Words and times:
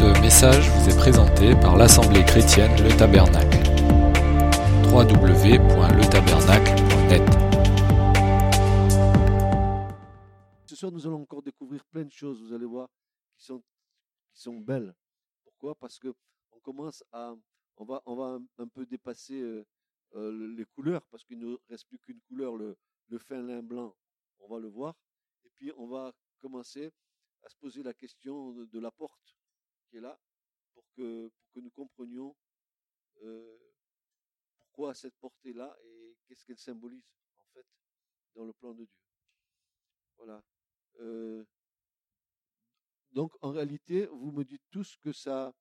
Ce 0.00 0.08
message 0.22 0.64
vous 0.70 0.88
est 0.88 0.96
présenté 0.96 1.52
par 1.60 1.76
l'Assemblée 1.76 2.24
chrétienne 2.24 2.72
Le 2.82 2.88
Tabernacle. 2.96 3.58
www.letabernacle.net 4.88 7.20
Ce 10.64 10.74
soir, 10.74 10.90
nous 10.90 11.06
allons 11.06 11.20
encore 11.20 11.42
découvrir 11.42 11.84
plein 11.84 12.06
de 12.06 12.10
choses, 12.10 12.40
vous 12.40 12.54
allez 12.54 12.64
voir, 12.64 12.88
qui 13.36 13.44
sont, 13.44 13.62
qui 14.32 14.40
sont 14.40 14.58
belles. 14.58 14.94
Pourquoi? 15.44 15.74
Parce 15.74 15.98
que 15.98 16.14
on 16.52 16.60
commence 16.60 17.04
à, 17.12 17.34
on 17.76 17.84
va, 17.84 18.00
on 18.06 18.16
va 18.16 18.38
un, 18.56 18.68
peu 18.68 18.86
dépasser 18.86 19.42
euh, 19.42 19.66
euh, 20.14 20.54
les 20.56 20.64
couleurs, 20.64 21.02
parce 21.10 21.24
qu'il 21.24 21.40
ne 21.40 21.58
reste 21.68 21.86
plus 21.86 21.98
qu'une 21.98 22.22
couleur, 22.22 22.56
le, 22.56 22.74
le 23.08 23.18
fin 23.18 23.42
lin 23.42 23.62
blanc, 23.62 23.94
on 24.38 24.48
va 24.48 24.60
le 24.60 24.68
voir. 24.68 24.94
Et 25.44 25.50
puis, 25.56 25.70
on 25.76 25.88
va 25.88 26.14
commencer 26.38 26.90
à 27.44 27.50
se 27.50 27.56
poser 27.56 27.82
la 27.82 27.92
question 27.92 28.54
de 28.54 28.80
la 28.80 28.90
porte 28.90 29.36
qui 29.90 29.96
est 29.96 30.00
là, 30.00 30.18
pour 30.72 30.84
que, 30.92 31.28
pour 31.28 31.50
que 31.52 31.60
nous 31.60 31.70
comprenions 31.70 32.36
euh, 33.22 33.58
pourquoi 34.56 34.94
cette 34.94 35.16
porte 35.16 35.44
est 35.44 35.52
là 35.52 35.76
et 35.84 36.16
qu'est-ce 36.24 36.44
qu'elle 36.44 36.58
symbolise, 36.58 37.04
en 37.38 37.44
fait, 37.52 37.66
dans 38.34 38.44
le 38.44 38.52
plan 38.52 38.72
de 38.72 38.84
Dieu. 38.84 39.02
Voilà. 40.16 40.42
Euh, 41.00 41.44
donc, 43.10 43.32
en 43.40 43.50
réalité, 43.50 44.06
vous 44.06 44.30
me 44.30 44.44
dites 44.44 44.62
tous 44.70 44.96
que 44.98 45.12
ça, 45.12 45.52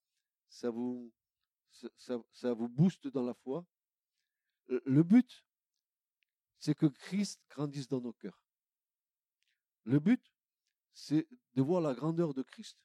ça 0.48 0.70
vous, 0.70 1.12
ça 1.98 2.54
vous 2.54 2.70
booste 2.70 3.08
dans 3.08 3.24
la 3.24 3.34
foi. 3.34 3.66
Euh, 4.70 4.82
Le 4.86 5.04
but, 5.04 5.44
c'est 6.60 6.76
que 6.76 6.86
Christ 6.86 7.42
grandisse 7.50 7.88
dans 7.88 8.02
nos 8.02 8.14
cœurs. 8.14 8.44
Le 9.86 10.00
but, 10.00 10.22
c'est 10.94 11.28
de 11.54 11.62
voir 11.62 11.82
la 11.82 11.94
grandeur 11.96 12.34
de 12.34 12.44
Christ. 12.44 12.78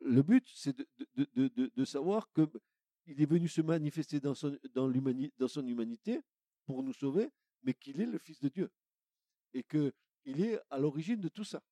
Le 0.00 0.22
but, 0.22 0.46
c'est 0.54 0.76
de, 0.76 1.84
savoir 1.84 2.30
que 2.32 2.48
il 3.06 3.20
est 3.22 3.26
venu 3.26 3.48
se 3.48 3.60
manifester 3.62 4.20
dans 4.20 4.34
son, 4.34 4.56
humanité 5.66 6.20
pour 6.66 6.82
nous 6.82 6.92
sauver, 6.92 7.30
mais 7.62 7.74
qu'il 7.74 8.00
est 8.00 8.06
le 8.06 8.18
Fils 8.18 8.38
de 8.40 8.48
Dieu. 8.48 8.70
Et 9.54 9.62
qu'il 9.64 10.40
est 10.42 10.60
à 10.70 10.78
l'origine 10.78 11.20
de 11.20 11.28
tout 11.28 11.44
ça. 11.44 11.62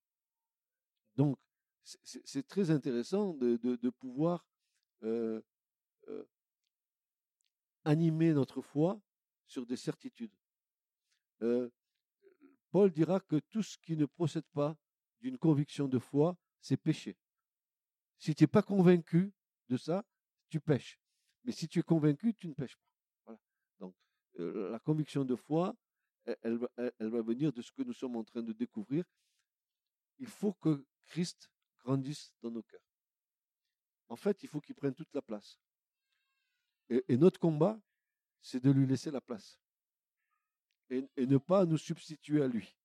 Donc, 1.15 1.37
c'est- 1.83 2.47
très 2.47 2.69
intéressant 2.69 3.33
de 3.33 3.89
pouvoir 3.91 4.45
euh, 5.03 5.41
euh, 6.07 6.25
animer 7.83 8.33
notre 8.33 8.61
foi 8.61 8.99
sur 9.45 9.65
des 9.65 9.77
certitudes. 9.77 10.33
Euh, 11.41 11.69
Paul 12.71 12.91
dira 12.91 13.19
que 13.19 13.37
tout 13.37 13.63
ce 13.63 13.77
qui 13.77 13.95
ne 13.95 14.05
procède 14.05 14.47
pas 14.53 14.75
d'une 15.19 15.37
conviction 15.37 15.87
de 15.87 15.99
foi, 15.99 16.37
c'est 16.59 16.77
péché. 16.77 17.15
Si 18.17 18.33
tu 18.35 18.43
n'es 18.43 18.47
pas 18.47 18.61
convaincu 18.61 19.31
de 19.69 19.77
ça, 19.77 20.03
tu 20.49 20.59
pêches. 20.59 20.99
Mais 21.43 21.51
si 21.51 21.67
tu 21.67 21.79
es 21.79 21.83
convaincu, 21.83 22.33
tu 22.33 22.47
ne 22.47 22.53
pêches 22.53 22.75
pas. 22.75 22.87
Voilà. 23.25 23.39
Donc, 23.79 23.95
la 24.35 24.79
conviction 24.79 25.23
de 25.23 25.35
foi, 25.35 25.75
elle, 26.25 26.37
elle 26.41 26.57
va- 26.57 26.71
elle- 26.77 27.09
va 27.09 27.21
venir 27.21 27.53
de 27.53 27.61
ce 27.61 27.71
que 27.71 27.83
nous 27.83 27.93
sommes 27.93 28.15
en 28.15 28.23
train 28.23 28.41
de 28.41 28.53
découvrir. 28.53 29.05
Il 30.19 30.27
faut 30.27 30.53
que 30.53 30.85
Christ 31.05 31.49
grandisse 31.79 32.33
dans 32.41 32.51
nos 32.51 32.63
cœurs. 32.63 32.81
En 34.09 34.15
fait, 34.15 34.41
il 34.43 34.49
faut 34.49 34.59
qu'il 34.61 34.75
prenne 34.75 34.93
toute 34.93 35.13
la 35.13 35.21
place. 35.21 35.59
Et, 36.89 37.03
et 37.07 37.17
notre 37.17 37.39
combat, 37.39 37.79
c'est 38.41 38.61
de 38.63 38.71
lui 38.71 38.87
laisser 38.87 39.11
la 39.11 39.21
place. 39.21 39.59
Et, 40.89 41.05
et 41.17 41.25
ne 41.25 41.37
pas 41.37 41.65
nous 41.65 41.77
substituer 41.77 42.41
à 42.41 42.47
lui. 42.47 42.77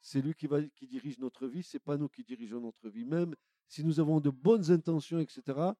C'est 0.00 0.20
lui 0.20 0.34
qui, 0.34 0.46
va, 0.46 0.62
qui 0.62 0.86
dirige 0.86 1.18
notre 1.18 1.48
vie, 1.48 1.62
c'est 1.62 1.78
pas 1.80 1.96
nous 1.96 2.08
qui 2.08 2.22
dirigeons 2.22 2.60
notre 2.60 2.90
vie. 2.90 3.06
Même 3.06 3.34
si 3.68 3.84
nous 3.84 4.00
avons 4.00 4.20
de 4.20 4.30
bonnes 4.30 4.70
intentions, 4.70 5.18
etc., 5.18 5.72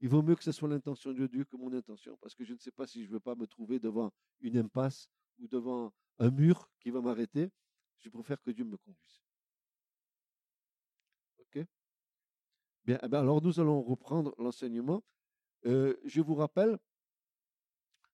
il 0.00 0.08
vaut 0.08 0.22
mieux 0.22 0.34
que 0.34 0.42
ce 0.42 0.52
soit 0.52 0.68
l'intention 0.68 1.12
de 1.12 1.26
Dieu 1.26 1.44
que 1.44 1.56
mon 1.56 1.72
intention, 1.72 2.16
parce 2.22 2.34
que 2.34 2.44
je 2.44 2.54
ne 2.54 2.58
sais 2.58 2.70
pas 2.70 2.86
si 2.86 3.02
je 3.02 3.08
ne 3.08 3.14
veux 3.14 3.20
pas 3.20 3.34
me 3.34 3.46
trouver 3.46 3.78
devant 3.78 4.12
une 4.40 4.56
impasse 4.56 5.10
ou 5.38 5.46
devant 5.46 5.92
un 6.18 6.30
mur 6.30 6.70
qui 6.80 6.90
va 6.90 7.00
m'arrêter. 7.00 7.50
Je 7.98 8.08
préfère 8.08 8.40
que 8.40 8.50
Dieu 8.50 8.64
me 8.64 8.78
conduise. 8.78 9.22
Ok? 11.38 11.66
Bien, 12.84 12.98
eh 13.02 13.08
ben 13.08 13.20
alors 13.20 13.42
nous 13.42 13.60
allons 13.60 13.82
reprendre 13.82 14.34
l'enseignement. 14.38 15.04
Euh, 15.66 15.94
je 16.04 16.22
vous 16.22 16.34
rappelle 16.34 16.78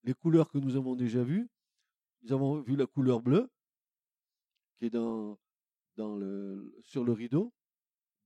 les 0.03 0.15
couleurs 0.15 0.51
que 0.51 0.59
nous 0.59 0.75
avons 0.75 0.97
déjà 0.97 1.23
vues. 1.23 1.49
Nous 2.23 2.33
avons 2.33 2.61
vu 2.61 2.75
la 2.75 2.87
couleur 2.87 3.21
bleue, 3.21 3.49
qui 4.79 4.87
est 4.87 4.91
dans, 4.91 5.39
dans 5.95 6.17
le, 6.17 6.75
sur 6.83 7.05
le 7.05 7.13
rideau, 7.13 7.53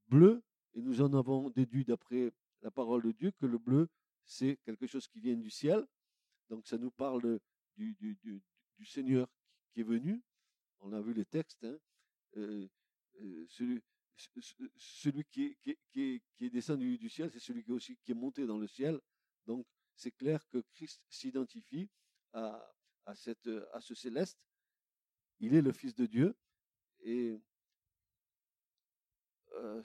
bleu, 0.09 0.42
et 0.75 0.81
nous 0.82 1.00
en 1.00 1.12
avons 1.14 1.50
déduit 1.50 1.84
d'après 1.84 2.32
la 2.62 2.70
parole 2.70 3.03
de 3.03 3.12
Dieu 3.12 3.31
que 3.32 3.47
le 3.47 3.58
bleu, 3.58 3.88
c'est 4.25 4.56
quelque 4.64 4.86
chose 4.86 5.08
qui 5.08 5.20
vient 5.20 5.36
du 5.36 5.50
ciel. 5.50 5.86
Donc 6.48 6.66
ça 6.66 6.78
nous 6.78 6.91
parle 6.91 7.41
du, 7.76 8.20
Seigneur 8.84 9.28
qui 9.72 9.80
est 9.80 9.84
venu. 9.84 10.22
On 10.80 10.92
a 10.92 11.00
vu 11.00 11.12
les 11.12 11.25
textes. 11.25 11.66
celui, 13.48 13.82
ce- 14.16 14.41
ce- 14.41 14.70
celui 14.76 15.25
qui 15.25 15.56
est, 15.66 16.22
descendu 16.50 16.97
du 16.98 17.09
ciel, 17.09 17.30
c'est 17.32 17.41
celui 17.41 17.64
qui 17.64 18.12
est 18.12 18.14
monté 18.14 18.47
dans 18.47 18.59
le 18.59 18.66
ciel. 18.66 19.00
Donc 19.47 19.66
c'est 19.97 20.12
clair 20.12 20.47
que 20.48 20.59
Christ 20.72 21.03
s'identifie 21.09 21.88
à 22.32 22.72
ce 23.14 23.94
céleste. 23.94 24.38
Il 25.41 25.54
est 25.54 25.62
le 25.62 25.72
Fils 25.72 25.94
de 25.94 26.06
Dieu. 26.06 26.36
Et 27.03 27.41
euh, 29.54 29.82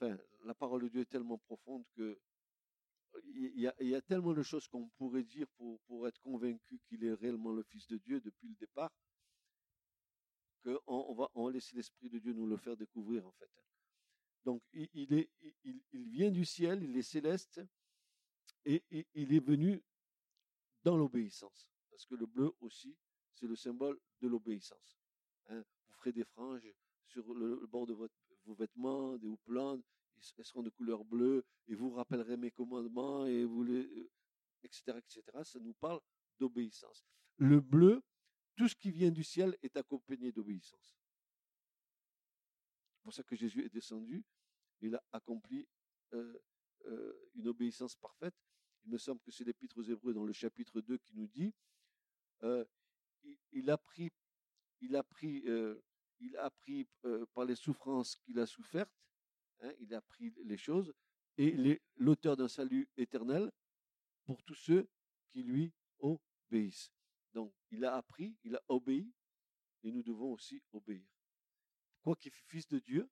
enfin, 0.00 0.16
la 0.44 0.54
parole 0.54 0.82
de 0.82 0.88
Dieu 0.88 1.00
est 1.02 1.10
tellement 1.10 1.38
profonde 1.38 1.84
que 1.96 2.18
il 3.34 3.60
y 3.60 3.94
a, 3.94 4.02
tellement 4.02 4.32
de 4.32 4.42
choses 4.42 4.68
qu'on 4.68 4.88
pourrait 4.90 5.24
dire 5.24 5.48
pour, 5.56 6.06
être 6.06 6.20
convaincu 6.20 6.78
qu'il 6.86 7.04
est 7.04 7.14
réellement 7.14 7.52
le 7.52 7.62
Fils 7.62 7.86
de 7.88 7.96
Dieu 7.96 8.20
depuis 8.20 8.48
le 8.48 8.54
départ, 8.54 8.92
qu'on 10.62 10.78
on 10.86 11.14
va, 11.14 11.52
laisser 11.52 11.74
l'Esprit 11.74 12.08
de 12.08 12.18
Dieu 12.18 12.32
nous 12.32 12.46
le 12.46 12.56
faire 12.56 12.76
découvrir 12.76 13.26
en 13.26 13.32
fait. 13.32 13.50
Donc 14.44 14.62
il, 14.72 15.28
vient 15.92 16.30
du 16.30 16.44
ciel, 16.44 16.82
il 16.82 16.96
est 16.96 17.02
céleste, 17.02 17.60
et, 18.64 18.84
il 19.14 19.32
est 19.32 19.44
venu 19.44 19.82
dans 20.84 20.96
l'obéissance. 20.96 21.68
Parce 21.90 22.06
que 22.06 22.14
le 22.14 22.26
bleu 22.26 22.52
aussi, 22.60 22.96
c'est 23.34 23.46
le 23.46 23.56
symbole 23.56 23.98
de 24.20 24.28
l'obéissance. 24.28 25.00
hein. 25.48 25.64
Vous 25.86 25.94
ferez 25.94 26.12
des 26.12 26.24
franges 26.24 26.72
sur 27.06 27.34
le 27.34 27.66
bord 27.66 27.86
de 27.86 27.94
votre, 27.94 28.14
vos 28.48 28.54
vêtements, 28.54 29.16
des 29.18 29.28
houppelans, 29.28 29.76
ils- 30.16 30.32
elles 30.38 30.44
seront 30.44 30.62
de 30.62 30.70
couleur 30.70 31.04
bleue, 31.04 31.44
et 31.68 31.74
vous 31.74 31.90
rappellerez 31.90 32.36
mes 32.36 32.50
commandements, 32.50 33.26
et 33.26 33.44
vous 33.44 33.62
les, 33.62 33.84
euh, 33.84 34.10
etc., 34.62 34.98
etc. 34.98 35.22
Ça 35.44 35.58
nous 35.60 35.74
parle 35.74 36.00
d'obéissance. 36.40 37.04
Le 37.36 37.60
bleu, 37.60 38.02
tout 38.56 38.68
ce 38.68 38.74
qui 38.74 38.90
vient 38.90 39.10
du 39.10 39.22
ciel 39.22 39.56
est 39.62 39.76
accompagné 39.76 40.32
d'obéissance. 40.32 40.96
C'est 42.96 43.02
pour 43.02 43.12
ça 43.12 43.22
que 43.22 43.36
Jésus 43.36 43.64
est 43.64 43.68
descendu, 43.72 44.24
il 44.80 44.94
a 44.94 45.02
accompli 45.12 45.68
euh, 46.14 46.38
euh, 46.86 47.30
une 47.34 47.48
obéissance 47.48 47.94
parfaite. 47.96 48.34
Il 48.84 48.90
me 48.90 48.98
semble 48.98 49.20
que 49.20 49.30
c'est 49.30 49.44
l'Épître 49.44 49.76
aux 49.78 49.82
Hébreux 49.82 50.14
dans 50.14 50.24
le 50.24 50.32
chapitre 50.32 50.80
2 50.80 50.96
qui 50.98 51.14
nous 51.14 51.26
dit 51.26 51.52
il, 53.52 53.68
a 53.70 53.76
pris, 53.76 54.10
il 54.80 54.94
a 54.96 55.02
pris, 55.02 55.42
il 56.20 56.36
a 56.36 56.50
pris 56.50 56.88
euh, 57.04 57.26
par 57.34 57.44
les 57.44 57.54
souffrances 57.54 58.16
qu'il 58.16 58.38
a 58.38 58.46
souffertes, 58.46 58.92
hein, 59.60 59.72
il 59.80 59.94
a 59.94 60.00
pris 60.00 60.34
les 60.44 60.56
choses, 60.56 60.92
et 61.36 61.48
il 61.48 61.66
est 61.66 61.82
l'auteur 61.96 62.36
d'un 62.36 62.48
salut 62.48 62.88
éternel 62.96 63.50
pour 64.24 64.42
tous 64.42 64.54
ceux 64.54 64.88
qui 65.30 65.42
lui 65.42 65.72
obéissent. 66.00 66.92
Donc, 67.32 67.54
il 67.70 67.84
a 67.84 67.94
appris, 67.94 68.36
il 68.42 68.56
a 68.56 68.62
obéi, 68.68 69.12
et 69.84 69.92
nous 69.92 70.02
devons 70.02 70.32
aussi 70.32 70.62
obéir. 70.72 71.06
Quoi 72.02 72.16
qu'il 72.16 72.32
fût 72.32 72.44
fils 72.46 72.66
de 72.68 72.78
Dieu, 72.78 73.08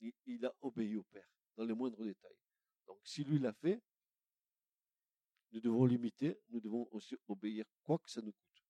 il, 0.00 0.12
il 0.24 0.44
a 0.46 0.54
obéi 0.60 0.96
au 0.96 1.02
Père, 1.04 1.28
dans 1.56 1.64
les 1.64 1.74
moindres 1.74 2.02
détails. 2.02 2.38
Donc, 2.86 2.98
si 3.04 3.24
lui 3.24 3.38
l'a 3.38 3.52
fait, 3.52 3.82
nous 5.52 5.60
devons 5.60 5.84
l'imiter, 5.84 6.40
nous 6.48 6.60
devons 6.60 6.88
aussi 6.92 7.16
obéir, 7.28 7.66
quoi 7.82 7.98
que 7.98 8.10
ça 8.10 8.20
nous 8.20 8.32
coûte. 8.32 8.64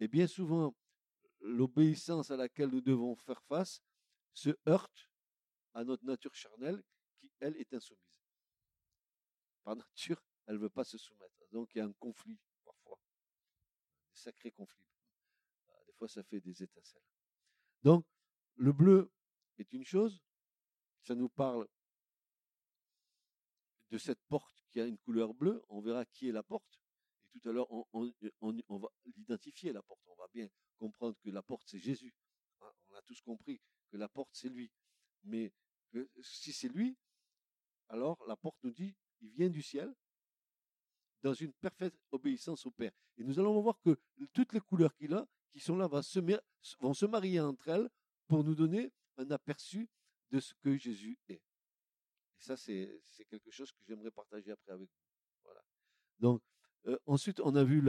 Et 0.00 0.08
bien 0.08 0.26
souvent, 0.26 0.74
l'obéissance 1.42 2.30
à 2.30 2.36
laquelle 2.36 2.70
nous 2.70 2.80
devons 2.80 3.16
faire 3.16 3.42
face 3.44 3.82
se 4.32 4.50
heurte 4.68 5.10
à 5.74 5.84
notre 5.84 6.04
nature 6.04 6.34
charnelle 6.34 6.82
qui, 7.18 7.30
elle, 7.40 7.56
est 7.56 7.72
insoumise. 7.74 8.02
Par 9.62 9.76
nature, 9.76 10.22
elle 10.46 10.56
ne 10.56 10.60
veut 10.60 10.70
pas 10.70 10.84
se 10.84 10.98
soumettre. 10.98 11.44
Donc 11.50 11.74
il 11.74 11.78
y 11.78 11.80
a 11.80 11.84
un 11.84 11.92
conflit 11.94 12.38
parfois, 12.64 12.98
des 14.10 14.16
sacrés 14.16 14.52
conflits. 14.52 14.86
Euh, 15.70 15.84
Des 15.86 15.92
fois, 15.92 16.08
ça 16.08 16.22
fait 16.22 16.40
des 16.40 16.62
étincelles. 16.62 17.02
Donc, 17.82 18.06
le 18.56 18.72
bleu 18.72 19.10
est 19.58 19.72
une 19.72 19.84
chose, 19.84 20.22
ça 21.02 21.14
nous 21.14 21.28
parle 21.28 21.66
de 23.90 23.98
cette 23.98 24.22
porte 24.28 24.64
qui 24.70 24.80
a 24.80 24.86
une 24.86 24.98
couleur 24.98 25.34
bleue, 25.34 25.62
on 25.68 25.80
verra 25.80 26.04
qui 26.04 26.28
est 26.28 26.32
la 26.32 26.42
porte. 26.42 26.81
Tout 27.32 27.48
à 27.48 27.52
l'heure, 27.52 27.66
on, 27.70 28.10
va 28.78 28.88
l'identifier, 29.16 29.72
la 29.72 29.82
porte. 29.82 30.02
On 30.06 30.16
va 30.16 30.28
bien 30.32 30.48
comprendre 30.78 31.16
que 31.22 31.30
la 31.30 31.42
porte, 31.42 31.66
c'est 31.66 31.78
Jésus. 31.78 32.14
Hein, 32.60 32.72
On 32.90 32.94
a 32.94 33.02
tous 33.02 33.20
compris 33.22 33.60
que 33.90 33.96
la 33.96 34.08
porte, 34.08 34.30
c'est 34.32 34.48
lui. 34.48 34.70
mais 35.24 35.52
si 36.22 36.52
c'est 36.52 36.68
lui, 36.68 36.96
alors 37.88 38.24
la 38.26 38.36
porte 38.36 38.56
nous 38.62 38.70
dit, 38.70 38.94
il 39.20 39.30
vient 39.30 39.50
du 39.50 39.62
ciel 39.62 39.94
dans 41.22 41.34
une 41.34 41.52
parfaite 41.52 41.94
obéissance 42.10 42.66
au 42.66 42.70
Père. 42.70 42.92
Et 43.16 43.24
nous 43.24 43.38
allons 43.38 43.60
voir 43.60 43.78
que 43.80 43.98
toutes 44.32 44.52
les 44.52 44.60
couleurs 44.60 44.94
qu'il 44.94 45.14
a, 45.14 45.26
qui 45.52 45.60
sont 45.60 45.76
là, 45.76 45.86
vont 45.86 46.02
se, 46.02 46.18
vont 46.80 46.94
se 46.94 47.06
marier 47.06 47.40
entre 47.40 47.68
elles 47.68 47.88
pour 48.26 48.42
nous 48.42 48.54
donner 48.54 48.92
un 49.18 49.30
aperçu 49.30 49.88
de 50.30 50.40
ce 50.40 50.54
que 50.54 50.76
Jésus 50.76 51.18
est. 51.28 51.42
Et 52.36 52.40
ça, 52.40 52.56
c'est 52.56 53.02
quelque 53.28 53.50
chose 53.50 53.70
que 53.72 53.84
j'aimerais 53.84 54.10
partager 54.10 54.50
après 54.50 54.72
avec 54.72 54.88
vous. 54.88 55.04
Voilà. 55.44 55.62
Donc, 56.18 56.42
ensuite, 57.06 57.40
on 57.40 57.54
a 57.54 57.64
vu 57.64 57.82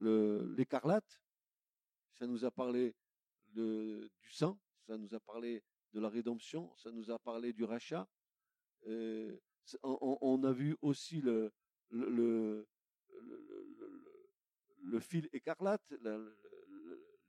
l'écarlate. 0.00 1.20
Ça 2.14 2.26
nous 2.26 2.44
a 2.44 2.50
parlé 2.50 2.94
du 3.48 4.10
sang, 4.30 4.58
ça 4.86 4.96
nous 4.96 5.14
a 5.14 5.20
parlé 5.20 5.62
de 5.92 6.00
la 6.00 6.08
rédemption, 6.08 6.74
ça 6.76 6.90
nous 6.90 7.10
a 7.10 7.18
parlé 7.18 7.52
du 7.52 7.64
rachat. 7.64 8.08
On, 9.82 10.44
a 10.44 10.52
vu 10.52 10.76
aussi 10.82 11.20
le, 11.20 11.52
fil 15.00 15.28
écarlate, 15.32 15.82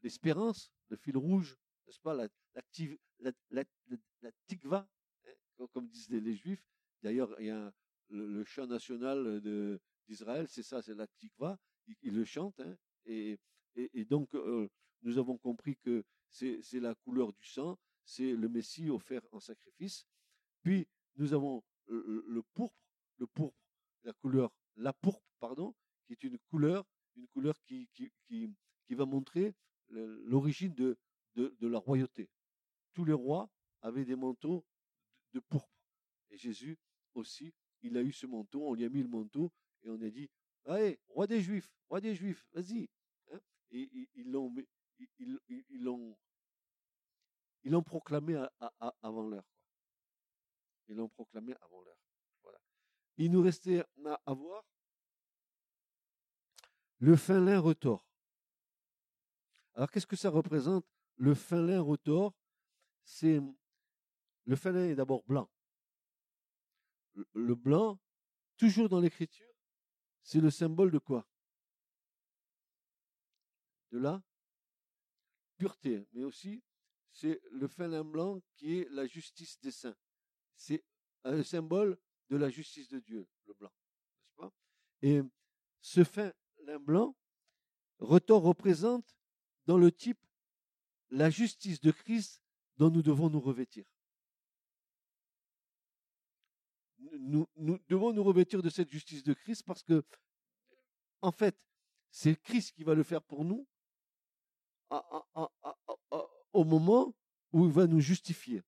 l'espérance, 0.01 0.71
le 0.89 0.97
fil 0.97 1.17
rouge, 1.17 1.57
n'est-ce 1.85 1.99
pas, 1.99 2.13
la, 2.13 2.27
la, 3.51 3.63
tikva, 4.47 4.87
hein, 5.59 5.67
comme 5.73 5.87
disent 5.87 6.09
les, 6.09 6.35
juifs. 6.35 6.65
D'ailleurs, 7.01 7.33
il 7.39 7.47
y 7.47 7.49
a 7.49 7.73
le, 8.09 8.43
chant 8.43 8.67
national 8.67 9.41
d'Israël, 10.11 10.47
c'est 10.49 10.63
ça, 10.63 10.81
c'est 10.81 10.93
la 10.93 11.07
tikva. 11.07 11.57
Ils, 12.03 12.13
le 12.13 12.25
chantent. 12.25 12.59
Hein, 12.59 12.75
et, 13.05 13.39
et, 13.75 14.03
donc, 14.03 14.35
euh, 14.35 14.67
nous 15.03 15.17
avons 15.17 15.37
compris 15.37 15.77
que 15.77 16.03
c'est 16.29 16.79
la 16.79 16.95
couleur 16.95 17.31
du 17.31 17.45
sang, 17.45 17.79
c'est 18.03 18.33
le 18.33 18.49
Messie 18.49 18.89
offert 18.89 19.21
en 19.31 19.39
sacrifice. 19.39 20.05
Puis, 20.63 20.85
nous 21.15 21.33
avons 21.33 21.63
le, 21.87 22.41
pourpre, 22.53 22.75
le 23.17 23.27
pourpre, 23.27 23.57
la 24.03 24.13
couleur, 24.13 24.51
la 24.75 24.91
pourpre, 24.91 25.25
pardon, 25.39 25.73
qui 26.05 26.13
est 26.13 26.23
une 26.23 26.37
couleur, 26.49 26.85
une 27.15 27.27
couleur 27.29 27.55
qui, 27.63 27.87
qui, 27.93 28.11
qui, 28.27 28.53
qui 28.85 28.95
va 28.95 29.05
montrer 29.05 29.53
l'origine 29.89 30.73
de, 30.73 30.97
de, 31.35 31.67
la 31.67 31.79
royauté. 31.79 32.29
Tous 32.93 33.05
les 33.05 33.13
rois 33.13 33.49
avaient 33.81 34.05
des 34.05 34.15
manteaux 34.17 34.65
de, 35.33 35.39
pourpre. 35.39 35.71
Et 36.29 36.37
Jésus 36.37 36.77
aussi, 37.13 37.53
il 37.81 37.97
a 37.97 38.01
eu 38.01 38.11
ce 38.11 38.25
manteau, 38.25 38.67
on 38.67 38.73
lui 38.73 38.85
a 38.85 38.89
mis 38.89 39.01
le 39.01 39.07
manteau 39.07 39.51
et 39.83 39.89
on 39.89 40.01
a 40.01 40.09
dit, 40.09 40.29
allez, 40.65 40.99
roi 41.09 41.27
des 41.27 41.41
Juifs, 41.41 41.73
roi 41.89 42.01
des 42.01 42.15
Juifs, 42.15 42.47
vas-y. 42.53 42.89
Hein. 43.31 43.39
et 43.71 43.89
ils 44.15 44.31
l'ont 44.31 44.53
ils, 45.17 45.39
ils, 47.63 47.83
proclamé 47.83 48.35
avant 49.01 49.27
l'heure. 49.27 49.47
Ils 50.87 50.95
l'ont 50.95 51.09
proclamé 51.09 51.55
avant 51.61 51.81
l'heure. 51.81 51.99
Voilà. 52.43 52.59
Il 53.17 53.31
nous 53.31 53.41
restait 53.41 53.83
à, 54.25 54.33
voir 54.33 54.63
le 56.99 57.15
fin 57.15 57.39
lin 57.39 57.59
retors. 57.59 58.05
Alors 59.73 59.89
qu'est-ce 59.89 60.07
que 60.07 60.15
ça 60.15 60.29
représente 60.29 60.85
le 61.15 61.33
fin 61.33 61.61
lin 61.61 61.81
retors 61.81 62.33
C'est 63.03 63.39
le 64.45 64.55
fin 64.55 64.71
lin 64.71 64.85
est 64.85 64.95
d'abord 64.95 65.23
blanc. 65.23 65.49
Le 67.33 67.55
blanc, 67.55 67.99
toujours 68.57 68.89
dans 68.89 68.99
l'écriture, 68.99 69.50
c'est 70.23 70.39
le 70.39 70.49
symbole 70.49 70.91
de 70.91 70.99
quoi? 70.99 71.27
De 73.91 73.97
la 73.99 74.23
pureté, 75.57 76.07
mais 76.13 76.23
aussi 76.23 76.63
c'est 77.11 77.41
le 77.51 77.67
fin 77.67 77.87
lin 77.87 78.03
blanc 78.03 78.41
qui 78.55 78.79
est 78.79 78.89
la 78.89 79.05
justice 79.05 79.59
des 79.59 79.71
saints. 79.71 79.95
C'est 80.55 80.83
un 81.23 81.43
symbole 81.43 81.97
de 82.29 82.37
la 82.37 82.49
justice 82.49 82.87
de 82.87 82.99
Dieu, 82.99 83.27
le 83.45 83.53
blanc, 83.53 83.71
n'est-ce 84.21 84.35
pas? 84.35 84.53
Et 85.01 85.21
ce 85.81 86.03
fin 86.03 86.31
lin 86.59 86.79
blanc, 86.79 87.15
retort 87.99 88.43
représente 88.43 89.17
dans 89.65 89.77
le 89.77 89.91
type 89.91 90.25
la 91.09 91.29
justice 91.29 91.81
de 91.81 91.91
Christ 91.91 92.41
dont 92.77 92.89
nous 92.89 93.03
devons 93.03 93.29
nous 93.29 93.41
revêtir. 93.41 93.85
Nous, 97.19 97.47
nous, 97.57 97.79
devons 97.89 98.13
nous 98.13 98.23
revêtir 98.23 98.61
de 98.61 98.69
cette 98.69 98.89
justice 98.89 99.23
de 99.23 99.33
Christ 99.33 99.63
parce 99.63 99.83
que, 99.83 100.03
en 101.21 101.31
fait, 101.31 101.57
c'est 102.09 102.35
Christ 102.41 102.73
qui 102.73 102.83
va 102.83 102.95
le 102.95 103.03
faire 103.03 103.21
pour 103.21 103.45
nous 103.45 103.67
au 106.53 106.63
moment 106.63 107.15
où 107.51 107.65
il 107.65 107.71
va 107.71 107.87
nous 107.87 107.99
justifier. 107.99 108.63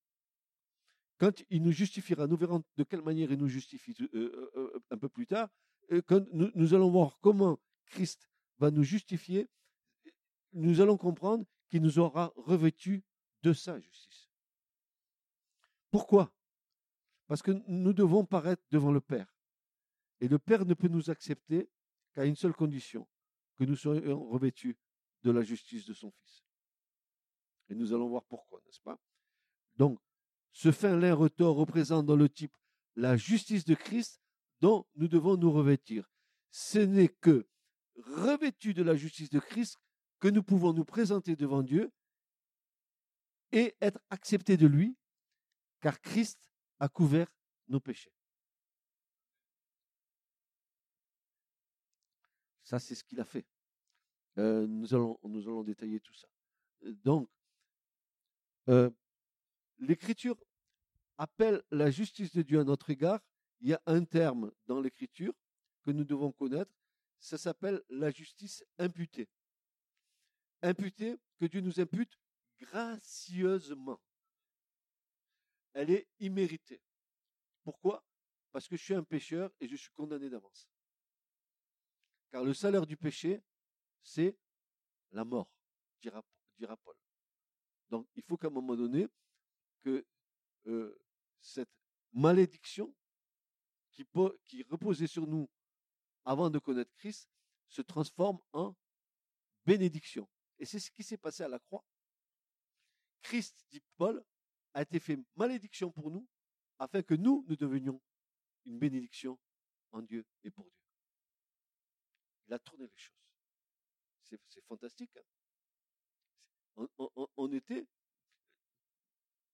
Quand 1.18 1.44
il 1.50 1.64
nous 1.64 1.72
justifiera, 1.72 2.28
nous 2.28 2.38
verrons 2.38 2.64
de 2.76 2.84
quelle 2.84 3.02
manière 3.02 3.32
il 3.32 3.38
nous 3.38 3.48
justifie 3.48 3.96
euh, 4.02 4.10
euh, 4.14 4.52
euh, 4.56 4.84
un 4.92 4.98
peu 4.98 5.10
plus 5.10 5.28
tard. 5.28 5.50
Quand 6.08 6.22
nous, 6.32 6.74
allons 6.74 6.90
voir 6.90 7.20
comment 7.22 7.60
Christ 7.86 8.28
va 8.58 8.72
nous 8.72 8.84
justifier, 8.84 9.50
nous 10.54 10.82
allons 10.82 10.98
comprendre 10.98 11.46
qu'il 11.70 11.82
nous 11.82 12.00
aura 12.00 12.34
revêtus 12.36 13.04
de 13.42 13.54
sa 13.54 13.80
justice. 13.80 14.30
Pourquoi? 15.92 16.34
Parce 17.28 17.42
que 17.42 17.52
nous 17.68 17.94
devons 17.94 18.26
paraître 18.26 18.64
devant 18.72 18.92
le 18.92 19.02
Père. 19.02 19.34
Et 20.20 20.28
le 20.28 20.40
Père 20.40 20.66
ne 20.66 20.74
peut 20.74 20.88
nous 20.88 21.10
accepter 21.10 21.70
qu'à 22.14 22.26
une 22.26 22.36
seule 22.36 22.54
condition, 22.54 23.08
que 23.56 23.64
nous 23.64 23.76
soyons 23.76 24.28
revêtus 24.30 24.78
de 25.24 25.32
la 25.32 25.42
justice 25.42 25.86
de 25.86 25.94
son 25.94 26.12
Fils. 26.12 26.44
Et 27.70 27.76
nous 27.76 27.94
allons 27.94 28.10
voir 28.10 28.24
pourquoi, 28.26 28.62
n'est-ce 28.66 28.82
pas? 28.82 29.00
Donc, 29.76 30.00
ce 30.52 30.72
fin 30.72 30.96
lin 30.96 31.14
retors 31.14 31.56
représente 31.56 32.06
dans 32.06 32.16
le 32.16 32.30
type 32.30 32.56
la 32.96 33.18
justice 33.18 33.66
de 33.66 33.74
Christ 33.74 34.22
dont 34.60 34.86
nous 34.96 35.08
devons 35.08 35.36
nous 35.38 35.52
revêtir. 35.52 36.12
Ce 36.52 36.80
n'est 36.80 37.10
que 37.10 37.48
revêtu 37.96 38.74
de 38.74 38.84
la 38.84 38.96
justice 38.96 39.30
de 39.30 39.40
Christ 39.40 39.80
que 40.20 40.28
nous 40.28 40.44
pouvons 40.44 40.74
nous 40.74 40.86
présenter 40.86 41.36
devant 41.36 41.64
Dieu 41.64 41.92
et 43.52 43.76
être 43.82 44.00
acceptés 44.10 44.58
de 44.58 44.68
lui, 44.68 44.98
car 45.82 46.00
Christ 46.02 46.50
a 46.80 46.90
couvert 46.90 47.34
nos 47.68 47.80
péchés. 47.80 48.14
Ça, 52.64 52.80
c'est 52.80 52.96
ce 52.96 53.04
qu'il 53.04 53.20
a 53.20 53.26
fait. 53.26 53.46
Euh, 54.38 54.66
nous, 54.66 54.94
allons, 54.94 55.64
détailler 55.64 56.00
tout 56.00 56.14
ça. 56.14 56.28
Donc, 57.04 57.30
euh, 58.70 58.90
l'Écriture 59.78 60.38
appelle 61.18 61.62
la 61.72 61.92
justice 61.92 62.34
de 62.34 62.42
Dieu 62.42 62.60
à 62.60 62.64
notre 62.64 62.90
égard. 62.90 63.20
Il 63.62 63.70
y 63.70 63.74
a 63.74 63.82
un 63.86 64.04
terme 64.04 64.52
dans 64.66 64.82
l'Écriture 64.82 65.34
que 65.84 65.92
nous 65.92 66.04
devons 66.04 66.32
connaître. 66.32 66.72
Ça 67.20 67.38
s'appelle 67.38 67.82
la 67.90 68.10
justice 68.10 68.66
imputée. 68.78 69.30
Imputée, 70.62 71.18
que 71.40 71.46
Dieu 71.46 71.62
nous 71.62 71.80
impute 71.80 72.18
gracieusement. 72.60 74.00
Elle 75.74 75.92
est 75.92 76.08
imméritée. 76.20 76.82
Pourquoi? 77.64 78.06
Parce 78.52 78.68
que 78.68 78.78
je 78.78 78.84
suis 78.84 78.94
un 78.94 79.04
pécheur 79.04 79.52
et 79.60 79.68
je 79.68 79.76
suis 79.76 79.92
condamné 79.92 80.30
d'avance. 80.30 80.70
Car 82.32 82.44
le 82.44 82.54
salaire 82.54 82.86
du 82.86 82.98
péché, 82.98 83.42
c'est 84.02 84.38
la 85.12 85.24
mort, 85.24 85.50
dira, 86.02 86.24
Paul. 86.84 86.96
Donc 87.90 88.08
il 88.16 88.24
faut 88.24 88.38
qu'à 88.38 88.48
un 88.48 88.52
moment 88.52 88.76
donné, 88.76 89.08
que 89.82 90.06
euh, 90.68 90.98
cette 91.40 91.70
malédiction 92.12 92.94
qui 93.92 94.64
reposait 94.64 95.08
sur 95.08 95.28
nous 95.28 95.50
avant 96.26 96.50
de 96.50 96.58
connaître 96.60 96.92
Christ 96.96 97.30
se 97.68 97.82
transforme 97.82 98.40
en 98.54 98.76
bénédiction. 99.66 100.28
Et 100.60 100.66
c'est 100.66 100.80
ce 100.80 100.92
qui 100.92 101.04
s'est 101.04 101.18
passé 101.18 101.44
à 101.44 101.48
la 101.48 101.60
croix. 101.60 101.84
Christ, 103.22 103.66
dit 103.70 103.82
Paul, 103.98 104.24
a 104.74 104.82
été 104.82 105.00
fait 105.00 105.18
malédiction 105.36 105.92
pour 105.92 106.10
nous, 106.10 106.28
afin 106.80 107.02
que 107.02 107.14
nous, 107.14 107.46
nous 107.48 107.56
devenions 107.56 108.02
une 108.66 108.80
bénédiction 108.80 109.40
en 109.92 110.02
Dieu 110.02 110.26
et 110.44 110.50
pour 110.50 110.66
Dieu. 110.66 110.82
Il 112.48 112.54
a 112.54 112.60
tourné 112.60 112.88
les 112.88 112.98
choses. 112.98 113.16
C'est 114.22 114.66
fantastique. 114.66 115.16
Hein 115.16 116.88
on, 117.38 117.52
était, 117.52 117.86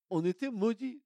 on 0.08 0.24
était 0.24 0.50
maudits. 0.50 1.02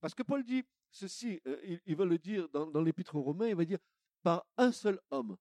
Parce 0.00 0.14
que 0.14 0.22
Paul 0.22 0.44
dit 0.44 0.64
ceci, 0.90 1.40
euh, 1.46 1.78
il, 1.84 1.96
va 1.96 2.04
le 2.04 2.18
dire 2.18 2.48
dans, 2.48 2.66
dans 2.66 2.80
l'épître 2.80 3.14
aux 3.16 3.22
Romains, 3.22 3.48
il 3.48 3.54
va 3.54 3.64
dire, 3.64 3.80
par 4.22 4.46
un 4.56 4.72
seul 4.72 4.98
homme, 5.10 5.36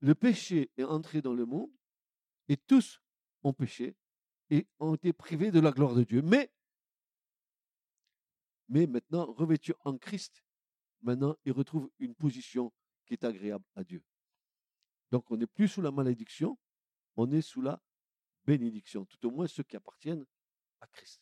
le 0.00 0.14
péché 0.14 0.70
est 0.76 0.84
entré 0.84 1.22
dans 1.22 1.34
le 1.34 1.44
monde, 1.44 1.70
et 2.48 2.56
tous 2.56 3.00
péché 3.52 3.96
et 4.50 4.66
ont 4.78 4.94
été 4.94 5.12
privés 5.12 5.50
de 5.50 5.60
la 5.60 5.72
gloire 5.72 5.94
de 5.94 6.04
Dieu. 6.04 6.22
Mais, 6.22 6.50
mais 8.68 8.86
maintenant, 8.86 9.32
revêtus 9.32 9.74
en 9.84 9.96
Christ, 9.98 10.44
maintenant, 11.02 11.36
ils 11.44 11.52
retrouvent 11.52 11.90
une 11.98 12.14
position 12.14 12.72
qui 13.04 13.14
est 13.14 13.24
agréable 13.24 13.64
à 13.74 13.84
Dieu. 13.84 14.02
Donc 15.10 15.30
on 15.30 15.36
n'est 15.36 15.46
plus 15.46 15.68
sous 15.68 15.82
la 15.82 15.90
malédiction, 15.90 16.58
on 17.16 17.30
est 17.30 17.42
sous 17.42 17.62
la 17.62 17.80
bénédictions, 18.44 19.04
tout 19.04 19.26
au 19.26 19.30
moins 19.30 19.46
ceux 19.46 19.62
qui 19.62 19.76
appartiennent 19.76 20.24
à 20.80 20.86
Christ. 20.86 21.20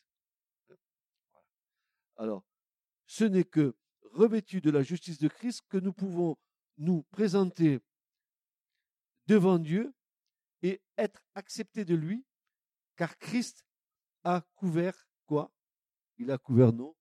Alors, 2.17 2.43
ce 3.07 3.23
n'est 3.23 3.43
que 3.43 3.75
revêtus 4.11 4.61
de 4.61 4.71
la 4.71 4.83
justice 4.83 5.19
de 5.19 5.27
Christ 5.27 5.61
que 5.67 5.77
nous 5.77 5.93
pouvons 5.93 6.37
nous 6.77 7.03
présenter 7.03 7.79
devant 9.27 9.59
Dieu 9.59 9.94
et 10.65 10.81
être 10.97 11.23
acceptés 11.35 11.85
de 11.85 11.93
lui, 11.93 12.25
car 12.95 13.19
Christ 13.19 13.63
a 14.23 14.41
couvert 14.55 15.07
quoi? 15.27 15.53
Il 16.17 16.31
a 16.31 16.39
couvert 16.39 16.73
nos 16.73 16.97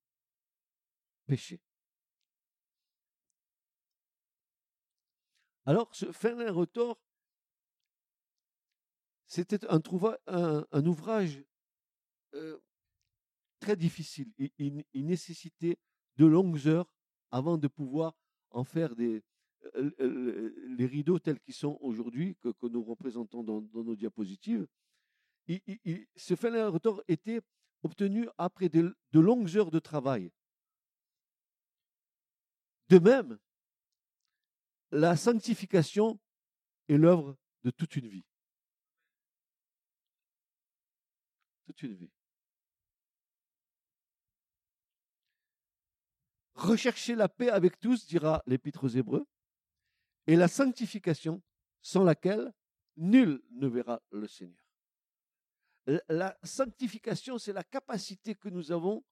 péchés. 1.24 1.62
Alors, 5.64 5.94
ce 5.94 6.12
fin 6.12 6.34
retort, 6.52 7.00
c'était 9.26 9.64
un, 9.70 9.80
un, 10.26 10.86
ouvrage 10.86 11.42
euh, 12.34 12.60
très 13.60 13.76
difficile. 13.76 14.30
Il, 14.58 14.84
nécessitait 14.92 15.78
de 16.16 16.26
longues 16.26 16.68
heures 16.68 16.92
avant 17.30 17.56
de 17.56 17.68
pouvoir 17.68 18.14
en 18.50 18.64
faire 18.64 18.94
des, 18.94 19.24
les 19.74 20.86
rideaux 20.86 21.18
tels 21.18 21.40
qu'ils 21.40 21.54
sont 21.54 21.78
aujourd'hui, 21.80 22.36
que, 22.36 22.52
nous 22.66 22.82
représentons 22.82 23.42
dans, 23.42 23.62
nos 23.72 23.96
diapositives. 23.96 24.66
ce 25.48 26.34
fin 26.36 26.68
retort 26.68 27.02
était 27.08 27.40
obtenu 27.82 28.28
après 28.38 28.68
de 28.68 28.94
longues 29.12 29.56
heures 29.56 29.70
de 29.70 29.78
travail. 29.78 30.30
De 32.88 32.98
même, 32.98 33.38
la 34.90 35.16
sanctification 35.16 36.18
est 36.88 36.96
l'œuvre 36.96 37.36
de 37.64 37.70
toute 37.70 37.96
une 37.96 38.06
vie. 38.06 38.24
Toute 41.66 41.82
une 41.82 41.94
vie. 41.94 42.10
Recherchez 46.54 47.14
la 47.14 47.28
paix 47.28 47.50
avec 47.50 47.80
tous, 47.80 48.06
dira 48.06 48.42
l'Épître 48.46 48.84
aux 48.84 48.88
Hébreux, 48.88 49.26
et 50.26 50.36
la 50.36 50.48
sanctification, 50.48 51.42
sans 51.82 52.02
laquelle 52.02 52.52
nul 52.96 53.42
ne 53.50 53.66
verra 53.66 54.02
le 54.10 54.26
Seigneur. 54.26 54.64
La 56.08 56.38
sanctification, 56.42 57.38
c'est 57.38 57.52
la 57.52 57.64
capacité 57.64 58.34
que 58.34 58.48
nous 58.48 58.72
avons 58.72 59.04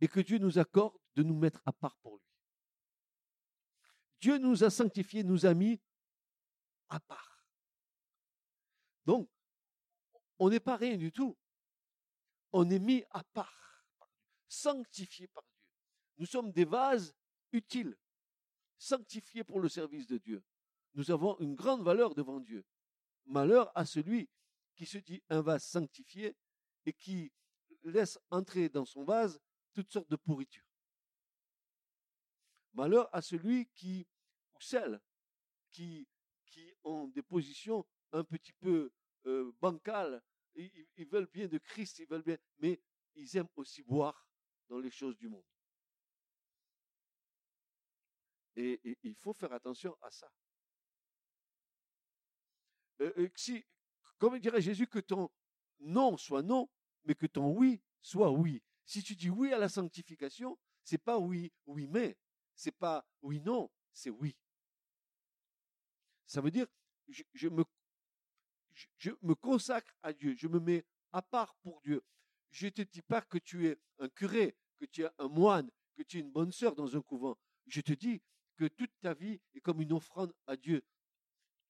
et 0.00 0.08
que 0.08 0.20
Dieu 0.20 0.38
nous 0.38 0.58
accorde 0.58 0.96
de 1.14 1.22
nous 1.22 1.36
mettre 1.36 1.62
à 1.66 1.72
part 1.72 1.96
pour 1.98 2.16
lui. 2.16 2.24
Dieu 4.20 4.38
nous 4.38 4.64
a 4.64 4.70
sanctifiés, 4.70 5.22
nous 5.22 5.46
a 5.46 5.54
mis 5.54 5.80
à 6.88 6.98
part. 6.98 7.46
Donc, 9.04 9.30
on 10.38 10.50
n'est 10.50 10.60
pas 10.60 10.76
rien 10.76 10.96
du 10.96 11.12
tout. 11.12 11.36
On 12.52 12.68
est 12.70 12.78
mis 12.78 13.04
à 13.10 13.22
part, 13.22 13.86
sanctifié 14.48 15.28
par 15.28 15.44
Dieu. 15.44 15.62
Nous 16.18 16.26
sommes 16.26 16.50
des 16.50 16.64
vases 16.64 17.14
utiles, 17.52 17.96
sanctifiés 18.78 19.44
pour 19.44 19.60
le 19.60 19.68
service 19.68 20.06
de 20.06 20.18
Dieu. 20.18 20.42
Nous 20.94 21.10
avons 21.10 21.38
une 21.40 21.54
grande 21.54 21.82
valeur 21.82 22.14
devant 22.14 22.40
Dieu. 22.40 22.64
Malheur 23.26 23.70
à 23.74 23.84
celui 23.84 24.28
qui 24.74 24.86
se 24.86 24.98
dit 24.98 25.22
un 25.28 25.42
vase 25.42 25.64
sanctifié 25.64 26.36
et 26.86 26.92
qui 26.92 27.32
laisse 27.82 28.18
entrer 28.30 28.68
dans 28.68 28.84
son 28.84 29.04
vase 29.04 29.40
toutes 29.72 29.92
sortes 29.92 30.10
de 30.10 30.16
pourritures. 30.16 30.64
Malheur 32.72 33.08
à 33.12 33.20
celui 33.22 33.66
qui, 33.74 34.06
ou 34.54 34.60
celles 34.60 35.00
qui, 35.70 36.06
ont 36.82 37.06
des 37.06 37.22
positions 37.22 37.86
un 38.10 38.24
petit 38.24 38.52
peu 38.52 38.90
euh, 39.26 39.52
bancales. 39.60 40.20
Ils, 40.56 41.06
veulent 41.06 41.28
bien 41.32 41.46
de 41.46 41.58
Christ, 41.58 42.00
ils 42.00 42.08
veulent 42.08 42.22
bien, 42.22 42.36
mais 42.58 42.80
ils 43.14 43.36
aiment 43.36 43.48
aussi 43.54 43.82
boire 43.82 44.28
dans 44.68 44.78
les 44.78 44.90
choses 44.90 45.16
du 45.16 45.28
monde. 45.28 45.44
Et, 48.60 48.98
il 49.04 49.14
faut 49.14 49.32
faire 49.32 49.52
attention 49.52 49.96
à 50.02 50.10
ça. 50.10 50.28
Euh, 53.00 53.12
euh, 53.16 53.60
comme 54.18 54.36
dirait 54.40 54.60
Jésus, 54.60 54.88
que 54.88 54.98
ton 54.98 55.30
non 55.78 56.16
soit 56.16 56.42
non, 56.42 56.68
mais 57.04 57.14
que 57.14 57.26
ton 57.26 57.52
oui 57.52 57.80
soit 58.02 58.32
oui. 58.32 58.60
Si 58.84 59.02
tu 59.04 59.14
dis 59.14 59.30
oui 59.30 59.52
à 59.52 59.58
la 59.58 59.68
sanctification, 59.68 60.58
c'est 60.82 60.98
pas 60.98 61.18
oui, 61.18 61.52
oui, 61.66 61.86
mais 61.86 62.18
c'est 62.56 62.76
pas 62.76 63.06
oui, 63.22 63.40
non, 63.40 63.70
c'est 63.92 64.10
oui. 64.10 64.36
Ça 66.26 66.40
veut 66.40 66.50
dire, 66.50 66.66
je, 67.06 67.22
je, 67.34 67.48
me 69.22 69.34
consacre 69.36 69.94
à 70.02 70.12
Dieu, 70.12 70.34
je 70.36 70.48
me 70.48 70.58
mets 70.58 70.84
à 71.12 71.22
part 71.22 71.54
pour 71.62 71.80
Dieu. 71.82 72.02
Je 72.50 72.66
ne 72.66 72.70
te 72.70 72.82
dis 72.82 73.02
pas 73.02 73.22
que 73.22 73.38
tu 73.38 73.68
es 73.68 73.78
un 74.00 74.08
curé, 74.08 74.56
que 74.78 74.86
tu 74.86 75.04
es 75.04 75.08
un 75.18 75.28
moine, 75.28 75.70
que 75.94 76.02
tu 76.02 76.18
es 76.18 76.20
une 76.20 76.32
bonne 76.32 76.50
sœur 76.50 76.74
dans 76.74 76.96
un 76.96 77.02
couvent. 77.02 77.38
Je 77.66 77.80
te 77.82 77.92
dis 77.92 78.20
que 78.58 78.66
toute 78.66 78.90
ta 79.00 79.14
vie 79.14 79.40
est 79.54 79.60
comme 79.60 79.80
une 79.80 79.92
offrande 79.92 80.34
à 80.46 80.56
Dieu. 80.56 80.82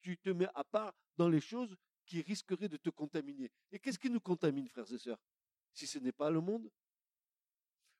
Tu 0.00 0.16
te 0.16 0.30
mets 0.30 0.48
à 0.54 0.64
part 0.64 0.94
dans 1.16 1.28
les 1.28 1.40
choses 1.40 1.76
qui 2.06 2.22
risqueraient 2.22 2.68
de 2.68 2.78
te 2.78 2.88
contaminer. 2.88 3.52
Et 3.70 3.78
qu'est-ce 3.78 3.98
qui 3.98 4.08
nous 4.08 4.20
contamine, 4.20 4.66
frères 4.68 4.90
et 4.90 4.98
sœurs? 4.98 5.20
Si 5.74 5.86
ce 5.86 5.98
n'est 5.98 6.12
pas 6.12 6.30
le 6.30 6.40
monde? 6.40 6.70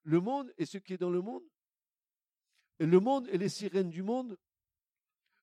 Le 0.05 0.21
monde 0.21 0.53
et 0.57 0.65
ce 0.65 0.79
qui 0.79 0.95
est 0.95 0.99
dans 0.99 1.11
le 1.11 1.21
monde? 1.21 1.45
Le 2.79 2.99
monde 2.99 3.29
et 3.29 3.37
les 3.37 3.51
sirènes 3.51 3.91
du 3.91 4.03
monde, 4.03 4.39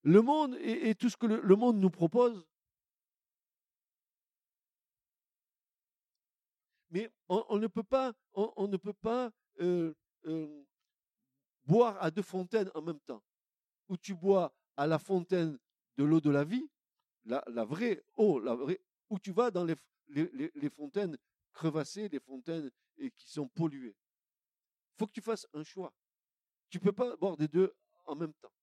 le 0.02 0.22
monde 0.22 0.56
et, 0.62 0.96
tout 0.96 1.10
ce 1.10 1.18
que 1.18 1.25
le, 1.25 1.56
monde 1.56 1.78
nous 1.78 1.90
propose? 1.90 2.48
Mais 6.90 7.12
on, 7.28 7.60
ne 7.60 7.68
peut 7.68 7.84
pas, 7.84 8.14
on, 8.34 8.68
ne 8.68 8.78
peut 8.78 8.94
pas 8.94 9.32
euh, 9.60 9.94
euh, 10.25 10.64
boire 11.66 12.02
à 12.02 12.10
deux 12.10 12.22
fontaines 12.22 12.72
en 12.74 12.82
même 12.82 13.00
temps. 13.02 13.22
Où 13.88 13.98
tu 13.98 14.13
bois 14.13 14.56
à 14.77 14.88
la 14.88 15.00
fontaine 15.00 15.58
de 15.98 16.04
l'eau 16.04 16.22
de 16.22 16.30
la 16.30 16.44
vie, 16.44 16.68
la, 17.25 17.42
vraie 17.65 18.04
eau, 18.15 18.39
la 18.39 18.56
vraie, 18.56 18.82
où 19.10 19.20
tu 19.20 19.32
vas 19.32 19.51
dans 19.51 19.63
les, 19.63 19.75
les, 20.08 20.70
fontaines 20.70 21.18
crevassées, 21.54 22.10
les 22.10 22.20
fontaines 22.20 22.70
qui 22.98 23.30
sont 23.30 23.48
polluées. 23.48 23.96
Il 24.94 24.98
faut 24.98 25.08
que 25.08 25.13
tu 25.13 25.22
fasses 25.22 25.48
un 25.54 25.63
choix. 25.63 25.94
Tu 26.70 26.77
ne 26.77 26.84
peux 26.84 26.94
pas 26.94 27.15
boire 27.18 27.38
des 27.38 27.48
deux 27.48 27.74
en 28.06 28.15
même 28.15 28.34
temps. 28.36 28.54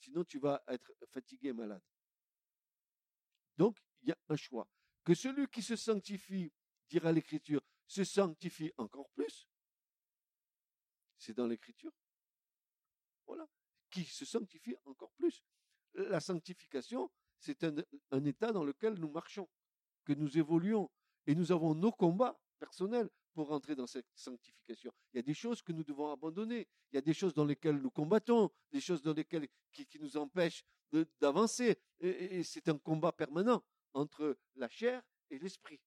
Sinon, 0.00 0.24
tu 0.24 0.38
vas 0.38 0.62
être 0.68 0.92
fatigué 1.10 1.48
et 1.48 1.52
malade. 1.52 1.82
Donc, 3.56 3.76
il 4.02 4.08
y 4.08 4.12
a 4.12 4.18
un 4.28 4.36
choix. 4.36 4.68
Que 5.04 5.14
celui 5.14 5.48
qui 5.48 5.62
se 5.62 5.76
sanctifie, 5.76 6.52
dira 6.88 7.12
l'Écriture, 7.12 7.62
se 7.86 8.04
sanctifie 8.04 8.72
encore 8.76 9.08
plus. 9.10 9.48
C'est 11.18 11.34
dans 11.34 11.46
l'Écriture. 11.46 11.92
Voilà. 13.26 13.48
Qui 13.90 14.04
se 14.04 14.24
sanctifie 14.24 14.76
encore 14.84 15.12
plus. 15.12 15.42
La 15.94 16.20
sanctification, 16.20 17.10
c'est 17.38 17.64
un, 17.64 18.24
état 18.24 18.52
dans 18.52 18.64
lequel 18.64 18.94
nous 18.94 19.10
marchons, 19.10 19.48
que 20.04 20.12
nous 20.12 20.38
évoluons. 20.38 20.90
Et 21.26 21.34
nous 21.34 21.52
avons 21.52 21.74
nos 21.74 21.92
combats 21.92 22.40
personnels 22.58 23.10
pour 23.34 23.48
rentrer 23.48 23.74
dans 23.74 23.86
cette 23.86 24.08
sanctification. 24.14 24.92
Il 25.12 25.16
y 25.16 25.20
a 25.20 25.22
des 25.22 25.34
choses 25.34 25.62
que 25.62 25.72
nous 25.72 25.84
devons 25.84 26.10
abandonner. 26.10 26.66
Il 26.90 26.96
y 26.96 26.98
a 26.98 27.02
des 27.02 27.14
choses 27.14 27.34
dans 27.34 27.44
lesquelles 27.44 27.76
nous 27.76 27.90
combattons, 27.90 28.50
des 28.72 28.80
choses 28.80 29.02
dans 29.02 29.12
lesquelles 29.12 29.48
qui, 29.72 29.86
nous 30.00 30.16
empêchent 30.16 30.64
d'avancer. 31.20 31.78
Et, 32.00 32.42
c'est 32.42 32.68
un 32.68 32.78
combat 32.78 33.12
permanent 33.12 33.62
entre 33.92 34.38
la 34.56 34.68
chair 34.68 35.02
et 35.30 35.38
l'esprit. 35.38 35.80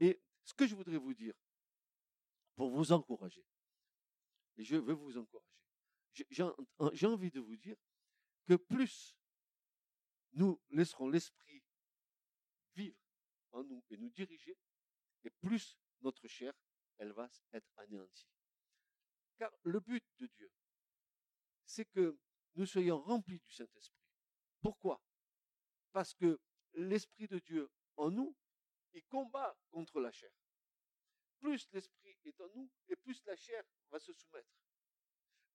Et 0.00 0.20
ce 0.44 0.54
que 0.54 0.66
je 0.66 0.74
voudrais 0.74 0.96
vous 0.96 1.14
dire, 1.14 1.34
pour 2.54 2.70
vous 2.70 2.92
encourager, 2.92 3.44
et 4.56 4.64
je 4.64 4.76
veux 4.76 4.94
vous 4.94 5.16
encourager, 5.18 5.47
j'ai 6.12 7.06
envie 7.06 7.30
de 7.30 7.40
vous 7.40 7.56
dire 7.56 7.76
que 8.46 8.54
plus 8.54 9.16
nous 10.32 10.60
laisserons 10.70 11.08
l'esprit 11.08 11.62
vivre 12.74 12.98
en 13.52 13.64
nous 13.64 13.82
et 13.90 13.96
nous 13.96 14.10
diriger, 14.10 14.56
et 15.24 15.30
plus 15.30 15.78
notre 16.00 16.26
chair, 16.28 16.52
elle 16.98 17.12
va 17.12 17.28
être 17.52 17.70
anéantie. 17.76 18.28
Car 19.36 19.52
le 19.62 19.80
but 19.80 20.04
de 20.18 20.26
Dieu, 20.26 20.50
c'est 21.64 21.84
que 21.86 22.18
nous 22.54 22.66
soyons 22.66 23.00
remplis 23.00 23.38
du 23.38 23.50
Saint-Esprit. 23.52 24.04
Pourquoi? 24.60 25.00
Parce 25.92 26.14
que 26.14 26.40
l'Esprit 26.74 27.28
de 27.28 27.38
Dieu 27.38 27.70
en 27.96 28.10
nous, 28.10 28.36
il 28.92 29.04
combat 29.04 29.56
contre 29.70 30.00
la 30.00 30.10
chair. 30.10 30.32
Plus 31.40 31.68
l'Esprit 31.72 32.18
est 32.24 32.40
en 32.40 32.48
nous, 32.54 32.70
et 32.88 32.96
plus 32.96 33.22
la 33.24 33.36
chair 33.36 33.62
va 33.90 33.98
se 33.98 34.12
soumettre. 34.12 34.48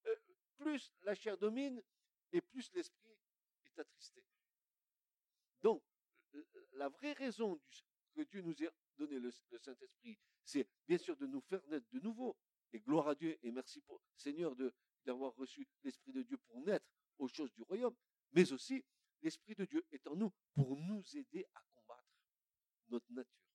Euh, 0.05 0.15
plus 0.63 0.91
la 1.03 1.13
chair 1.13 1.37
domine, 1.37 1.81
et 2.31 2.41
plus 2.41 2.71
l'Esprit 2.73 3.17
est 3.65 3.79
attristé. 3.79 4.23
Donc, 5.61 5.83
la 6.73 6.89
vraie 6.89 7.13
raison 7.13 7.61
que 8.13 8.21
Dieu 8.21 8.41
nous 8.41 8.63
ait 8.63 8.71
donné 8.97 9.19
le 9.19 9.31
Saint-Esprit, 9.59 10.17
c'est 10.43 10.67
bien 10.87 10.97
sûr 10.97 11.15
de 11.17 11.27
nous 11.27 11.41
faire 11.41 11.65
naître 11.67 11.87
de 11.91 11.99
nouveau. 11.99 12.35
Et 12.71 12.79
gloire 12.79 13.07
à 13.09 13.15
Dieu 13.15 13.37
et 13.43 13.51
merci 13.51 13.81
pour 13.81 14.01
Seigneur 14.15 14.55
d'avoir 15.05 15.35
reçu 15.35 15.67
l'Esprit 15.83 16.11
de 16.11 16.23
Dieu 16.23 16.37
pour 16.37 16.59
naître 16.61 16.87
aux 17.19 17.27
choses 17.27 17.53
du 17.53 17.61
royaume, 17.61 17.95
mais 18.31 18.51
aussi 18.51 18.83
l'Esprit 19.21 19.53
de 19.53 19.65
Dieu 19.65 19.85
est 19.91 20.07
en 20.07 20.15
nous 20.15 20.33
pour 20.55 20.75
nous 20.75 21.03
aider 21.15 21.45
à 21.53 21.61
combattre 21.75 22.17
notre 22.87 23.11
nature. 23.11 23.45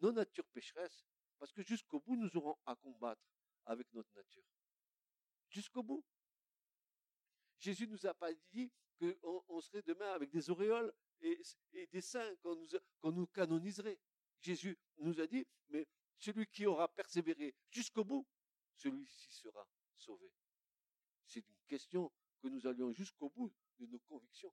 Nos 0.00 0.10
natures 0.10 0.48
pécheresses, 0.48 1.04
parce 1.38 1.52
que 1.52 1.62
jusqu'au 1.62 2.00
bout, 2.00 2.16
nous 2.16 2.36
aurons 2.36 2.56
à 2.66 2.74
combattre 2.74 3.22
avec 3.64 3.86
notre 3.92 4.12
nature. 4.16 4.44
Jusqu'au 5.50 5.82
bout. 5.82 6.04
Jésus 7.58 7.88
nous 7.88 8.06
a 8.06 8.14
pas 8.14 8.32
dit 8.52 8.70
qu'on 8.98 9.44
on 9.48 9.60
serait 9.60 9.82
demain 9.82 10.12
avec 10.12 10.30
des 10.30 10.50
auréoles 10.50 10.92
et, 11.20 11.40
des 11.90 12.00
saints 12.00 12.34
qu'on 12.36 12.56
nous, 12.56 12.68
qu'on 13.00 13.26
canoniserait. 13.26 13.98
Jésus 14.40 14.78
nous 14.98 15.20
a 15.20 15.26
dit, 15.26 15.46
mais 15.68 15.86
celui 16.18 16.46
qui 16.46 16.66
aura 16.66 16.88
persévéré 16.88 17.54
jusqu'au 17.70 18.04
bout, 18.04 18.26
celui-ci 18.76 19.32
sera 19.32 19.66
sauvé. 19.96 20.30
C'est 21.26 21.46
une 21.48 21.64
question 21.66 22.12
que 22.40 22.48
nous 22.48 22.66
allions 22.66 22.92
jusqu'au 22.92 23.28
bout 23.30 23.52
de 23.78 23.86
nos 23.86 23.98
convictions. 24.00 24.52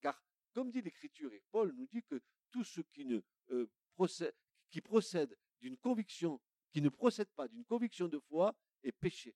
Car, 0.00 0.22
comme 0.52 0.70
dit 0.70 0.82
l'Écriture, 0.82 1.32
et 1.32 1.42
Paul 1.50 1.72
nous 1.72 1.86
dit 1.86 2.02
que 2.02 2.22
tout 2.50 2.64
ce 2.64 2.80
qui 2.80 3.04
ne 3.04 3.20
euh, 3.50 3.68
procède, 3.94 4.34
qui 4.70 4.80
procède 4.80 5.36
d'une 5.60 5.76
conviction, 5.76 6.40
qui 6.70 6.80
ne 6.80 6.88
procède 6.88 7.30
pas 7.30 7.48
d'une 7.48 7.64
conviction 7.64 8.08
de 8.08 8.18
foi, 8.18 8.54
est 8.82 8.92
péché. 8.92 9.34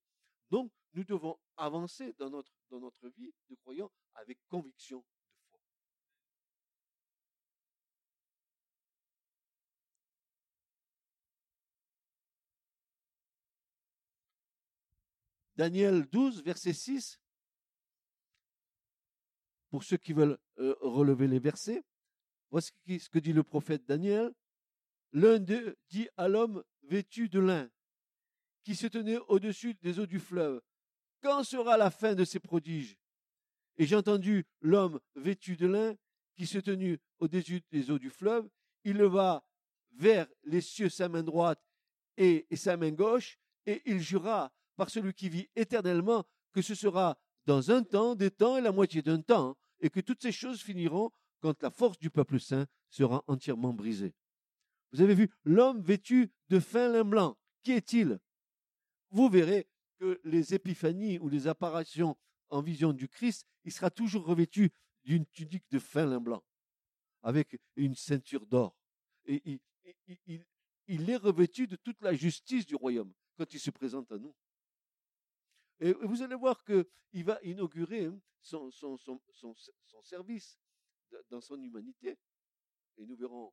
Donc, 0.50 0.71
nous 0.95 1.05
devons 1.05 1.38
avancer 1.57 2.15
dans 2.19 2.31
notre, 2.31 2.53
dans 2.71 2.81
notre 2.81 3.09
vie 3.11 3.33
de 3.50 3.55
croyants 3.57 3.91
avec 4.15 4.38
conviction 4.49 4.99
de 4.99 5.05
foi. 5.50 5.61
Daniel 15.57 16.07
12, 16.07 16.43
verset 16.43 16.73
6. 16.73 17.21
Pour 19.71 19.83
ceux 19.83 19.97
qui 19.97 20.12
veulent 20.12 20.38
euh, 20.59 20.76
relever 20.81 21.26
les 21.26 21.41
versets, 21.41 21.83
voici 22.50 22.73
ce 22.87 23.11
que 23.11 23.19
dit 23.19 23.33
le 23.33 23.43
prophète 23.43 23.85
Daniel. 23.85 24.33
L'un 25.12 25.38
d'eux 25.38 25.76
dit 25.88 26.09
à 26.17 26.29
l'homme 26.29 26.62
vêtu 26.83 27.29
de 27.29 27.41
lin, 27.41 27.71
qui 28.66 28.75
se 28.75 28.88
tenait 28.88 29.20
au-dessus 29.28 29.75
des 29.75 30.00
eaux 30.00 30.06
du 30.06 30.18
fleuve, 30.18 30.61
Quand 31.23 31.44
sera 31.44 31.76
la 31.76 31.88
fin 31.88 32.16
de 32.16 32.25
ces 32.25 32.40
prodiges? 32.40 32.99
Et 33.76 33.87
j'ai 33.87 33.94
entendu 33.94 34.44
l'homme 34.61 34.99
vêtu 35.14 35.56
de 35.56 35.68
lin, 35.68 35.94
qui 36.35 36.49
se 36.49 36.58
tenait 36.58 36.99
au-dessus 37.20 37.62
des 37.70 37.92
eaux 37.92 38.00
du 38.00 38.11
fleuve, 38.11 38.49
il 38.82 38.96
leva 38.96 39.46
vers 39.92 40.26
les 40.42 40.61
cieux 40.61 40.88
sa 40.88 41.08
main 41.08 41.23
droite 41.23 41.62
et, 42.16 42.44
et 42.50 42.56
sa 42.56 42.76
main 42.76 42.90
gauche, 42.90 43.38
et 43.66 43.82
il 43.87 44.00
jura 44.00 44.52
par 44.75 44.90
celui 44.90 45.14
qui 45.14 45.28
vit 45.28 45.49
éternellement 45.54 46.26
que 46.52 46.61
ce 46.61 46.75
sera 46.75 47.16
dans 47.44 47.70
un 47.70 47.85
temps, 47.85 48.16
des 48.16 48.32
temps 48.32 48.56
et 48.56 48.62
la 48.62 48.73
moitié 48.73 49.00
d'un 49.00 49.23
temps, 49.23 49.56
et 49.78 49.90
que 49.90 50.00
toutes 50.00 50.23
ces 50.23 50.32
choses 50.32 50.61
finiront 50.61 51.12
quand 51.40 51.62
la 51.62 51.70
force 51.70 52.00
du 52.00 52.11
peuple 52.11 52.40
saint 52.40 52.66
sera 52.90 53.23
entièrement 53.28 53.73
brisée. 53.73 54.16
Vous 54.90 55.02
avez 55.02 55.14
vu 55.14 55.30
l'homme 55.44 55.80
vêtu 55.82 56.32
de 56.49 56.58
fin 56.58 56.88
lin 56.88 57.04
blanc. 57.04 57.38
Qui 57.62 57.73
est-il? 57.73 58.18
Vous 59.16 59.30
verrez 59.30 59.66
que 59.99 60.20
les 60.25 60.52
épiphanies 60.52 61.18
ou 61.18 61.30
les 61.30 61.46
apparitions 61.46 62.18
en 62.50 62.61
vision 62.61 62.92
du 62.92 63.08
Christ, 63.08 63.46
il 63.64 63.73
sera 63.73 63.90
toujours 63.90 64.26
revêtu 64.26 64.70
d'une 65.04 65.25
tunique 65.25 65.64
de 65.70 65.78
fin 65.78 66.04
lin 66.04 66.20
blanc, 66.20 66.44
avec 67.23 67.58
une 67.76 67.94
ceinture 67.94 68.44
d'or. 68.44 68.76
Et 69.25 69.58
il, 70.87 71.11
est 71.11 71.16
revêtu 71.16 71.66
de 71.66 71.76
toute 71.76 72.02
la 72.02 72.12
justice 72.12 72.66
du 72.66 72.75
royaume 72.75 73.11
quand 73.38 73.54
il 73.54 73.58
se 73.58 73.70
présente 73.70 74.12
à 74.12 74.18
nous. 74.18 74.35
Et 75.80 75.94
vous 75.94 76.20
allez 76.20 76.37
voir 76.37 76.62
qu'il 76.62 77.25
va 77.25 77.40
inaugurer 77.42 78.04
hein, 78.04 78.20
son, 78.42 78.70
service 80.02 80.61
dans 81.30 81.40
son 81.40 81.58
humanité. 81.62 82.18
Et 82.99 83.06
nous 83.06 83.16
verrons 83.16 83.50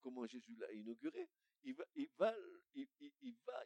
comment 0.00 0.24
Jésus 0.24 0.56
l'a 0.56 0.72
inauguré, 0.72 1.28
il 1.64 2.10
va, 2.18 2.34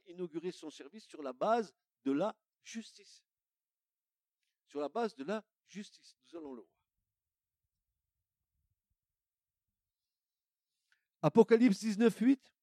inaugurer 0.06 0.52
son 0.52 0.70
service 0.70 1.04
sur 1.04 1.22
la 1.22 1.32
base 1.32 1.74
de 2.04 2.12
la 2.12 2.37
justice. 2.62 3.24
Sur 4.66 4.80
la 4.80 4.88
base 4.88 5.14
de 5.14 5.24
la 5.24 5.44
justice. 5.66 6.16
Nous 6.26 6.38
allons 6.38 6.54
le 6.54 6.62
voir. 6.62 6.74
Apocalypse 11.22 11.80
19, 11.80 12.16
8. 12.16 12.54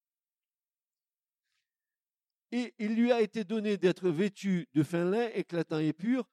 Et 2.52 2.74
il 2.78 2.96
lui 2.96 3.12
a 3.12 3.20
été 3.22 3.44
donné 3.44 3.78
d'être 3.78 4.10
vêtu 4.10 4.70
de 4.74 4.84
fin 4.84 5.04
lin 5.04 5.30
éclatant 5.34 5.80
et 5.80 5.92
pur, 5.92 6.30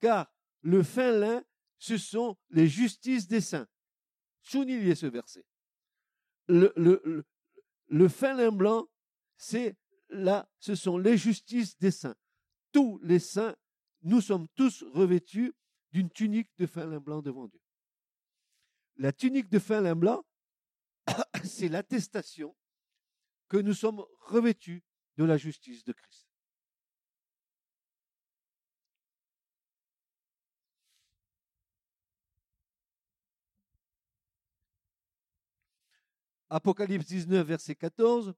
car 0.00 0.32
le 0.62 0.82
fin 0.82 1.12
lin, 1.12 1.44
ce 1.78 1.98
sont 1.98 2.38
les 2.48 2.66
justices 2.66 3.26
des 3.26 3.42
saints. 3.42 3.68
Soulignez 4.40 4.94
ce 4.94 5.06
verset 5.06 5.44
fin 8.08 8.34
lin 8.34 8.52
blanc, 8.52 8.88
c'est 9.36 9.76
là, 10.08 10.48
ce 10.58 10.74
sont 10.74 10.98
les 10.98 11.16
justices 11.16 11.78
des 11.78 11.90
saints. 11.90 12.16
Tous 12.72 12.98
les 13.02 13.18
saints, 13.18 13.56
nous 14.02 14.20
sommes 14.20 14.46
tous 14.54 14.84
revêtus 14.94 15.52
d'une 15.92 16.10
tunique 16.10 16.50
de 16.58 16.66
fin 16.66 16.86
lin 16.86 17.00
blanc 17.00 17.22
devant 17.22 17.48
Dieu. 17.48 17.60
La 18.96 19.12
tunique 19.12 19.48
de 19.48 19.58
fin 19.58 19.80
lin 19.80 19.96
blanc, 19.96 20.24
c'est 21.44 21.68
l'attestation 21.68 22.56
que 23.48 23.56
nous 23.56 23.74
sommes 23.74 24.04
revêtus 24.20 24.84
de 25.16 25.24
la 25.24 25.36
justice 25.36 25.84
de 25.84 25.92
Christ. 25.92 26.29
Apocalypse 36.50 37.06
19, 37.06 37.46
verset 37.46 37.76
14. 37.76 38.34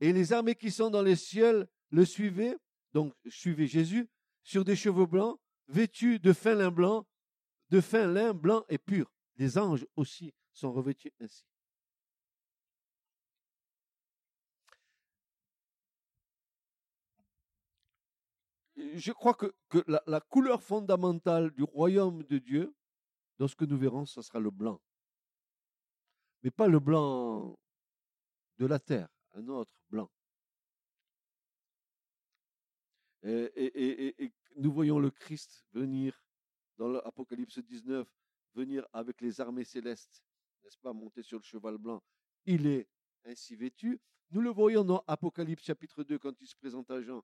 Et 0.00 0.12
les 0.12 0.32
armées 0.32 0.54
qui 0.54 0.70
sont 0.70 0.88
dans 0.88 1.02
les 1.02 1.16
cieux 1.16 1.68
le 1.90 2.04
suivaient, 2.04 2.56
donc 2.92 3.12
suivaient 3.26 3.66
Jésus, 3.66 4.08
sur 4.44 4.64
des 4.64 4.76
chevaux 4.76 5.06
blancs, 5.06 5.38
vêtus 5.66 6.20
de 6.20 6.32
fin 6.32 6.54
lin 6.54 6.70
blanc, 6.70 7.06
de 7.70 7.80
fin 7.80 8.06
lin 8.06 8.32
blanc 8.32 8.64
et 8.68 8.78
pur. 8.78 9.12
Les 9.36 9.58
anges 9.58 9.86
aussi 9.96 10.32
sont 10.52 10.72
revêtus 10.72 11.12
ainsi. 11.20 11.44
Je 18.94 19.10
crois 19.10 19.34
que, 19.34 19.52
la 20.06 20.20
couleur 20.20 20.62
fondamentale 20.62 21.50
du 21.50 21.64
royaume 21.64 22.22
de 22.22 22.38
Dieu, 22.38 22.74
dans 23.38 23.48
ce 23.48 23.56
que 23.56 23.64
nous 23.64 23.76
verrons, 23.76 24.06
ce 24.06 24.22
sera 24.22 24.38
le 24.38 24.50
blanc 24.52 24.80
mais 26.42 26.50
pas 26.50 26.68
le 26.68 26.80
blanc 26.80 27.58
de 28.58 28.66
la 28.66 28.78
terre, 28.78 29.08
un 29.34 29.46
autre 29.48 29.80
blanc. 29.88 30.10
Et, 33.22 34.32
nous 34.56 34.72
voyons 34.72 34.98
le 34.98 35.10
Christ 35.10 35.64
venir 35.72 36.20
dans 36.76 36.88
l'Apocalypse 36.88 37.58
19, 37.58 38.08
venir 38.54 38.86
avec 38.92 39.20
les 39.20 39.40
armées 39.40 39.64
célestes, 39.64 40.22
n'est-ce 40.62 40.78
pas, 40.78 40.92
monter 40.92 41.22
sur 41.22 41.38
le 41.38 41.44
cheval 41.44 41.78
blanc. 41.78 42.02
Il 42.44 42.66
est 42.66 42.88
ainsi 43.24 43.56
vêtu. 43.56 44.00
Nous 44.30 44.40
le 44.40 44.50
voyons 44.50 44.84
dans 44.84 45.04
Apocalypse 45.06 45.64
chapitre 45.64 46.02
2 46.04 46.18
quand 46.18 46.40
il 46.40 46.46
se 46.46 46.56
présente 46.56 46.90
à 46.90 47.00
Jean, 47.02 47.22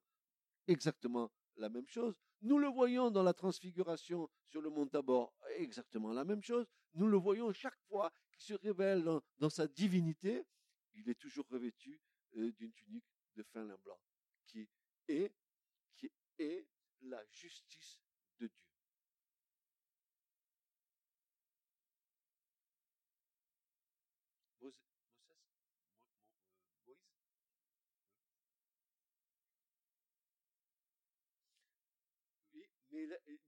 exactement 0.66 1.30
la 1.56 1.68
même 1.68 1.86
chose. 1.86 2.18
Nous 2.42 2.58
le 2.58 2.68
voyons 2.68 3.10
dans 3.10 3.22
la 3.22 3.32
transfiguration 3.32 4.28
sur 4.46 4.60
le 4.60 4.70
mont 4.70 4.86
Tabor, 4.86 5.34
exactement 5.56 6.12
la 6.12 6.24
même 6.24 6.42
chose. 6.42 6.66
Nous 6.94 7.06
le 7.06 7.16
voyons 7.16 7.52
chaque 7.52 7.78
fois 7.88 8.12
qu'il 8.30 8.42
se 8.42 8.54
révèle 8.54 9.04
dans, 9.38 9.50
sa 9.50 9.66
divinité, 9.66 10.44
il 10.94 11.08
est 11.08 11.18
toujours 11.18 11.46
revêtu 11.48 12.00
euh, 12.36 12.52
d'une 12.52 12.72
tunique 12.72 13.06
de 13.36 13.42
fin 13.42 13.64
lin 13.64 13.76
blanc, 13.84 13.98
qui 14.46 14.68
est, 15.08 15.32
qui 15.96 16.10
est 16.38 16.66
la 17.02 17.24
justice 17.30 18.00
de 18.38 18.46
Dieu. 18.46 18.73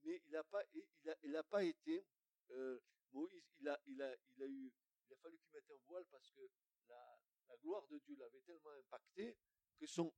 Mais 0.07 0.23
il 0.25 0.33
n'a 0.33 0.45
pas, 0.45 0.63
il 0.73 1.43
pas 1.51 1.65
été, 1.65 2.07
euh, 2.51 2.79
Moïse, 3.13 3.45
il 3.59 3.69
a, 3.69 3.79
il, 3.87 4.01
a, 4.01 4.15
eu, 4.47 4.73
il 5.09 5.13
a 5.13 5.17
fallu 5.17 5.37
qu'il 5.39 5.53
mette 5.53 5.69
un 5.71 5.79
voile 5.89 6.05
parce 6.11 6.31
que 6.31 6.41
la, 6.89 7.57
gloire 7.63 7.87
de 7.89 7.99
Dieu 7.99 8.17
l'avait 8.17 8.41
tellement 8.41 8.71
impacté 8.71 9.37
que 9.79 9.87
son, 9.87 10.13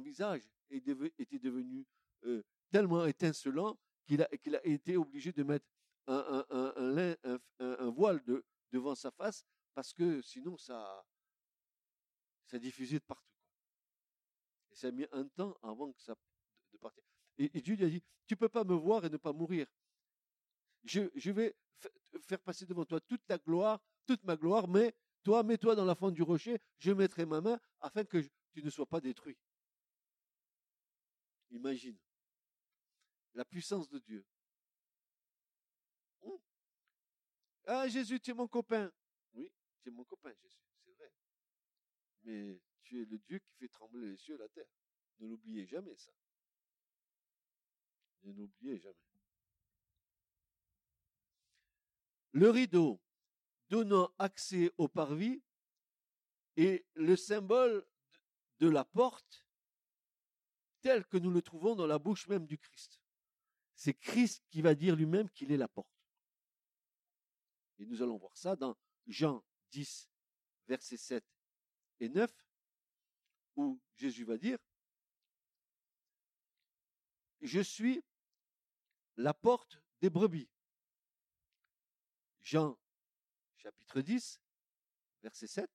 visage 0.00 0.42
était 0.68 1.38
devenu 1.38 1.86
euh, 2.24 2.42
tellement 2.70 3.06
étincelant 3.06 3.78
qu'il 4.04 4.22
a, 4.22 4.28
a 4.28 4.66
été 4.66 4.96
obligé 4.96 5.32
de 5.32 5.42
mettre 5.42 5.66
un, 6.06 7.90
voile 7.90 8.22
de, 8.24 8.44
devant 8.70 8.94
sa 8.94 9.10
face 9.10 9.44
parce 9.74 9.92
que 9.92 10.20
sinon 10.22 10.56
ça, 10.58 11.04
ça 12.44 12.58
diffusait 12.58 12.98
de 12.98 13.04
partout. 13.04 13.32
Et 14.70 14.74
ça 14.74 14.88
a 14.88 14.90
mis 14.90 15.06
un 15.12 15.26
temps 15.28 15.56
avant 15.62 15.92
que 15.92 16.00
ça 16.00 16.14
de 16.72 16.78
partir. 16.78 17.11
Et, 17.38 17.60
Dieu 17.60 17.76
lui 17.76 17.84
a 17.84 17.88
dit, 17.88 18.02
tu 18.26 18.36
peux 18.36 18.48
pas 18.48 18.64
me 18.64 18.74
voir 18.74 19.04
et 19.04 19.10
ne 19.10 19.16
pas 19.16 19.32
mourir. 19.32 19.66
Je, 20.84 21.30
vais 21.30 21.54
faire 22.20 22.40
passer 22.40 22.66
devant 22.66 22.84
toi 22.84 23.00
toute 23.00 23.22
la 23.28 23.38
gloire 23.38 23.80
toute 24.06 24.24
ma 24.24 24.36
gloire, 24.36 24.68
mais 24.68 24.94
toi, 25.22 25.42
mets-toi 25.42 25.74
dans 25.74 25.84
la 25.84 25.94
fente 25.94 26.14
du 26.14 26.22
rocher, 26.22 26.58
je 26.78 26.92
mettrai 26.92 27.24
ma 27.24 27.40
main 27.40 27.60
afin 27.80 28.04
que 28.04 28.18
tu 28.52 28.62
ne 28.62 28.70
sois 28.70 28.86
pas 28.86 29.00
détruit. 29.00 29.38
Imagine 31.50 31.96
la 33.34 33.44
puissance 33.44 33.88
de 33.88 33.98
Dieu. 33.98 34.24
Hum. 36.22 36.38
Ah, 37.66 37.88
Jésus, 37.88 38.20
tu 38.20 38.30
es 38.30 38.34
mon 38.34 38.48
copain. 38.48 38.92
Oui, 39.34 39.50
tu 39.82 39.88
es 39.88 39.92
mon 39.92 40.04
copain, 40.04 40.32
Jésus, 40.42 40.62
c'est 40.84 40.92
vrai. 40.92 41.12
Mais 42.24 42.60
tu 42.82 43.02
es 43.02 43.04
le 43.04 43.18
Dieu 43.18 43.38
qui 43.38 43.54
fait 43.54 43.68
trembler 43.68 44.10
les 44.10 44.16
cieux 44.16 44.34
et 44.34 44.38
la 44.38 44.48
terre. 44.48 44.68
Ne 45.20 45.28
l'oubliez 45.28 45.66
jamais, 45.66 45.96
ça. 45.96 46.12
Ne 48.22 48.32
l'oubliez 48.32 48.78
jamais. 48.78 48.96
Le 52.32 52.50
rideau 52.50 53.00
donnant 53.68 54.12
accès 54.18 54.72
au 54.78 54.88
parvis 54.88 55.42
est 56.56 56.86
le 56.94 57.16
symbole 57.16 57.86
de 58.58 58.68
la 58.68 58.84
porte 58.84 59.46
tel 60.80 61.06
que 61.06 61.16
nous 61.16 61.30
le 61.30 61.42
trouvons 61.42 61.74
dans 61.74 61.86
la 61.86 61.98
bouche 61.98 62.28
même 62.28 62.46
du 62.46 62.58
Christ. 62.58 63.00
C'est 63.74 63.94
Christ 63.94 64.44
qui 64.50 64.62
va 64.62 64.74
dire 64.74 64.96
lui-même 64.96 65.30
qu'il 65.30 65.52
est 65.52 65.56
la 65.56 65.68
porte. 65.68 65.88
Et 67.78 67.86
nous 67.86 68.02
allons 68.02 68.18
voir 68.18 68.36
ça 68.36 68.56
dans 68.56 68.76
Jean 69.06 69.42
10, 69.70 70.08
versets 70.68 70.96
7 70.96 71.24
et 72.00 72.08
9, 72.08 72.30
où 73.56 73.80
Jésus 73.96 74.24
va 74.24 74.38
dire, 74.38 74.58
Je 77.40 77.60
suis 77.60 78.02
la 79.16 79.34
porte 79.34 79.78
des 80.00 80.10
brebis. 80.10 80.48
Jean 82.42 82.78
chapitre 83.56 84.00
10, 84.00 84.40
verset 85.22 85.46
7. 85.46 85.70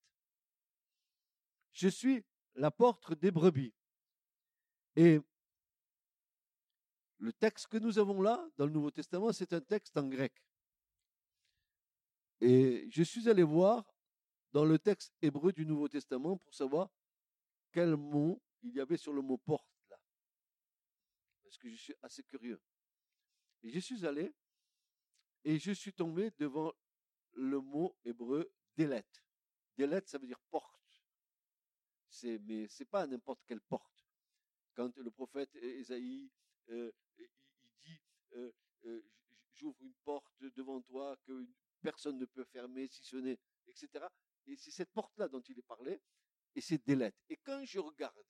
Je 1.72 1.88
suis 1.88 2.26
la 2.56 2.72
porte 2.72 3.14
des 3.14 3.32
brebis. 3.32 3.74
Et 4.96 5.20
le 7.20 7.34
texte 7.34 7.68
que 7.68 7.78
nous 7.78 8.00
avons 8.00 8.22
là, 8.22 8.48
dans 8.58 8.66
le 8.66 8.72
Nouveau 8.72 8.92
Testament, 8.92 9.32
c'est 9.32 9.54
un 9.54 9.62
texte 9.62 9.96
en 9.98 10.08
grec. 10.08 10.34
Et 12.42 12.88
je 12.92 13.04
suis 13.04 13.30
allé 13.30 13.44
voir 13.44 13.86
dans 14.52 14.66
le 14.66 14.78
texte 14.78 15.14
hébreu 15.22 15.52
du 15.52 15.66
Nouveau 15.66 15.88
Testament 15.88 16.38
pour 16.38 16.54
savoir 16.54 16.90
quel 17.72 17.96
mot 17.96 18.42
il 18.64 18.74
y 18.74 18.80
avait 18.80 18.98
sur 18.98 19.14
le 19.14 19.22
mot 19.22 19.38
porte 19.38 19.70
là. 19.90 20.00
Parce 21.44 21.58
que 21.58 21.70
je 21.70 21.76
suis 21.76 21.96
assez 22.02 22.24
curieux. 22.24 22.62
Et 23.64 23.70
je 23.70 23.80
suis 23.80 24.06
allé 24.06 24.34
et 25.44 25.60
je 25.60 25.72
suis 25.72 25.94
tombé 25.94 26.32
devant 26.38 26.74
le 27.34 27.60
mot 27.62 27.96
hébreu 28.04 28.52
délet. 28.76 29.06
Délet, 29.78 30.02
ça 30.06 30.18
veut 30.18 30.28
dire 30.28 30.40
porte. 30.50 31.04
C'est, 32.10 32.40
mais 32.40 32.68
c'est 32.68 32.86
pas 32.86 33.06
n'importe 33.06 33.44
quelle 33.46 33.62
porte. 33.62 34.08
Quand 34.74 34.96
le 34.98 35.12
prophète 35.12 35.56
Ésaïe, 35.56 36.32
euh, 36.70 36.92
il, 37.18 37.30
dit, 37.84 38.02
euh, 38.34 38.52
euh, 38.86 39.02
j'ouvre 39.54 39.82
une 39.82 39.94
porte 40.04 40.44
devant 40.56 40.82
toi 40.82 41.18
que 41.26 41.48
personne 41.82 42.18
ne 42.18 42.26
peut 42.26 42.46
fermer 42.46 42.88
si 42.88 43.04
ce 43.04 43.18
n'est, 43.18 43.40
etc. 43.68 44.06
Et 44.46 44.56
c'est 44.56 44.72
cette 44.72 44.92
porte-là 44.92 45.28
dont 45.28 45.42
il 45.42 45.58
est 45.60 45.68
parlé, 45.68 46.02
et 46.56 46.62
c'est 46.62 46.84
délet. 46.86 47.14
Et 47.30 47.38
quand 47.38 47.64
je 47.66 47.80
regarde, 47.80 48.26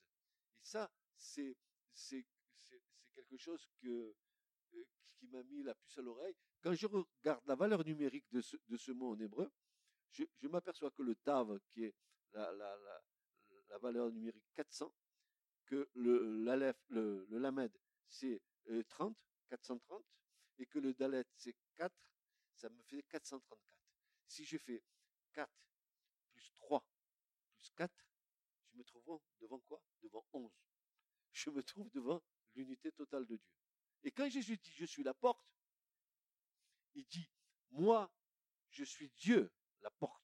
et 0.62 0.66
ça, 0.66 0.92
c'est, 1.16 1.56
c'est, 1.94 2.26
c'est, 2.62 2.82
quelque 3.14 3.38
chose 3.38 3.68
que, 3.82 4.16
qui 5.18 5.28
m'a 5.28 5.44
mis 5.44 5.64
la 5.64 5.76
puce 5.76 5.98
à 5.98 6.02
l'oreille, 6.02 6.36
quand 6.62 6.74
je 6.74 6.88
regarde 6.88 7.46
la 7.46 7.56
valeur 7.56 7.84
numérique 7.86 8.26
de 8.32 8.42
ce, 8.42 8.92
mot 8.92 9.12
en 9.12 9.20
hébreu, 9.20 9.52
je, 10.12 10.24
m'aperçois 10.48 10.92
que 10.92 11.02
le 11.02 11.16
tav, 11.16 11.60
qui 11.70 11.84
est 11.86 11.96
la, 12.34 13.78
valeur 13.82 14.12
numérique 14.12 14.46
400, 14.54 14.94
que 15.66 15.90
le, 15.94 16.44
le, 16.90 17.26
le 17.30 17.38
lamed, 17.38 17.72
c'est 18.08 18.42
30, 18.90 19.12
euh, 19.12 19.16
430, 19.50 20.04
et 20.60 20.66
que 20.66 20.80
le 20.80 20.94
dalet, 20.94 21.26
c'est 21.36 21.56
4, 21.76 21.94
ça 22.56 22.70
me 22.70 22.82
fait 22.84 23.04
434. 23.04 23.62
Si 24.28 24.46
je 24.46 24.58
fais 24.58 24.84
4 25.34 25.52
plus 26.34 26.52
3 26.56 26.84
plus 27.56 27.72
4, 27.76 27.94
je 28.72 28.78
me 28.78 28.84
trouve 28.84 29.22
devant 29.40 29.60
quoi? 29.60 29.82
Devant 30.02 30.26
11. 30.34 30.52
Je 31.32 31.50
me 31.50 31.64
trouve 31.64 31.90
devant 31.92 32.22
l'unité 32.56 32.92
totale 32.92 33.26
de 33.26 33.38
Dieu. 33.38 33.57
Et 34.04 34.12
quand 34.12 34.30
Jésus 34.30 34.58
dit 34.58 34.74
je 34.74 34.86
suis 34.86 35.04
la 35.04 35.14
porte, 35.14 35.46
il 36.94 37.06
dit 37.06 37.30
moi 37.72 38.12
je 38.70 38.84
suis 38.84 39.10
Dieu, 39.18 39.52
la 39.82 39.92
porte. 39.92 40.24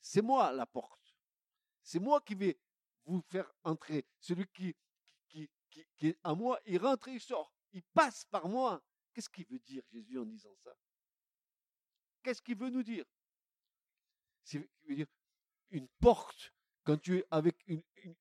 C'est 0.00 0.22
moi 0.22 0.52
la 0.52 0.66
porte. 0.66 1.16
C'est 1.82 1.98
moi 1.98 2.20
qui 2.20 2.34
vais 2.34 2.58
vous 3.04 3.22
faire 3.30 3.50
entrer. 3.62 4.06
Celui 4.18 4.46
qui, 4.48 4.74
est 6.00 6.18
à 6.22 6.34
moi, 6.34 6.60
il 6.66 6.78
rentre 6.78 7.08
et 7.08 7.14
il 7.14 7.20
sort. 7.20 7.52
Il 7.72 7.82
passe 7.82 8.24
par 8.26 8.48
moi. 8.48 8.82
Qu'est-ce 9.12 9.28
qu'il 9.28 9.46
veut 9.46 9.58
dire 9.58 9.82
Jésus 9.92 10.18
en 10.18 10.24
disant 10.24 10.54
ça? 10.62 10.74
Qu'est-ce 12.22 12.42
qu'il 12.42 12.56
veut 12.56 12.70
nous 12.70 12.82
dire? 12.82 13.04
C'est 14.42 14.58
veut 14.84 14.94
dire 14.94 15.06
une 15.70 15.88
porte. 16.00 16.52
Quand 16.84 16.98
tu 16.98 17.18
es 17.18 17.24
avec, 17.30 17.56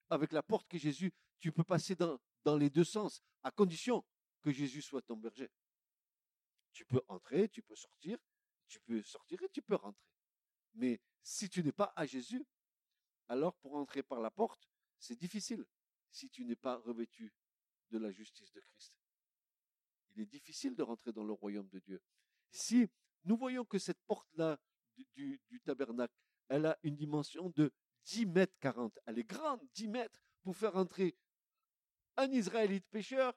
avec 0.09 0.31
la 0.31 0.41
porte 0.41 0.67
que 0.69 0.77
Jésus, 0.77 1.13
tu 1.39 1.51
peux 1.51 1.63
passer 1.63 1.95
dans, 1.95 2.17
dans 2.43 2.57
les 2.57 2.69
deux 2.69 2.83
sens, 2.83 3.23
à 3.43 3.51
condition 3.51 4.05
que 4.41 4.51
Jésus 4.51 4.81
soit 4.81 5.01
ton 5.01 5.17
berger. 5.17 5.49
Tu 6.71 6.85
peux 6.85 7.01
entrer, 7.07 7.49
tu 7.49 7.61
peux 7.61 7.75
sortir, 7.75 8.17
tu 8.67 8.79
peux 8.81 9.01
sortir 9.03 9.41
et 9.43 9.49
tu 9.49 9.61
peux 9.61 9.75
rentrer. 9.75 10.07
Mais 10.73 11.01
si 11.21 11.49
tu 11.49 11.63
n'es 11.63 11.71
pas 11.71 11.93
à 11.95 12.05
Jésus, 12.05 12.45
alors 13.27 13.55
pour 13.57 13.75
entrer 13.75 14.03
par 14.03 14.19
la 14.19 14.31
porte, 14.31 14.67
c'est 14.99 15.15
difficile 15.15 15.65
si 16.11 16.29
tu 16.29 16.45
n'es 16.45 16.55
pas 16.55 16.77
revêtu 16.77 17.33
de 17.89 17.97
la 17.97 18.11
justice 18.11 18.51
de 18.51 18.59
Christ. 18.59 18.93
Il 20.15 20.21
est 20.21 20.25
difficile 20.25 20.75
de 20.75 20.83
rentrer 20.83 21.11
dans 21.11 21.23
le 21.23 21.33
royaume 21.33 21.69
de 21.69 21.79
Dieu. 21.79 22.01
Si 22.51 22.87
nous 23.23 23.37
voyons 23.37 23.65
que 23.65 23.79
cette 23.79 24.01
porte-là 24.05 24.59
du, 25.15 25.61
tabernacle, 25.63 26.13
elle 26.49 26.65
a 26.65 26.77
une 26.83 26.95
dimension 26.95 27.49
de 27.49 27.71
10 28.05 28.25
mètres 28.27 28.57
40, 28.59 28.99
elle 29.05 29.19
est 29.19 29.23
grande, 29.23 29.61
10 29.73 29.87
mètres, 29.87 30.21
pour 30.41 30.55
faire 30.55 30.75
entrer 30.75 31.15
un 32.17 32.31
Israélite 32.31 32.85
pécheur. 32.89 33.33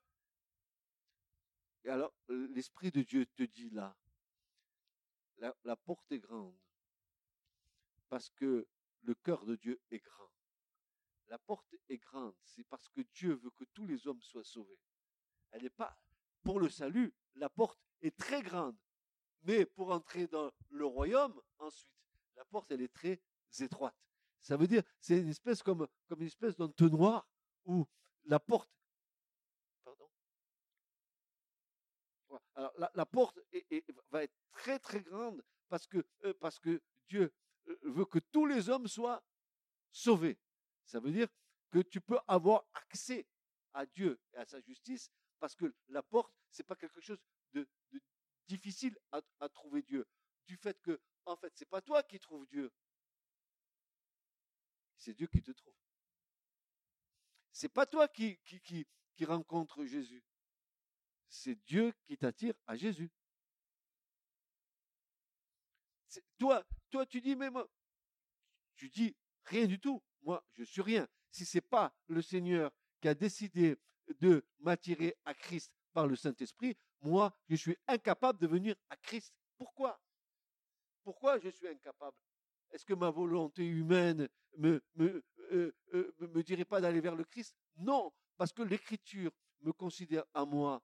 Et 1.84 1.88
alors, 1.88 2.12
l'Esprit 2.28 2.90
de 2.90 3.02
Dieu 3.02 3.26
te 3.26 3.44
dit 3.44 3.70
là, 3.70 3.96
la 5.64 5.76
porte 5.76 6.10
est 6.10 6.18
grande, 6.18 6.56
parce 8.08 8.30
que 8.30 8.66
le 9.02 9.14
cœur 9.14 9.44
de 9.44 9.56
Dieu 9.56 9.80
est 9.90 10.00
grand. 10.00 10.30
La 11.28 11.38
porte 11.38 11.74
est 11.88 11.98
grande, 11.98 12.34
c'est 12.44 12.64
parce 12.64 12.88
que 12.88 13.00
Dieu 13.12 13.34
veut 13.34 13.50
que 13.50 13.64
tous 13.72 13.86
les 13.86 14.06
hommes 14.06 14.22
soient 14.22 14.44
sauvés. 14.44 14.78
Elle 15.50 15.62
n'est 15.62 15.70
pas 15.70 15.96
pour 16.42 16.60
le 16.60 16.68
salut, 16.68 17.12
la 17.34 17.48
porte 17.48 17.80
est 18.02 18.16
très 18.16 18.42
grande. 18.42 18.76
Mais 19.42 19.66
pour 19.66 19.90
entrer 19.90 20.26
dans 20.26 20.52
le 20.70 20.86
royaume, 20.86 21.40
ensuite, 21.58 21.94
la 22.36 22.44
porte, 22.44 22.70
elle 22.70 22.82
est 22.82 22.92
très 22.92 23.20
étroite. 23.60 23.96
Ça 24.40 24.56
veut 24.56 24.66
dire, 24.66 24.82
c'est 25.00 25.18
une 25.18 25.28
espèce 25.28 25.62
comme, 25.62 25.86
comme 26.08 26.20
une 26.20 26.26
espèce 26.26 26.56
d'entonnoir 26.56 27.28
où 27.64 27.86
la 28.26 28.40
porte. 28.40 28.70
Pardon 29.84 30.10
Alors, 32.54 32.72
la, 32.94 33.06
porte 33.06 33.38
va 34.10 34.24
être 34.24 34.36
très 34.52 34.78
très 34.78 35.00
grande 35.00 35.42
parce 35.68 35.86
que, 35.86 36.04
euh, 36.24 36.80
Dieu 37.08 37.32
euh, 37.68 37.78
veut 37.82 38.04
que 38.04 38.18
tous 38.18 38.46
les 38.46 38.68
hommes 38.68 38.88
soient 38.88 39.22
sauvés. 39.90 40.38
Ça 40.84 41.00
veut 41.00 41.12
dire 41.12 41.28
que 41.70 41.80
tu 41.80 42.00
peux 42.00 42.18
avoir 42.26 42.66
accès 42.74 43.26
à 43.72 43.86
Dieu 43.86 44.20
et 44.32 44.38
à 44.38 44.46
sa 44.46 44.60
justice 44.60 45.10
parce 45.38 45.54
que 45.54 45.74
la 45.88 46.02
porte, 46.02 46.34
c'est 46.50 46.64
pas 46.64 46.76
quelque 46.76 47.00
chose 47.00 47.18
de, 47.52 47.68
difficile 48.46 48.96
à, 49.12 49.48
trouver 49.48 49.82
Dieu. 49.82 50.06
Du 50.46 50.56
fait 50.56 50.80
que, 50.80 51.00
en 51.24 51.36
fait, 51.36 51.52
c'est 51.56 51.68
pas 51.68 51.82
toi 51.82 52.02
qui 52.02 52.18
trouves 52.20 52.46
Dieu. 52.46 52.72
C'est 54.96 55.14
Dieu 55.14 55.26
qui 55.26 55.42
te 55.42 55.50
trouve. 55.50 55.74
C'est 57.56 57.70
pas 57.70 57.86
toi 57.86 58.06
qui, 58.06 58.38
qui, 58.44 58.86
Jésus. 59.86 60.22
C'est 61.26 61.54
Dieu 61.64 61.94
qui 62.04 62.18
t'attire 62.18 62.52
à 62.66 62.76
Jésus. 62.76 63.10
Toi, 66.36 66.62
toi, 66.90 67.06
tu 67.06 67.22
dis, 67.22 67.34
mais 67.34 67.48
moi, 67.48 67.66
tu 68.76 68.90
dis 68.90 69.16
rien 69.46 69.66
du 69.66 69.80
tout 69.80 70.02
moi, 70.20 70.44
je 70.52 70.64
suis 70.64 70.82
rien. 70.82 71.08
Si 71.30 71.46
c'est 71.46 71.62
pas 71.62 71.94
le 72.08 72.20
Seigneur 72.20 72.70
qui 73.00 73.08
a 73.08 73.14
décidé 73.14 73.78
de 74.20 74.44
m'attirer 74.58 75.16
à 75.24 75.32
Christ 75.32 75.72
par 75.94 76.06
le 76.06 76.14
Saint-Esprit, 76.14 76.76
moi, 77.00 77.34
je 77.48 77.56
suis 77.56 77.78
incapable 77.86 78.38
de 78.38 78.46
venir 78.46 78.76
à 78.90 78.96
Christ. 78.96 79.32
Pourquoi? 79.56 79.98
Pourquoi 81.04 81.38
je 81.38 81.48
suis 81.48 81.68
incapable? 81.68 82.18
Est-ce 82.70 82.84
que 82.84 82.94
ma 82.94 83.10
volonté 83.10 83.66
humaine 83.66 84.28
me 84.58 84.82
me, 84.94 85.24
euh, 85.52 85.72
euh, 85.94 86.14
me 86.20 86.42
dirait 86.42 86.64
pas 86.64 86.80
d'aller 86.80 87.00
vers 87.00 87.14
le 87.14 87.24
Christ? 87.24 87.56
Non, 87.76 88.12
parce 88.36 88.52
que 88.52 88.62
l'Écriture 88.62 89.30
me 89.60 89.72
considère 89.72 90.24
à 90.34 90.44
moi, 90.44 90.82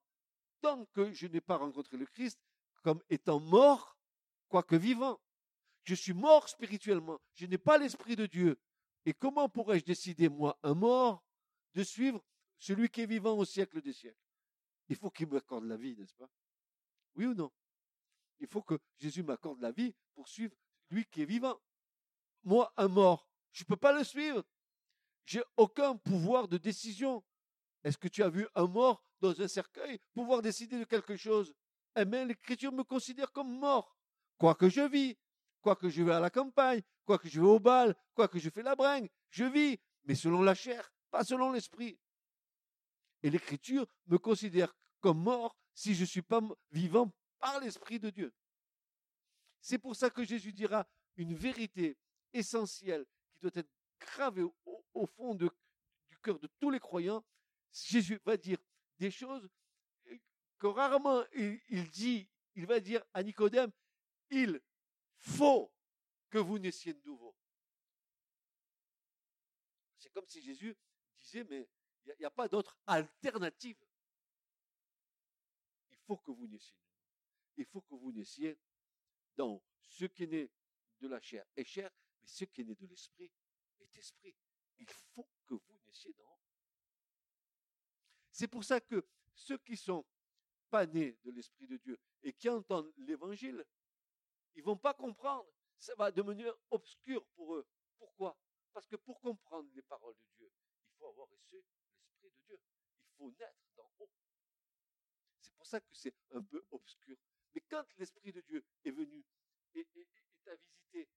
tant 0.60 0.84
que 0.86 1.12
je 1.12 1.26
n'ai 1.26 1.40
pas 1.40 1.56
rencontré 1.56 1.96
le 1.96 2.06
Christ, 2.06 2.40
comme 2.82 3.02
étant 3.10 3.40
mort, 3.40 3.96
quoique 4.48 4.76
vivant. 4.76 5.20
Je 5.84 5.94
suis 5.94 6.12
mort 6.12 6.48
spirituellement. 6.48 7.20
Je 7.34 7.46
n'ai 7.46 7.58
pas 7.58 7.78
l'Esprit 7.78 8.16
de 8.16 8.26
Dieu. 8.26 8.58
Et 9.04 9.14
comment 9.14 9.48
pourrais-je 9.48 9.84
décider, 9.84 10.28
moi, 10.28 10.56
un 10.62 10.74
mort, 10.74 11.24
de 11.74 11.82
suivre 11.82 12.22
celui 12.58 12.88
qui 12.88 13.00
est 13.00 13.06
vivant 13.06 13.36
au 13.36 13.44
siècle 13.44 13.80
des 13.80 13.92
siècles? 13.92 14.22
Il 14.88 14.96
faut 14.96 15.10
qu'il 15.10 15.28
m'accorde 15.28 15.64
la 15.64 15.76
vie, 15.76 15.96
n'est-ce 15.96 16.14
pas? 16.14 16.30
Oui 17.16 17.26
ou 17.26 17.34
non? 17.34 17.50
Il 18.38 18.46
faut 18.46 18.62
que 18.62 18.78
Jésus 18.98 19.22
m'accorde 19.22 19.60
la 19.60 19.72
vie 19.72 19.94
pour 20.14 20.28
suivre 20.28 20.54
lui 20.90 21.04
qui 21.06 21.22
est 21.22 21.26
vivant. 21.26 21.60
Moi, 22.44 22.72
un 22.76 22.88
mort, 22.88 23.28
je 23.52 23.62
ne 23.62 23.66
peux 23.66 23.76
pas 23.76 23.92
le 23.92 24.04
suivre. 24.04 24.44
J'ai 25.24 25.42
aucun 25.56 25.96
pouvoir 25.96 26.48
de 26.48 26.58
décision. 26.58 27.24
Est-ce 27.84 27.98
que 27.98 28.08
tu 28.08 28.22
as 28.22 28.28
vu 28.28 28.46
un 28.54 28.66
mort 28.66 29.04
dans 29.20 29.40
un 29.40 29.48
cercueil 29.48 30.00
pouvoir 30.14 30.42
décider 30.42 30.78
de 30.78 30.84
quelque 30.84 31.16
chose? 31.16 31.54
Eh 31.96 32.04
bien, 32.04 32.24
l'Écriture 32.24 32.72
me 32.72 32.82
considère 32.82 33.30
comme 33.32 33.58
mort. 33.58 33.96
Quoi 34.38 34.54
que 34.54 34.68
je 34.68 34.80
vis, 34.82 35.16
quoi 35.60 35.76
que 35.76 35.88
je 35.88 36.02
vais 36.02 36.12
à 36.12 36.20
la 36.20 36.30
campagne, 36.30 36.82
quoi 37.04 37.18
que 37.18 37.28
je 37.28 37.40
vais 37.40 37.46
au 37.46 37.60
bal, 37.60 37.94
quoi 38.14 38.28
que 38.28 38.38
je 38.38 38.50
fais 38.50 38.62
la 38.62 38.74
bringue, 38.74 39.08
je 39.30 39.44
vis, 39.44 39.78
mais 40.04 40.14
selon 40.14 40.42
la 40.42 40.54
chair, 40.54 40.92
pas 41.10 41.24
selon 41.24 41.52
l'esprit. 41.52 41.98
Et 43.22 43.30
l'Écriture 43.30 43.86
me 44.06 44.18
considère 44.18 44.74
comme 45.00 45.22
mort 45.22 45.56
si 45.74 45.94
je 45.94 46.02
ne 46.02 46.06
suis 46.06 46.22
pas 46.22 46.40
vivant 46.70 47.12
par 47.38 47.60
l'Esprit 47.60 47.98
de 47.98 48.10
Dieu. 48.10 48.34
C'est 49.60 49.78
pour 49.78 49.94
ça 49.94 50.10
que 50.10 50.24
Jésus 50.24 50.52
dira 50.52 50.86
une 51.16 51.34
vérité 51.34 51.96
essentielle 52.32 53.06
qui 53.34 53.40
doit 53.40 53.50
être 53.54 53.70
gravée 53.98 54.44
au, 54.94 55.06
fond 55.06 55.34
du 55.34 55.48
cœur 56.22 56.38
de 56.38 56.48
tous 56.58 56.70
les 56.70 56.80
croyants. 56.80 57.24
Jésus 57.72 58.20
va 58.24 58.36
dire 58.36 58.58
des 58.98 59.10
choses 59.10 59.48
que 60.58 60.66
rarement 60.66 61.24
il 61.34 61.90
dit, 61.90 62.28
il 62.54 62.66
va 62.66 62.80
dire 62.80 63.02
à 63.14 63.22
Nicodème, 63.22 63.72
il 64.30 64.60
faut 65.16 65.72
que 66.30 66.38
vous 66.38 66.58
naissiez 66.58 66.94
de 66.94 67.02
nouveau. 67.04 67.34
C'est 69.98 70.12
comme 70.12 70.26
si 70.26 70.42
Jésus 70.42 70.76
disait, 71.20 71.44
mais 71.44 71.68
il 72.06 72.14
n'y 72.18 72.24
a, 72.24 72.30
pas 72.30 72.48
d'autre 72.48 72.76
alternative. 72.86 73.78
Il 75.90 75.98
faut 76.06 76.16
que 76.16 76.32
vous 76.32 76.46
naissiez. 76.46 76.76
Il 77.56 77.66
faut 77.66 77.82
que 77.82 77.94
vous 77.94 78.12
naissiez 78.12 78.58
dans 79.36 79.62
ce 79.80 80.06
qui 80.06 80.24
est 80.24 80.26
né 80.26 80.50
de 81.00 81.08
la 81.08 81.20
chair 81.20 81.44
est 81.56 81.64
chair, 81.64 81.90
mais 82.22 82.28
ce 82.28 82.44
qui 82.44 82.60
est 82.60 82.64
né 82.64 82.74
de 82.74 82.86
l'esprit 82.86 83.30
est 83.80 83.96
esprit. 83.96 84.34
Il 84.78 84.86
faut 84.86 85.28
que 85.46 85.54
vous 85.54 85.78
naissiez 85.84 86.12
dans. 86.14 86.38
C'est 88.30 88.48
pour 88.48 88.64
ça 88.64 88.80
que 88.80 89.06
ceux 89.34 89.58
qui 89.58 89.76
sont 89.76 90.06
pas 90.70 90.86
nés 90.86 91.18
de 91.24 91.30
l'esprit 91.30 91.66
de 91.66 91.76
Dieu 91.76 91.98
et 92.22 92.32
qui 92.32 92.48
entendent 92.48 92.92
l'évangile, 92.96 93.64
ils 94.54 94.62
vont 94.62 94.76
pas 94.76 94.94
comprendre. 94.94 95.48
Ça 95.78 95.94
va 95.96 96.10
devenir 96.12 96.56
obscur 96.70 97.26
pour 97.34 97.56
eux. 97.56 97.66
Pourquoi? 97.98 98.38
Parce 98.72 98.86
que 98.86 98.96
pour 98.96 99.20
comprendre 99.20 99.68
les 99.74 99.82
paroles 99.82 100.16
de 100.16 100.28
Dieu, 100.38 100.52
il 100.86 100.92
faut 100.96 101.08
avoir 101.08 101.28
reçu 101.28 101.56
l'esprit 101.56 102.20
de 102.22 102.30
Dieu. 102.46 102.60
Il 103.04 103.16
faut 103.16 103.30
naître 103.32 103.66
d'en 103.76 103.90
haut. 103.98 104.10
C'est 105.40 105.54
pour 105.54 105.66
ça 105.66 105.80
que 105.80 105.94
c'est 105.94 106.14
un 106.30 106.42
peu 106.42 106.64
obscur. 106.70 107.16
Mais 107.54 107.60
quand 107.68 107.84
l'esprit 107.98 108.32
de 108.32 108.40
Dieu 108.40 108.64
est 108.84 108.92
venu 108.92 109.24
et, 109.74 109.86
t'a 110.44 110.54
visité, 110.56 111.08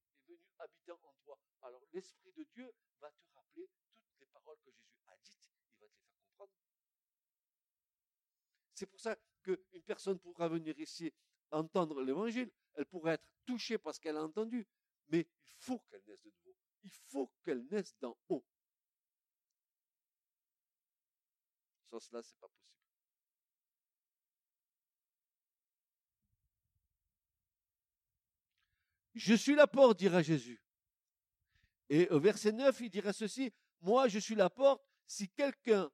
habiter 0.59 0.91
en 0.91 1.13
toi, 1.23 1.39
alors 1.61 1.83
l'esprit 1.91 2.31
de 2.33 2.43
Dieu 2.53 2.71
va 2.99 3.11
te 3.11 3.23
rappeler 3.35 3.69
toutes 4.01 4.19
les 4.19 4.25
paroles 4.27 4.57
que 4.63 4.71
Jésus 4.71 5.01
a 5.07 5.17
dites. 5.17 5.49
Il 5.71 5.79
va 5.79 5.87
te 5.87 5.93
les 5.93 6.07
faire 6.07 6.19
comprendre. 6.27 6.51
C'est 8.73 8.85
pour 8.87 8.99
ça 8.99 9.17
qu'une 9.43 9.83
personne 9.85 10.19
pourra 10.19 10.47
venir 10.49 10.77
ici 10.79 11.13
entendre 11.51 12.01
l'évangile, 12.01 12.51
elle 12.73 12.85
pourrait 12.85 13.13
être 13.13 13.27
touchée 13.45 13.77
parce 13.77 13.99
qu'elle 13.99 14.17
a 14.17 14.23
entendu, 14.23 14.67
mais 15.07 15.27
il 15.45 15.53
faut 15.59 15.79
qu'elle 15.89 16.03
naisse 16.07 16.21
de 16.23 16.29
nouveau. 16.29 16.55
Il 16.83 16.91
faut 16.91 17.31
qu'elle 17.43 17.65
naisse 17.71 17.97
d'en 17.99 18.17
haut. 18.29 18.45
Sans 21.89 21.99
cela, 21.99 22.21
c'est 22.21 22.37
pas 22.39 22.47
possible. 22.47 22.74
Je 29.15 29.33
suis 29.33 29.55
la 29.55 29.65
porte, 29.65 29.97
dira 29.97 30.21
Jésus. 30.21 30.61
Et 31.89 32.09
au 32.09 32.19
verset 32.19 32.51
9, 32.51 32.79
il 32.81 32.89
dira 32.89 33.13
ceci, 33.13 33.53
moi 33.79 34.09
je 34.09 34.19
suis 34.19 34.35
la 34.35 34.49
porte, 34.49 34.83
si 35.07 35.29
quelqu'un 35.29 35.89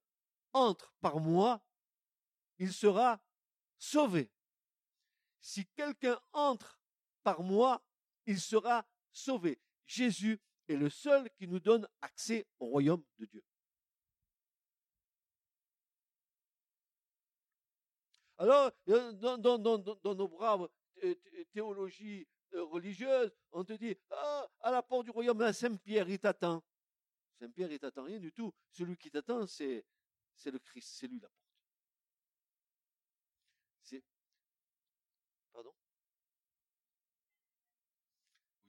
entre 0.53 0.93
par 1.01 1.19
moi, 1.19 1.63
il 2.57 2.73
sera 2.73 3.21
sauvé. 3.77 4.31
Si 5.39 5.67
quelqu'un 5.67 6.19
entre 6.33 6.79
par 7.23 7.41
moi, 7.43 7.83
il 8.25 8.39
sera 8.39 8.85
sauvé. 9.11 9.59
Jésus 9.85 10.39
est 10.67 10.75
le 10.75 10.89
seul 10.89 11.29
qui 11.31 11.47
nous 11.47 11.59
donne 11.59 11.87
accès 12.01 12.47
au 12.59 12.67
royaume 12.67 13.03
de 13.19 13.25
Dieu. 13.25 13.43
Alors, 18.37 18.71
dans, 18.87 19.37
dans 19.37 20.15
nos 20.15 20.27
braves 20.27 20.67
théologies 21.53 22.21
euh, 22.21 22.40
religieuse, 22.59 23.31
on 23.51 23.63
te 23.63 23.73
dit, 23.73 23.97
ah, 24.09 24.49
à 24.59 24.71
la 24.71 24.81
porte 24.81 25.05
du 25.05 25.11
royaume, 25.11 25.51
Saint-Pierre, 25.53 26.09
il 26.09 26.19
t'attend. 26.19 26.63
Saint-Pierre, 27.39 27.71
il 27.71 27.79
t'attend 27.79 28.03
rien 28.03 28.19
du 28.19 28.31
tout. 28.31 28.53
Celui 28.71 28.97
qui 28.97 29.09
t'attend, 29.09 29.47
c'est, 29.47 29.85
le 30.45 30.59
Christ, 30.59 30.97
c'est 30.99 31.07
lui 31.07 31.19
la 31.19 31.29
porte. 31.29 31.41
C'est, 33.81 34.03
pardon? 35.51 35.73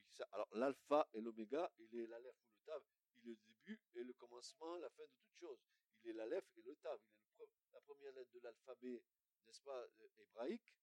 Oui, 0.05 0.13
ça. 0.13 0.27
Alors, 0.33 0.49
l'alpha 0.55 1.09
et 1.13 1.21
l'oméga, 1.21 1.71
il 1.79 1.95
est 1.99 2.07
l'alef 2.07 2.35
ou 2.45 2.51
le 2.51 2.65
tav. 2.65 2.83
Il 3.23 3.31
est 3.31 3.33
le 3.33 3.39
début 3.47 3.81
et 3.95 4.05
le 4.05 4.13
commencement, 4.15 4.77
la 4.77 4.91
fin 4.91 5.03
de 5.03 5.09
toute 5.09 5.39
chose. 5.39 5.59
Il 6.03 6.11
est 6.11 6.15
l'alef 6.15 6.45
et 6.57 6.63
le 6.63 6.75
tav. 6.77 6.99
Il 7.39 7.43
est 7.43 7.49
la 7.73 7.81
première 7.81 8.13
lettre 8.13 8.31
de 8.33 8.41
l'alphabet, 8.41 9.03
n'est-ce 9.47 9.61
pas, 9.63 9.77
euh, 9.77 10.09
hébraïque 10.19 10.75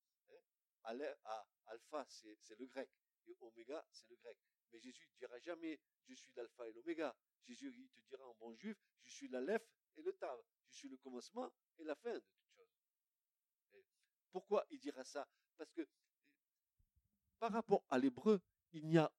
alpha, 0.83 2.05
c'est 2.07 2.57
le 2.57 2.65
grec, 2.65 2.89
et 3.27 3.35
oméga, 3.41 3.85
c'est 3.91 4.09
le 4.09 4.15
grec. 4.17 4.37
Mais 4.71 4.79
Jésus 4.79 5.07
ne 5.07 5.17
dira 5.17 5.39
jamais, 5.39 5.79
je 6.07 6.13
suis 6.13 6.31
l'alpha 6.33 6.67
et 6.67 6.73
l'oméga. 6.73 7.15
Jésus 7.45 7.73
il 7.75 7.89
te 7.89 8.01
dira 8.01 8.27
en 8.27 8.35
bon 8.35 8.53
juif, 8.55 8.77
je 9.03 9.11
suis 9.11 9.27
l'alef 9.27 9.63
et 9.97 10.01
le 10.01 10.13
tav. 10.13 10.39
Je 10.69 10.77
suis 10.77 10.89
le 10.89 10.97
commencement 10.97 11.51
et 11.79 11.83
la 11.83 11.95
fin 11.95 12.13
de 12.13 12.19
toute 12.19 12.45
chose. 12.55 13.83
pourquoi 14.31 14.65
il 14.69 14.79
dira 14.79 15.03
ça? 15.03 15.27
Parce 15.57 15.71
que 15.71 15.87
par 17.39 17.51
rapport 17.51 17.83
à 17.89 17.97
l'hébreu, 17.97 18.39
il 18.73 18.85
n'y 18.85 18.97
a... 18.97 19.11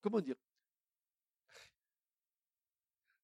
Comment 0.00 0.20
dire? 0.20 0.36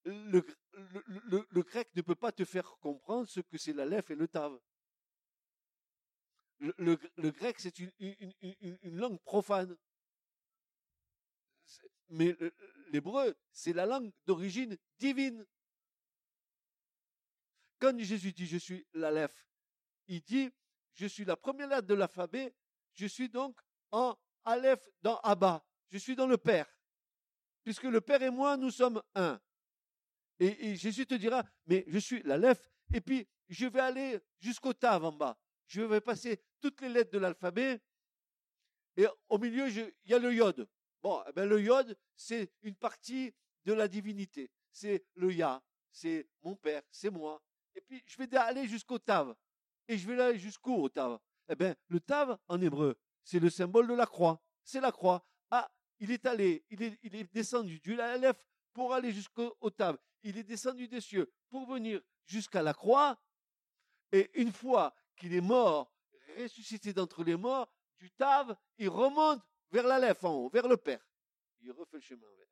Le, 0.04 0.44
le, 0.74 1.62
grec 1.62 1.88
ne 1.94 2.02
peut 2.02 2.14
pas 2.14 2.30
te 2.30 2.44
faire 2.44 2.76
comprendre 2.78 3.26
ce 3.26 3.40
que 3.40 3.56
c'est 3.56 3.72
l'alef 3.72 4.10
et 4.10 4.14
le 4.14 4.28
tav 4.28 4.60
le, 6.78 7.30
grec, 7.30 7.58
c'est 7.58 7.78
une, 7.78 8.96
langue 8.96 9.20
profane. 9.20 9.76
Mais 12.08 12.36
l'hébreu, 12.92 13.34
c'est 13.52 13.72
la 13.72 13.86
langue 13.86 14.12
d'origine 14.26 14.76
divine. 14.98 15.46
Quand 17.78 17.98
Jésus 17.98 18.32
dit 18.32 18.46
je 18.46 18.58
suis 18.58 18.86
l'Aleph, 18.94 19.46
il 20.06 20.22
dit 20.22 20.50
je 20.94 21.06
suis 21.06 21.24
la 21.24 21.36
première 21.36 21.68
lettre 21.68 21.86
de 21.88 21.94
l'alphabet, 21.94 22.54
je 22.94 23.06
suis 23.06 23.28
donc 23.28 23.58
en 23.90 24.16
Aleph 24.44 24.88
dans 25.02 25.18
Abba, 25.18 25.64
je 25.90 25.98
suis 25.98 26.14
dans 26.14 26.26
le 26.26 26.38
Père. 26.38 26.68
Puisque 27.64 27.84
le 27.84 28.00
Père 28.00 28.22
et 28.22 28.30
moi, 28.30 28.56
nous 28.56 28.70
sommes 28.70 29.02
un. 29.14 29.40
Et, 30.38 30.76
Jésus 30.76 31.06
te 31.06 31.14
dira, 31.14 31.42
mais 31.66 31.84
je 31.88 31.98
suis 31.98 32.22
l'Aleph, 32.22 32.70
et 32.92 33.00
puis 33.00 33.26
je 33.48 33.66
vais 33.66 33.80
aller 33.80 34.20
jusqu'au 34.40 34.72
Tav 34.72 35.04
en 35.04 35.12
bas 35.12 35.38
je 35.66 35.82
vais 35.82 36.00
passer 36.00 36.40
toutes 36.60 36.80
les 36.80 36.88
lettres 36.88 37.10
de 37.10 37.18
l'alphabet, 37.18 37.80
et 38.96 39.06
au 39.28 39.38
milieu, 39.38 39.68
il 39.68 39.92
y 40.04 40.14
a 40.14 40.18
le 40.18 40.32
yod. 40.32 40.68
Bon, 41.02 41.22
eh 41.28 41.32
ben, 41.32 41.48
le 41.48 41.60
yod, 41.60 41.96
c'est 42.16 42.50
une 42.62 42.76
partie 42.76 43.34
de 43.64 43.72
la 43.72 43.88
divinité. 43.88 44.50
C'est 44.70 45.04
le 45.16 45.32
ya, 45.32 45.62
c'est 45.90 46.28
mon 46.42 46.56
père, 46.56 46.82
c'est 46.90 47.10
moi. 47.10 47.42
Et 47.74 47.80
puis, 47.80 48.02
je 48.06 48.16
vais 48.16 48.36
aller 48.36 48.66
jusqu'au 48.68 48.98
tav. 48.98 49.34
Et 49.88 49.98
je 49.98 50.06
vais 50.06 50.20
aller 50.20 50.38
jusqu'au 50.38 50.88
tav. 50.88 51.18
Eh 51.48 51.56
bien, 51.56 51.74
le 51.88 52.00
tav, 52.00 52.38
en 52.48 52.60
hébreu, 52.60 52.96
c'est 53.22 53.40
le 53.40 53.50
symbole 53.50 53.88
de 53.88 53.94
la 53.94 54.06
croix. 54.06 54.40
C'est 54.62 54.80
la 54.80 54.92
croix. 54.92 55.26
Ah, 55.50 55.70
il 55.98 56.10
est 56.10 56.24
allé, 56.26 56.64
il 56.70 56.82
est, 56.82 56.98
il 57.02 57.14
est 57.16 57.32
descendu 57.32 57.80
du 57.80 58.00
Aleph 58.00 58.46
pour 58.72 58.94
aller 58.94 59.12
jusqu'au 59.12 59.70
tav. 59.70 59.98
Il 60.22 60.38
est 60.38 60.44
descendu 60.44 60.88
des 60.88 61.00
cieux 61.00 61.30
pour 61.48 61.66
venir 61.66 62.00
jusqu'à 62.26 62.62
la 62.62 62.72
croix. 62.72 63.18
Et 64.10 64.30
une 64.40 64.52
fois 64.52 64.94
qu'il 65.16 65.34
est 65.34 65.40
mort, 65.40 65.92
ressuscité 66.36 66.92
d'entre 66.92 67.24
les 67.24 67.36
morts, 67.36 67.70
du 67.98 68.10
Tav, 68.10 68.56
il 68.78 68.88
remonte 68.88 69.42
vers 69.70 69.86
l'Aleph 69.86 70.24
en 70.24 70.34
haut, 70.34 70.48
vers 70.48 70.68
le 70.68 70.76
Père. 70.76 71.04
Il 71.60 71.72
refait 71.72 71.96
le 71.96 72.02
chemin 72.02 72.26
inverse. 72.26 72.50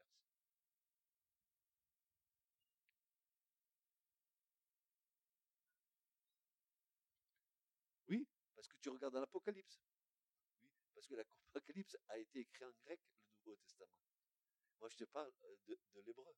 Oui, 8.08 8.26
parce 8.54 8.68
que 8.68 8.76
tu 8.78 8.88
regardes 8.88 9.14
l'Apocalypse. 9.14 9.82
Oui, 10.62 10.70
Parce 10.94 11.06
que 11.06 11.14
l'Apocalypse 11.14 11.96
a 12.08 12.18
été 12.18 12.40
écrit 12.40 12.64
en 12.64 12.72
grec, 12.84 13.00
le 13.44 13.50
Nouveau 13.50 13.56
Testament. 13.56 13.92
Moi, 14.80 14.88
je 14.88 14.96
te 14.96 15.04
parle 15.04 15.30
euh, 15.44 15.56
de, 15.68 16.00
l'hébreu. 16.00 16.34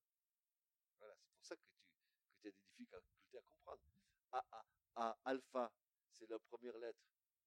Voilà, 0.99 1.15
c'est 1.17 1.33
pour 1.33 1.45
ça 1.45 1.55
que 1.55 1.61
tu, 1.63 2.87
as 2.93 2.99
des 2.99 3.07
difficultés 3.07 3.37
à 3.37 3.41
comprendre. 3.41 3.81
A, 4.95 5.17
alpha, 5.25 5.71
c'est 6.17 6.29
la 6.29 6.39
première 6.39 6.77
lettre 6.77 6.99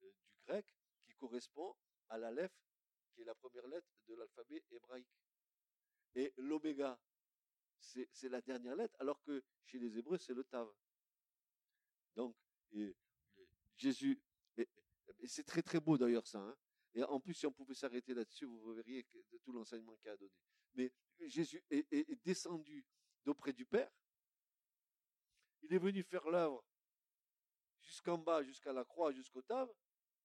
euh, 0.02 0.10
du 0.10 0.38
grec 0.46 0.66
qui 1.04 1.14
correspond 1.14 1.74
à 2.08 2.18
l'Aleph, 2.18 2.52
qui 3.14 3.22
est 3.22 3.24
la 3.24 3.34
première 3.34 3.66
lettre 3.66 3.88
de 4.06 4.14
l'alphabet 4.14 4.64
hébraïque. 4.70 5.08
Et 6.14 6.32
l'oméga, 6.36 6.98
c'est 7.78 8.28
la 8.28 8.40
dernière 8.40 8.76
lettre, 8.76 8.96
alors 8.98 9.22
que 9.22 9.42
chez 9.64 9.78
les 9.78 9.98
Hébreux, 9.98 10.18
c'est 10.18 10.34
le 10.34 10.44
Tav. 10.44 10.68
Donc, 12.16 12.34
Jésus, 13.76 14.20
et, 14.56 14.68
c'est 15.24 15.44
très 15.44 15.62
très 15.62 15.80
beau 15.80 15.96
d'ailleurs 15.96 16.26
ça. 16.26 16.40
Hein. 16.40 16.56
et 16.94 17.02
en 17.04 17.20
plus, 17.20 17.34
si 17.34 17.46
on 17.46 17.52
pouvait 17.52 17.74
s'arrêter 17.74 18.14
là-dessus, 18.14 18.46
vous 18.46 18.74
verriez 18.74 19.06
tout 19.42 19.52
l'enseignement 19.52 19.96
qu'il 19.96 20.10
a 20.10 20.16
donné. 20.16 20.32
Mais 20.74 20.92
Jésus 21.20 21.62
est, 21.70 22.24
descendu 22.24 22.84
d'auprès 23.24 23.52
du 23.52 23.64
Père. 23.64 23.90
Il 25.62 25.72
est 25.72 25.78
venu 25.78 26.02
faire 26.02 26.28
l'œuvre 26.28 26.64
jusqu'en 27.88 28.18
bas, 28.18 28.42
jusqu'à 28.42 28.72
la 28.72 28.84
croix, 28.84 29.12
jusqu'au 29.12 29.42
Tav. 29.42 29.68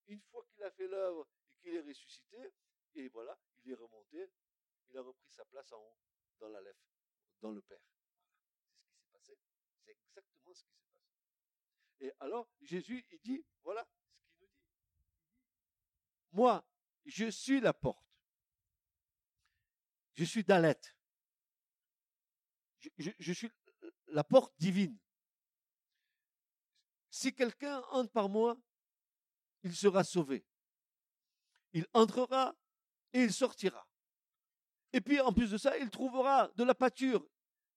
Une 0.08 0.21
fois 0.21 0.45
qu'il 0.52 0.62
a 0.63 0.71
fait 0.71 0.88
l'œuvre 0.88 1.28
et 1.49 1.56
qu'il 1.62 1.76
est 1.76 1.82
ressuscité, 1.82 2.54
et 2.95 3.08
voilà, 3.08 3.39
il 3.63 3.71
est 3.71 3.76
remonté, 3.76 4.30
il 4.89 4.97
a 4.97 5.02
repris 5.02 5.32
sa 5.32 5.45
place 5.45 5.71
en 5.71 5.80
haut, 5.80 5.97
dans 6.39 6.49
la 6.49 6.62
lèvre 6.62 6.84
dans 7.41 7.52
le 7.52 7.62
Père. 7.62 7.80
C'est 7.80 8.76
ce 8.76 8.84
qui 8.84 8.95
s'est 8.95 9.08
passé. 9.12 9.38
C'est 9.86 9.91
exactement 9.91 10.54
ce 10.54 10.63
qui 10.65 10.76
s'est 10.76 10.88
passé. 10.91 11.10
Et 12.02 12.12
alors, 12.19 12.49
Jésus, 12.62 13.06
il 13.12 13.19
dit, 13.21 13.45
voilà 13.63 13.86
ce 13.86 14.36
qu'il 14.36 14.41
nous 14.41 14.47
dit. 14.47 14.62
moi, 16.32 16.67
je 17.06 17.30
suis 17.30 17.62
la 17.62 17.73
porte. 17.73 18.06
Je 20.15 20.26
suis 20.26 20.43
Dalet. 20.43 20.80
Je, 22.97 23.12
je 23.17 23.34
suis 23.34 23.49
la 24.08 24.23
porte 24.23 24.54
divine. 24.60 24.99
Si 27.13 27.32
quelqu'un 27.32 27.80
entre 27.91 28.12
par 28.12 28.28
moi, 28.28 28.58
il 29.62 29.76
sera 29.76 30.04
sauvé. 30.04 30.43
Il 31.73 31.86
entrera 31.93 32.56
et 33.13 33.21
il 33.21 33.32
sortira. 33.32 33.88
Et 34.91 34.99
puis 34.99 35.19
en 35.19 35.32
plus 35.32 35.52
de 35.52 35.58
ça, 35.58 35.78
il 35.78 35.91
trouvera 35.91 36.47
de 36.56 36.63
la 36.63 36.73
pâture 36.73 37.23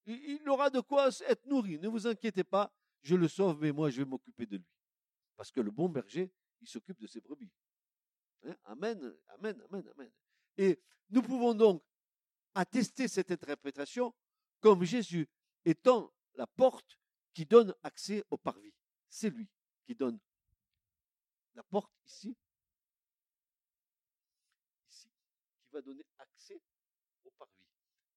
il 0.07 0.49
aura 0.49 0.71
de 0.71 0.81
quoi 0.81 1.09
être 1.27 1.45
nourri. 1.47 1.79
Ne 1.79 1.89
vous 1.89 2.07
inquiétez 2.07 2.45
pas, 2.45 2.73
je 3.03 3.17
le 3.17 3.29
sauve, 3.29 3.61
mais 3.61 3.73
moi 3.73 3.91
je 3.91 3.99
vais 3.99 4.05
m'occuper 4.05 4.47
de 4.47 4.57
lui. 4.57 4.71
Parce 5.37 5.51
que 5.51 5.61
le 5.61 5.71
bon 5.71 5.89
berger, 5.89 6.33
il 6.61 6.69
s'occupe 6.69 6.99
de 6.99 7.07
ses 7.07 7.21
brebis. 7.21 7.53
Hein? 8.45 8.57
Amen, 8.65 9.15
amen, 9.29 9.61
amen, 9.69 9.89
amen. 9.95 10.11
Et 10.57 10.81
nous 11.11 11.23
pouvons 11.23 11.55
donc 11.55 11.83
attester 12.55 13.09
cette 13.09 13.31
interprétation 13.31 14.15
comme 14.61 14.85
Jésus 14.85 15.29
étant 15.65 16.13
la 16.35 16.47
porte 16.47 16.99
qui 17.35 17.45
donne 17.45 17.75
accès 17.83 18.25
au 18.31 18.39
parvis. 18.39 18.73
C'est 19.17 19.31
lui 19.31 19.49
qui 19.87 19.95
donne 19.95 20.21
la 21.55 21.63
porte 21.63 21.91
ici, 22.05 22.37
qui 24.91 25.09
va 25.73 25.81
donner 25.81 26.05
accès 26.19 26.61
au 27.25 27.31
parvis. 27.31 27.65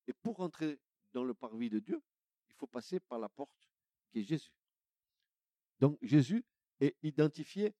Et 0.07 0.13
pour 0.13 0.41
entrer 0.41 0.77
dans 1.13 1.23
le 1.23 1.33
parvis 1.33 1.69
de 1.69 1.79
Dieu, 1.79 2.03
il 2.49 2.53
faut 2.55 2.67
passer 2.67 2.99
par 2.99 3.17
la 3.17 3.29
porte 3.29 3.69
qui 4.09 4.19
est 4.19 4.23
Jésus. 4.23 4.51
Donc 5.79 5.97
Jésus 6.01 6.43
est 6.81 6.97
identifié 7.01 7.73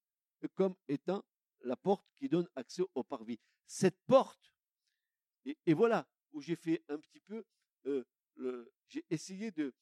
comme 0.53 0.77
étant 0.88 1.25
la 1.60 1.75
porte 1.75 2.08
qui 2.15 2.29
donne 2.29 2.47
accès 2.55 2.84
au 2.95 3.03
parvis. 3.03 3.38
Cette 3.65 3.99
porte, 4.08 4.53
et, 5.43 5.73
voilà 5.73 6.08
où 6.32 6.39
j'ai 6.39 6.55
fait 6.55 6.86
un 6.88 6.99
petit 7.01 7.19
peu, 7.19 7.43
euh, 7.86 8.71
j'ai 8.88 9.05
essayé 9.10 9.51
de, 9.51 9.73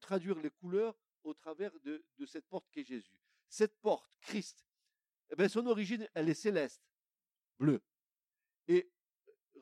traduire 0.00 0.40
les 0.40 0.50
couleurs 0.50 0.98
au 1.24 1.34
travers 1.34 1.78
de, 1.80 2.04
cette 2.26 2.46
porte 2.46 2.68
qui 2.70 2.80
est 2.80 2.84
Jésus. 2.84 3.18
Cette 3.48 3.78
porte, 3.80 4.10
Christ, 4.20 4.66
eh 5.30 5.36
bien, 5.36 5.48
son 5.48 5.66
origine, 5.66 6.08
elle 6.14 6.28
est 6.28 6.34
céleste, 6.34 6.82
bleue, 7.58 7.82
et 8.66 8.90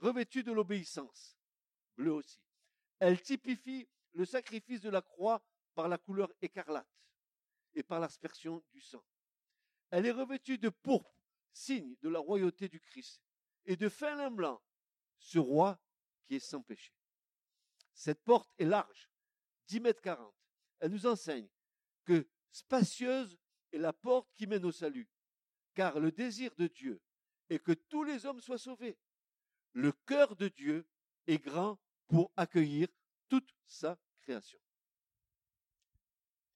revêtue 0.00 0.42
de 0.42 0.52
l'obéissance, 0.52 1.38
bleue 1.96 2.12
aussi. 2.12 2.40
Elle 2.98 3.20
typifie 3.20 3.88
le 4.12 4.24
sacrifice 4.24 4.80
de 4.80 4.90
la 4.90 5.02
croix 5.02 5.42
par 5.74 5.88
la 5.88 5.98
couleur 5.98 6.32
écarlate 6.40 6.88
et 7.74 7.82
par 7.82 8.00
l'aspersion 8.00 8.62
du 8.72 8.80
sang. 8.80 9.04
Elle 9.90 10.06
est 10.06 10.12
revêtue 10.12 10.58
de 10.58 10.68
pourpre, 10.68 11.16
signe 11.52 11.96
de 12.02 12.08
la 12.08 12.18
royauté 12.18 12.68
du 12.68 12.80
Christ, 12.80 13.22
et 13.64 13.76
de 13.76 13.88
fin 13.88 14.14
lin 14.16 14.30
blanc, 14.30 14.62
ce 15.18 15.38
roi 15.38 15.78
qui 16.24 16.36
est 16.36 16.40
sans 16.40 16.62
péché. 16.62 16.92
Cette 17.94 18.22
porte 18.22 18.52
est 18.58 18.64
large, 18.64 19.10
10 19.68 19.80
mètres 19.80 20.02
40. 20.02 20.35
Elle 20.80 20.92
nous 20.92 21.06
enseigne 21.06 21.48
que 22.04 22.26
spacieuse 22.50 23.38
est 23.72 23.78
la 23.78 23.92
porte 23.92 24.28
qui 24.34 24.46
mène 24.46 24.64
au 24.64 24.72
salut, 24.72 25.08
car 25.74 25.98
le 26.00 26.12
désir 26.12 26.54
de 26.56 26.66
Dieu 26.66 27.00
est 27.48 27.58
que 27.58 27.72
tous 27.72 28.04
les 28.04 28.26
hommes 28.26 28.40
soient 28.40 28.58
sauvés. 28.58 28.98
Le 29.72 29.92
cœur 29.92 30.36
de 30.36 30.48
Dieu 30.48 30.86
est 31.26 31.38
grand 31.38 31.78
pour 32.08 32.32
accueillir 32.36 32.88
toute 33.28 33.54
sa 33.66 33.98
création. 34.22 34.58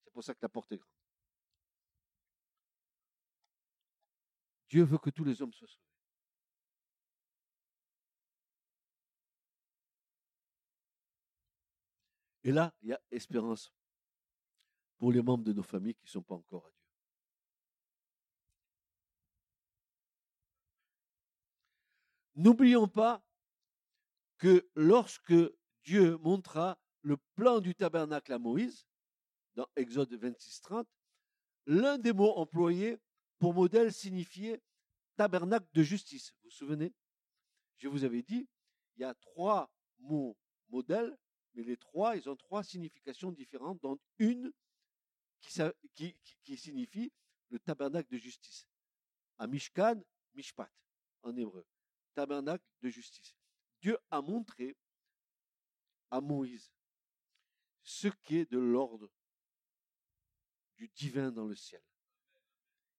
C'est 0.05 0.13
pour 0.13 0.25
ça 0.25 0.35
que 0.35 0.41
la 0.43 0.49
porte 0.49 0.73
est 0.73 0.79
grande. 0.79 0.91
Dieu 4.69 4.85
veut 4.85 4.99
que 4.99 5.11
tous 5.11 5.25
les 5.25 5.43
hommes 5.43 5.53
soient 5.53 5.69
sauvés. 5.69 5.85
Et 12.45 12.53
là, 12.53 12.73
il 12.81 12.89
y 12.89 12.93
a 12.93 13.01
espérance 13.11 13.71
pour 15.01 15.11
les 15.13 15.23
membres 15.23 15.45
de 15.45 15.55
nos 15.55 15.63
familles 15.63 15.95
qui 15.95 16.05
ne 16.05 16.11
sont 16.11 16.23
pas 16.23 16.35
encore 16.35 16.67
à 16.67 16.71
Dieu. 16.71 16.85
N'oublions 22.37 22.87
pas 22.87 23.25
que 24.37 24.69
lorsque 24.75 25.35
Dieu 25.85 26.19
montra 26.19 26.79
le 27.01 27.17
plan 27.35 27.61
du 27.61 27.75
tabernacle 27.75 28.31
à 28.31 28.39
Moïse, 28.39 28.87
dans 29.55 29.67
Exode 29.75 30.13
26, 30.13 30.61
30, 30.61 30.87
l'un 31.65 31.97
des 31.97 32.13
mots 32.13 32.37
employés 32.37 32.99
pour 33.39 33.55
modèle 33.55 33.95
signifiait 33.95 34.63
tabernacle 35.17 35.67
de 35.73 35.83
justice. 35.83 36.35
Vous 36.43 36.51
vous 36.51 36.55
souvenez? 36.55 36.93
Je 37.79 37.89
vous 37.89 38.05
avais 38.05 38.23
dit, 38.23 38.47
il 38.97 39.01
y 39.01 39.05
a 39.05 39.15
trois 39.15 39.73
mots 39.99 40.37
modèles, 40.69 41.17
mais 41.55 41.63
les 41.63 41.79
trois, 41.79 42.17
ils 42.17 42.29
ont 42.29 42.37
trois 42.37 42.63
significations 42.63 43.33
différentes, 43.33 43.81
dont 43.81 43.99
une 44.19 44.53
qui, 45.41 46.57
signifie 46.57 47.13
le 47.49 47.59
tabernacle 47.59 48.13
de 48.13 48.19
justice. 48.19 48.67
À 49.39 49.47
Mishkan, 49.47 50.03
Mishpat, 50.35 50.71
en 51.23 51.37
hébreu. 51.37 51.67
Tabernacle 52.15 52.65
de 52.83 52.89
justice. 52.89 53.35
Dieu 53.81 53.99
a 54.11 54.21
montré 54.21 54.77
à 56.11 56.21
Moïse 56.21 56.71
ce 57.83 58.09
qui 58.09 58.37
est 58.37 58.51
de 58.51 58.59
l'ordre 58.59 59.11
du 60.77 60.89
divin 60.89 61.31
dans 61.31 61.47
le 61.47 61.55
ciel. 61.55 61.83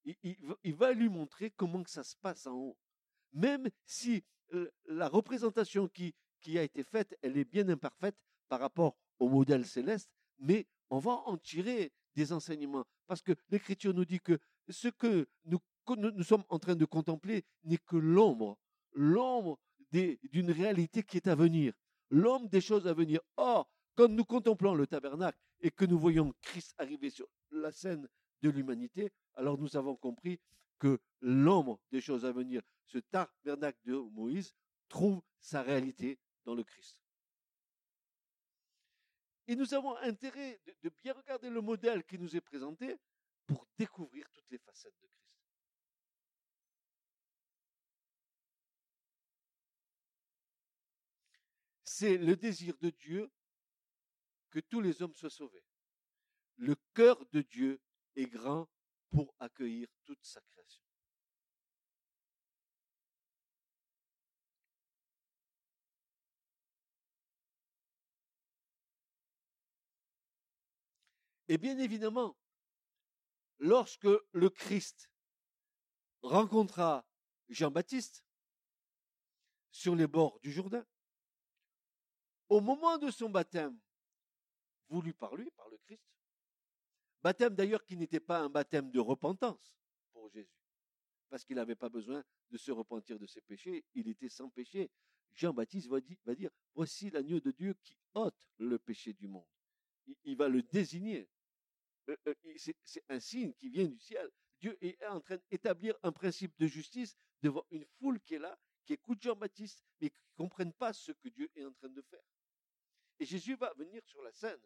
Il, 0.04 0.74
va 0.74 0.92
lui 0.92 1.08
montrer 1.08 1.52
comment 1.52 1.82
que 1.82 1.90
ça 1.90 2.02
se 2.02 2.16
passe 2.16 2.46
en 2.46 2.54
haut. 2.54 2.78
Même 3.32 3.68
si 3.84 4.24
euh, 4.52 4.70
la 4.86 5.08
représentation 5.08 5.88
qui, 5.88 6.14
qui 6.40 6.58
a 6.58 6.62
été 6.64 6.82
faite, 6.82 7.16
elle 7.22 7.36
est 7.36 7.44
bien 7.44 7.68
imparfaite 7.68 8.16
par 8.48 8.60
rapport 8.60 8.96
au 9.20 9.28
modèle 9.28 9.64
céleste, 9.64 10.10
mais 10.38 10.66
on 10.90 10.98
va 10.98 11.12
en 11.12 11.38
tirer 11.38 11.92
des 12.14 12.32
enseignements. 12.32 12.84
Parce 13.06 13.22
que 13.22 13.32
l'Écriture 13.50 13.94
nous 13.94 14.04
dit 14.04 14.20
que 14.20 14.38
ce 14.68 14.88
que 14.88 15.26
nous, 15.44 16.22
sommes 16.22 16.44
en 16.48 16.58
train 16.58 16.76
de 16.76 16.84
contempler 16.84 17.44
n'est 17.64 17.78
que 17.78 17.96
l'ombre, 17.96 18.58
l'ombre 18.92 19.58
d'une 19.90 20.50
réalité 20.50 21.02
qui 21.02 21.18
est 21.18 21.26
à 21.26 21.34
venir, 21.34 21.74
l'homme 22.10 22.48
des 22.48 22.60
choses 22.60 22.86
à 22.86 22.94
venir. 22.94 23.20
Or, 23.36 23.68
quand 23.94 24.08
nous 24.08 24.24
contemplons 24.24 24.74
le 24.74 24.86
tabernacle 24.86 25.38
et 25.60 25.70
que 25.70 25.84
nous 25.84 25.98
voyons 25.98 26.32
Christ 26.40 26.74
arriver 26.78 27.10
sur 27.10 27.26
la 27.50 27.72
scène 27.72 28.08
de 28.40 28.50
l'humanité, 28.50 29.12
alors 29.34 29.58
nous 29.58 29.76
avons 29.76 29.96
compris 29.96 30.40
que 30.78 30.98
l'ombre 31.20 31.78
des 31.90 32.00
choses 32.00 32.24
à 32.24 32.32
venir, 32.32 32.62
ce 32.86 32.98
tabernacle 32.98 33.78
de 33.84 33.94
Moïse, 33.94 34.54
trouve 34.88 35.22
sa 35.40 35.62
réalité 35.62 36.18
dans 36.44 36.54
le 36.54 36.64
Christ. 36.64 37.01
Et 39.48 39.56
nous 39.56 39.74
avons 39.74 39.96
intérêt 39.96 40.60
de, 40.82 40.90
bien 41.02 41.12
regarder 41.14 41.50
le 41.50 41.60
modèle 41.60 42.04
qui 42.04 42.18
nous 42.18 42.36
est 42.36 42.40
présenté 42.40 42.96
pour 43.46 43.66
découvrir 43.76 44.28
toutes 44.30 44.50
les 44.50 44.58
facettes 44.58 44.94
de 45.00 45.06
Christ. 45.06 45.22
C'est 51.84 52.16
le 52.16 52.36
désir 52.36 52.76
de 52.78 52.90
Dieu 52.90 53.30
que 54.50 54.60
tous 54.60 54.80
les 54.80 55.02
hommes 55.02 55.14
soient 55.14 55.30
sauvés. 55.30 55.64
Le 56.56 56.76
cœur 56.94 57.24
de 57.32 57.42
Dieu 57.42 57.80
est 58.14 58.26
grand 58.26 58.68
pour 59.10 59.34
accueillir 59.38 59.88
toute 60.04 60.24
sa 60.24 60.40
création. 60.40 60.81
Et 71.52 71.58
bien 71.58 71.78
évidemment, 71.78 72.34
lorsque 73.58 74.08
le 74.32 74.48
Christ 74.48 75.10
rencontra 76.22 77.06
Jean-Baptiste 77.50 78.24
sur 79.70 79.94
les 79.94 80.06
bords 80.06 80.40
du 80.40 80.50
Jourdain, 80.50 80.86
au 82.48 82.62
moment 82.62 82.96
de 82.96 83.10
son 83.10 83.28
baptême, 83.28 83.78
voulu 84.88 85.12
par 85.12 85.36
lui, 85.36 85.50
par 85.50 85.68
le 85.68 85.76
Christ, 85.76 86.02
baptême 87.20 87.54
d'ailleurs 87.54 87.84
qui 87.84 87.98
n'était 87.98 88.18
pas 88.18 88.38
un 88.38 88.48
baptême 88.48 88.90
de 88.90 89.00
repentance 89.00 89.76
pour 90.14 90.30
Jésus, 90.30 90.56
parce 91.28 91.44
qu'il 91.44 91.56
n'avait 91.56 91.76
pas 91.76 91.90
besoin 91.90 92.24
de 92.48 92.56
se 92.56 92.72
repentir 92.72 93.18
de 93.18 93.26
ses 93.26 93.42
péchés, 93.42 93.84
il 93.92 94.08
était 94.08 94.30
sans 94.30 94.48
péché. 94.48 94.90
Jean-Baptiste 95.34 95.88
va, 95.88 96.00
dire, 96.00 96.50
voici 96.74 97.10
l'agneau 97.10 97.40
de 97.40 97.50
Dieu 97.50 97.74
qui 97.82 97.98
ôte 98.14 98.48
le 98.56 98.78
péché 98.78 99.12
du 99.12 99.28
monde. 99.28 99.44
Il, 100.24 100.34
va 100.34 100.48
le 100.48 100.62
désigner. 100.62 101.28
Euh, 102.08 102.16
euh, 102.26 102.34
c'est 102.56 103.04
un 103.08 103.20
signe 103.20 103.52
qui 103.54 103.68
vient 103.68 103.86
du 103.86 103.98
ciel. 103.98 104.30
Dieu 104.60 104.76
est 104.80 105.04
en 105.06 105.20
train 105.20 105.38
d'établir 105.50 105.96
un 106.02 106.12
principe 106.12 106.56
de 106.58 106.66
justice 106.66 107.16
devant 107.42 107.64
une 107.70 107.84
foule 107.98 108.20
qui 108.20 108.34
est 108.34 108.38
là, 108.38 108.58
qui 108.84 108.92
écoute 108.94 109.22
Jean-Baptiste, 109.22 109.82
mais 110.00 110.10
qui 110.10 110.20
ne 110.20 110.44
comprennent 110.44 110.72
pas 110.72 110.92
ce 110.92 111.12
que 111.12 111.28
Dieu 111.28 111.50
est 111.54 111.64
en 111.64 111.72
train 111.72 111.88
de 111.88 112.02
faire. 112.02 112.22
Et 113.18 113.24
Jésus 113.24 113.56
va 113.56 113.72
venir 113.74 114.02
sur 114.04 114.22
la 114.22 114.32
scène. 114.32 114.60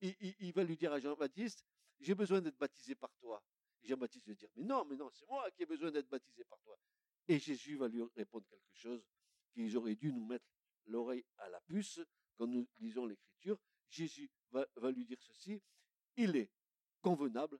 Il, 0.00 0.14
il 0.20 0.52
va 0.52 0.64
lui 0.64 0.76
dire 0.76 0.92
à 0.92 1.00
Jean-Baptiste, 1.00 1.64
j'ai 2.00 2.14
besoin 2.14 2.40
d'être 2.40 2.58
baptisé 2.58 2.94
par 2.94 3.14
toi. 3.20 3.42
Jean-Baptiste 3.82 4.26
va 4.26 4.34
dire, 4.34 4.48
mais 4.56 4.64
non, 4.64 4.84
mais 4.84 4.96
non, 4.96 5.10
c'est 5.10 5.26
moi 5.28 5.50
qui 5.52 5.62
ai 5.62 5.66
besoin 5.66 5.90
d'être 5.90 6.08
baptisé 6.08 6.44
par 6.44 6.60
toi. 6.60 6.76
Et 7.28 7.38
Jésus 7.38 7.76
va 7.76 7.88
lui 7.88 8.02
répondre 8.16 8.46
quelque 8.48 8.74
chose 8.74 9.04
qu'ils 9.52 9.76
auraient 9.76 9.94
dû 9.94 10.12
nous 10.12 10.26
mettre 10.26 10.46
l'oreille 10.86 11.24
à 11.38 11.48
la 11.48 11.60
puce 11.60 12.00
quand 12.36 12.46
nous 12.46 12.68
lisons 12.78 13.06
l'Écriture. 13.06 13.58
Jésus 13.88 14.30
va, 14.50 14.66
va 14.76 14.90
lui 14.90 15.04
dire 15.04 15.20
ceci, 15.20 15.62
il 16.16 16.36
est 16.36 16.50
convenable 17.00 17.58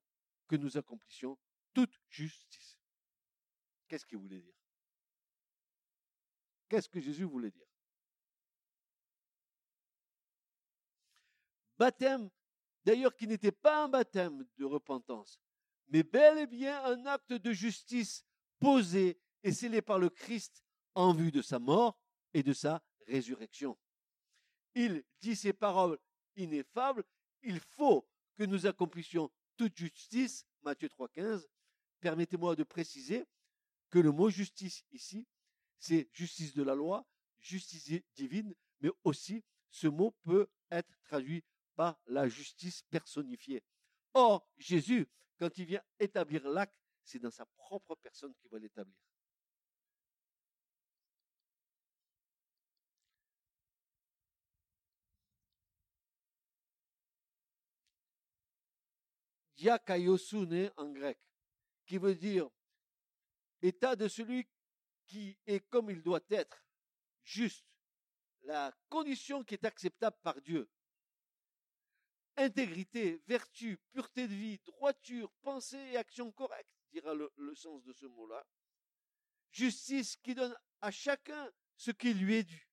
que 0.49 0.57
nous 0.57 0.77
accomplissions 0.77 1.39
toute 1.73 1.99
justice. 2.09 2.79
Qu'est-ce 3.89 4.07
qu'il 4.07 4.19
voulait 4.19 4.41
dire? 4.41 4.55
Qu'est-ce 6.69 6.89
que 6.89 7.01
Jésus 7.01 7.25
voulait 7.25 7.51
dire? 7.51 7.67
Baptême, 11.79 12.31
d'ailleurs 12.85 13.15
qui 13.15 13.27
n'était 13.27 13.53
pas 13.53 13.85
un 13.85 13.89
baptême 13.89 14.47
de 14.57 14.65
repentance, 14.65 15.41
mais 15.89 16.03
bel 16.03 16.39
et 16.39 16.47
bien 16.47 16.83
un 16.85 17.07
acte 17.07 17.33
de 17.33 17.53
justice 17.53 18.25
posé 18.59 19.21
et 19.43 19.53
scellé 19.53 19.83
par 19.83 19.99
le 19.99 20.09
Christ 20.09 20.63
en 20.95 21.13
vue 21.13 21.33
de 21.33 21.43
sa 21.43 21.59
mort 21.59 21.99
et 22.33 22.43
de 22.43 22.53
sa 22.53 22.83
résurrection. 23.07 23.77
Il 24.75 25.05
dit 25.21 25.37
ces 25.37 25.53
paroles 25.53 25.99
ineffables, 26.37 27.05
il 27.43 27.61
faut 27.61 28.09
nous 28.47 28.67
accomplissions 28.67 29.31
toute 29.57 29.77
justice, 29.77 30.47
Matthieu 30.63 30.89
3.15. 30.89 31.47
Permettez-moi 32.01 32.57
de 32.57 32.65
préciser 32.65 33.27
que 33.91 33.99
le 33.99 34.11
mot 34.11 34.31
justice 34.31 34.85
ici, 34.91 35.27
c'est 35.79 36.09
justice 36.13 36.55
de 36.55 36.63
la 36.63 36.75
loi, 36.75 37.07
justice 37.41 37.91
divine, 38.15 38.55
mais 38.81 38.91
aussi 39.05 39.45
ce 39.71 39.87
mot 39.87 40.13
peut 40.23 40.49
être 40.71 40.91
traduit 41.05 41.45
par 41.75 41.99
la 42.07 42.29
justice 42.29 42.83
personnifiée. 42.91 43.63
Or, 44.15 44.47
Jésus, 44.57 45.09
quand 45.39 45.57
il 45.59 45.67
vient 45.67 45.83
établir 45.99 46.49
l'acte, 46.49 46.77
c'est 47.05 47.19
dans 47.19 47.31
sa 47.31 47.47
propre 47.57 47.97
personne 47.97 48.35
qu'il 48.35 48.51
va 48.51 48.59
l'établir. 48.59 48.97
Diakaiosune 59.63 60.73
en 60.77 60.91
grec, 60.91 61.19
qui 61.87 61.97
veut 61.97 62.17
dire 62.17 62.51
état 63.63 63.95
de 63.95 64.09
celui 64.09 64.49
qui 65.07 65.39
est 65.47 65.61
comme 65.69 65.89
il 65.89 66.03
doit 66.03 66.25
être, 66.31 66.65
juste, 67.23 67.65
la 68.43 68.75
condition 68.89 69.45
qui 69.45 69.55
est 69.55 69.65
acceptable 69.65 70.17
par 70.21 70.41
Dieu. 70.41 70.69
Intégrité, 72.37 73.23
vertu, 73.29 73.79
pureté 73.93 74.27
de 74.27 74.35
vie, 74.35 74.59
droiture, 74.65 75.31
pensée 75.43 75.93
et 75.93 75.97
action 75.97 76.33
correcte, 76.33 76.73
dira 76.91 77.15
le, 77.15 77.31
le 77.37 77.55
sens 77.55 77.85
de 77.85 77.93
ce 77.93 78.07
mot-là. 78.07 78.45
Justice 79.53 80.17
qui 80.17 80.35
donne 80.35 80.57
à 80.81 80.91
chacun 80.91 81.53
ce 81.77 81.93
qui 81.93 82.15
lui 82.15 82.35
est 82.35 82.43
dû. 82.43 82.69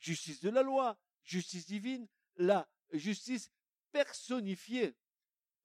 Justice 0.00 0.40
de 0.40 0.50
la 0.50 0.62
loi, 0.62 0.98
justice 1.22 1.66
divine, 1.66 2.08
la 2.36 2.68
justice 2.90 3.52
personnifiée 3.92 4.96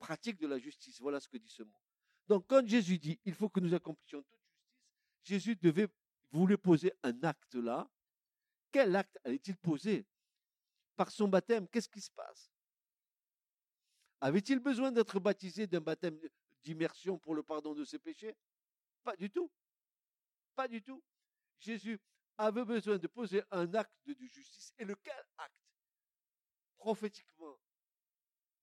pratique 0.03 0.37
de 0.37 0.47
la 0.47 0.59
justice. 0.59 0.99
Voilà 0.99 1.21
ce 1.21 1.29
que 1.29 1.37
dit 1.37 1.49
ce 1.49 1.63
mot. 1.63 1.79
Donc 2.27 2.45
quand 2.47 2.67
Jésus 2.67 2.99
dit, 2.99 3.17
il 3.23 3.33
faut 3.33 3.47
que 3.47 3.61
nous 3.61 3.73
accomplissions 3.73 4.21
toute 4.21 4.39
justice, 4.41 4.73
Jésus 5.23 5.55
devait, 5.55 5.87
voulait 6.29 6.57
poser 6.57 6.91
un 7.03 7.23
acte 7.23 7.55
là. 7.55 7.89
Quel 8.69 8.95
acte 8.97 9.17
allait-il 9.23 9.55
poser? 9.55 10.05
Par 10.97 11.09
son 11.09 11.27
baptême, 11.29 11.67
qu'est-ce 11.69 11.87
qui 11.87 12.01
se 12.01 12.11
passe? 12.11 12.51
Avait-il 14.19 14.59
besoin 14.59 14.91
d'être 14.91 15.19
baptisé 15.19 15.67
d'un 15.67 15.79
baptême 15.79 16.19
d'immersion 16.63 17.17
pour 17.17 17.33
le 17.33 17.41
pardon 17.41 17.73
de 17.73 17.85
ses 17.85 17.97
péchés? 17.97 18.35
Pas 19.03 19.15
du 19.15 19.29
tout. 19.29 19.49
Pas 20.53 20.67
du 20.67 20.81
tout. 20.81 21.01
Jésus 21.59 21.97
avait 22.37 22.65
besoin 22.65 22.97
de 22.97 23.07
poser 23.07 23.41
un 23.51 23.73
acte 23.73 23.95
de 24.05 24.13
justice. 24.27 24.73
Et 24.77 24.85
lequel 24.85 25.23
acte? 25.37 25.55
Prophétiquement, 26.77 27.57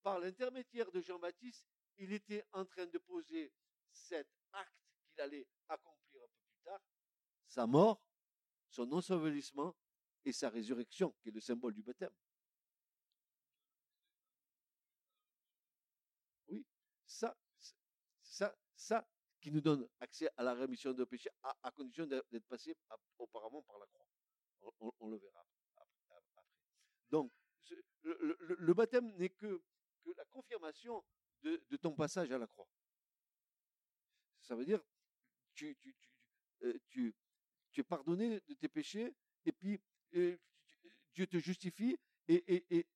par 0.02 0.18
l'intermédiaire 0.18 0.90
de 0.90 1.00
Jean-Baptiste, 1.00 1.64
il 1.98 2.12
était 2.12 2.44
en 2.52 2.64
train 2.64 2.86
de 2.86 2.98
poser 2.98 3.52
cet 3.92 4.28
acte 4.52 4.72
qu'il 5.02 5.20
allait 5.20 5.46
accomplir 5.68 6.22
un 6.22 6.28
peu 6.28 6.42
plus 6.48 6.60
tard, 6.64 6.80
sa 7.46 7.66
mort, 7.66 8.02
son 8.68 8.90
ensevelissement 8.92 9.76
et 10.24 10.32
sa 10.32 10.48
résurrection, 10.48 11.14
qui 11.20 11.28
est 11.28 11.32
le 11.32 11.40
symbole 11.40 11.74
du 11.74 11.82
baptême. 11.82 12.12
Oui, 16.48 16.64
ça, 17.04 17.36
ça, 18.22 18.56
ça 18.74 19.06
qui 19.40 19.50
nous 19.50 19.60
donne 19.60 19.88
accès 20.00 20.28
à 20.36 20.42
la 20.42 20.54
rémission 20.54 20.92
de 20.92 21.04
péché, 21.04 21.30
à, 21.42 21.70
condition 21.70 22.06
d'être 22.06 22.46
passé 22.46 22.76
auparavant 23.18 23.62
par 23.62 23.78
la 23.78 23.86
croix. 23.86 24.06
On, 25.00 25.08
le 25.08 25.16
verra 25.16 25.40
après. 25.40 25.86
Donc, 27.10 27.32
le 28.02 28.74
baptême 28.74 29.16
n'est 29.16 29.30
que 29.30 29.62
que 30.02 30.10
la 30.16 30.24
confirmation 30.26 31.02
de, 31.42 31.76
ton 31.80 31.92
passage 31.92 32.30
à 32.32 32.38
la 32.38 32.46
croix. 32.46 32.68
Ça 34.40 34.54
veut 34.54 34.64
dire, 34.64 34.82
tu, 35.54 35.76
tu, 35.76 35.94
euh, 36.62 37.12
es 37.76 37.82
pardonné 37.82 38.40
de 38.40 38.54
tes 38.54 38.68
péchés, 38.68 39.14
et 39.44 39.52
puis 39.52 39.80
euh, 40.14 40.36
Dieu 41.14 41.26
te 41.26 41.38
justifie, 41.38 41.98
et, 42.28 42.86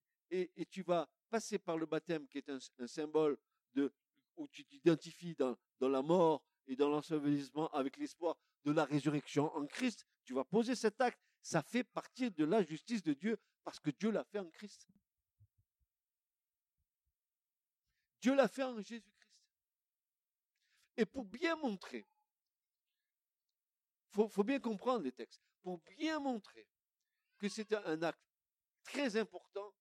tu 0.71 0.83
vas 0.83 1.09
passer 1.31 1.59
par 1.59 1.77
le 1.77 1.87
baptême, 1.87 2.27
qui 2.29 2.39
est 2.39 2.51
un, 2.51 2.87
symbole 2.87 3.37
de, 3.75 3.93
où 4.37 4.49
tu 4.49 4.65
t'identifies 4.65 5.35
dans, 5.35 5.57
dans 5.79 5.89
la 5.89 6.03
mort 6.03 6.43
et 6.67 6.77
dans 6.77 6.89
l'ensevelissement 6.89 7.69
avec 7.73 7.97
l'espoir 7.97 8.37
de 8.65 8.73
la 8.73 8.85
résurrection 8.85 9.55
en 9.55 9.67
Christ. 9.67 10.07
Tu 10.25 10.35
vas 10.35 10.45
poser 10.45 10.75
cet 10.75 11.01
acte. 11.01 11.21
Ça 11.43 11.63
fait 11.63 11.85
partie 11.85 12.31
de 12.31 12.45
la 12.45 12.63
justice 12.63 13.03
de 13.03 13.13
Dieu 13.13 13.39
parce 13.63 13.79
que 13.79 13.91
Dieu 13.91 14.11
l'a 14.11 14.25
fait 14.25 14.39
en 14.39 14.49
Christ. 14.51 14.87
Dieu 18.25 18.35
l'a 18.35 18.49
fait 18.49 18.62
en 18.62 18.81
Jésus-Christ. 18.81 19.39
Et 20.97 21.05
pour 21.05 21.27
bien 21.27 21.57
montrer, 21.57 22.09
il 24.16 24.31
faut, 24.31 24.43
bien 24.43 24.59
comprendre 24.59 25.05
les 25.05 25.12
textes, 25.12 25.43
pour 25.61 25.79
bien 25.99 26.18
montrer 26.20 26.66
que 27.37 27.51
c'était 27.51 27.77
un 27.77 28.03
acte 28.03 28.25
très 28.83 29.14
important, 29.18 29.75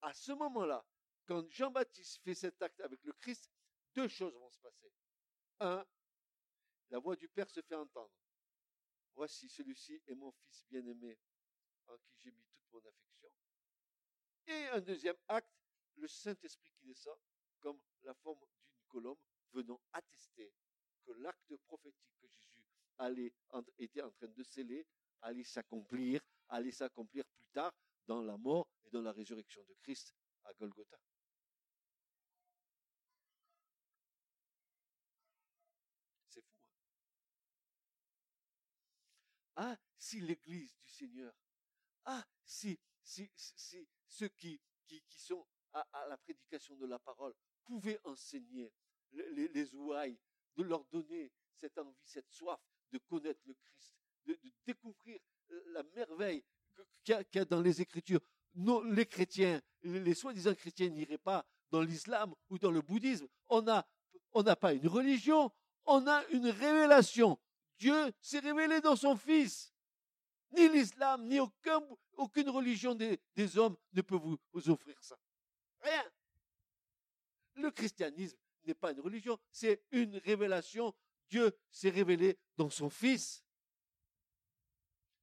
à 0.00 0.14
ce 0.14 0.32
moment-là, 0.32 0.82
quand 1.26 1.46
Jean-Baptiste 1.50 2.22
fait 2.24 2.34
cet 2.34 2.62
acte 2.62 2.80
avec 2.80 3.04
le 3.04 3.12
Christ, 3.12 3.50
deux 3.94 4.08
choses 4.08 4.32
vont 4.36 4.50
se 4.50 4.60
passer. 4.60 4.90
Un, 5.60 5.86
la 6.88 6.98
voix 6.98 7.14
du 7.14 7.28
Père 7.28 7.50
se 7.50 7.60
fait 7.60 7.74
entendre. 7.74 8.14
Voici, 9.14 9.50
celui-ci 9.50 10.02
est 10.06 10.14
mon 10.14 10.32
fils 10.32 10.64
bien-aimé, 10.70 11.18
en 11.88 11.98
qui 11.98 12.20
j'ai 12.20 12.30
mis 12.30 12.46
toute 12.54 12.72
mon 12.72 12.88
affection. 12.88 13.28
Et 14.46 14.68
un 14.68 14.80
deuxième 14.80 15.18
acte, 15.28 15.52
le 15.96 16.08
Saint-Esprit 16.08 16.72
qui 16.72 16.86
descend 16.86 17.18
la 18.04 18.14
forme 18.14 18.38
d'une 18.38 18.84
colombe 18.88 19.18
venant 19.52 19.80
attester 19.92 20.52
que 21.04 21.12
l'acte 21.12 21.56
prophétique 21.66 22.10
que 22.20 22.28
Jésus 22.28 22.64
allait, 22.98 23.32
était 23.78 24.02
en 24.02 24.10
train 24.10 24.28
de 24.28 24.42
sceller 24.42 24.86
allait 25.22 25.44
s'accomplir, 25.44 26.20
allait 26.48 26.72
s'accomplir 26.72 27.24
plus 27.24 27.48
tard 27.48 27.72
dans 28.06 28.22
la 28.22 28.36
mort 28.36 28.68
et 28.84 28.90
dans 28.90 29.02
la 29.02 29.12
résurrection 29.12 29.62
de 29.64 29.74
Christ 29.82 30.14
à 30.44 30.52
Golgotha. 30.54 30.98
C'est 36.28 36.42
fou. 36.42 36.56
Hein 39.56 39.76
ah, 39.76 39.78
si 39.96 40.20
l'Église 40.20 40.74
du 40.76 40.88
Seigneur, 40.88 41.32
ah, 42.04 42.24
si, 42.44 42.78
ceux 44.08 44.28
qui 44.28 44.60
sont 45.08 45.46
à, 45.72 46.06
la 46.08 46.16
prédication 46.18 46.76
de 46.76 46.86
la 46.86 46.98
parole 46.98 47.34
pouvaient 47.64 48.00
enseigner 48.04 48.72
les, 49.12 49.48
les, 49.48 49.74
ouailles, 49.74 50.18
de 50.56 50.62
leur 50.62 50.84
donner 50.86 51.30
cette 51.54 51.78
envie, 51.78 51.96
cette 52.04 52.30
soif 52.30 52.60
de 52.92 52.98
connaître 52.98 53.40
le 53.46 53.54
Christ, 53.54 53.96
de, 54.26 54.38
découvrir 54.66 55.18
euh, 55.50 55.62
la 55.68 55.82
merveille 55.82 56.44
qu'il 57.04 57.24
y, 57.34 57.38
a 57.38 57.44
dans 57.44 57.60
les 57.60 57.80
Écritures. 57.80 58.20
les 58.54 59.06
chrétiens, 59.06 59.60
les 59.82 60.14
soi-disant 60.14 60.54
chrétiens 60.54 60.88
n'iraient 60.88 61.18
pas 61.18 61.44
dans 61.70 61.82
l'islam 61.82 62.34
ou 62.50 62.58
dans 62.58 62.70
le 62.70 62.82
bouddhisme. 62.82 63.26
On 63.48 63.62
n'a 63.62 64.56
pas 64.56 64.72
une 64.72 64.88
religion, 64.88 65.50
on 65.84 66.06
a 66.06 66.24
une 66.28 66.48
révélation. 66.48 67.38
Dieu 67.78 68.12
s'est 68.20 68.38
révélé 68.38 68.80
dans 68.80 68.96
son 68.96 69.16
Fils. 69.16 69.72
Ni 70.52 70.68
l'islam, 70.68 71.26
ni 71.26 71.38
aucune 72.16 72.50
religion 72.50 72.94
des, 72.94 73.58
hommes 73.58 73.76
ne 73.92 74.02
peut 74.02 74.16
vous, 74.16 74.38
offrir 74.70 75.02
ça. 75.02 75.18
Rien. 75.80 76.04
Le 77.54 77.70
christianisme 77.70 78.38
n'est 78.64 78.74
pas 78.74 78.92
une 78.92 79.00
religion, 79.00 79.38
c'est 79.50 79.82
une 79.90 80.16
révélation. 80.18 80.94
Dieu 81.28 81.56
s'est 81.70 81.90
révélé 81.90 82.38
dans 82.56 82.70
son 82.70 82.90
Fils. 82.90 83.44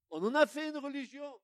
On 0.09 0.23
en 0.23 0.35
a 0.35 0.47
fait 0.47 0.69
une 0.69 0.77
religion 0.77 1.39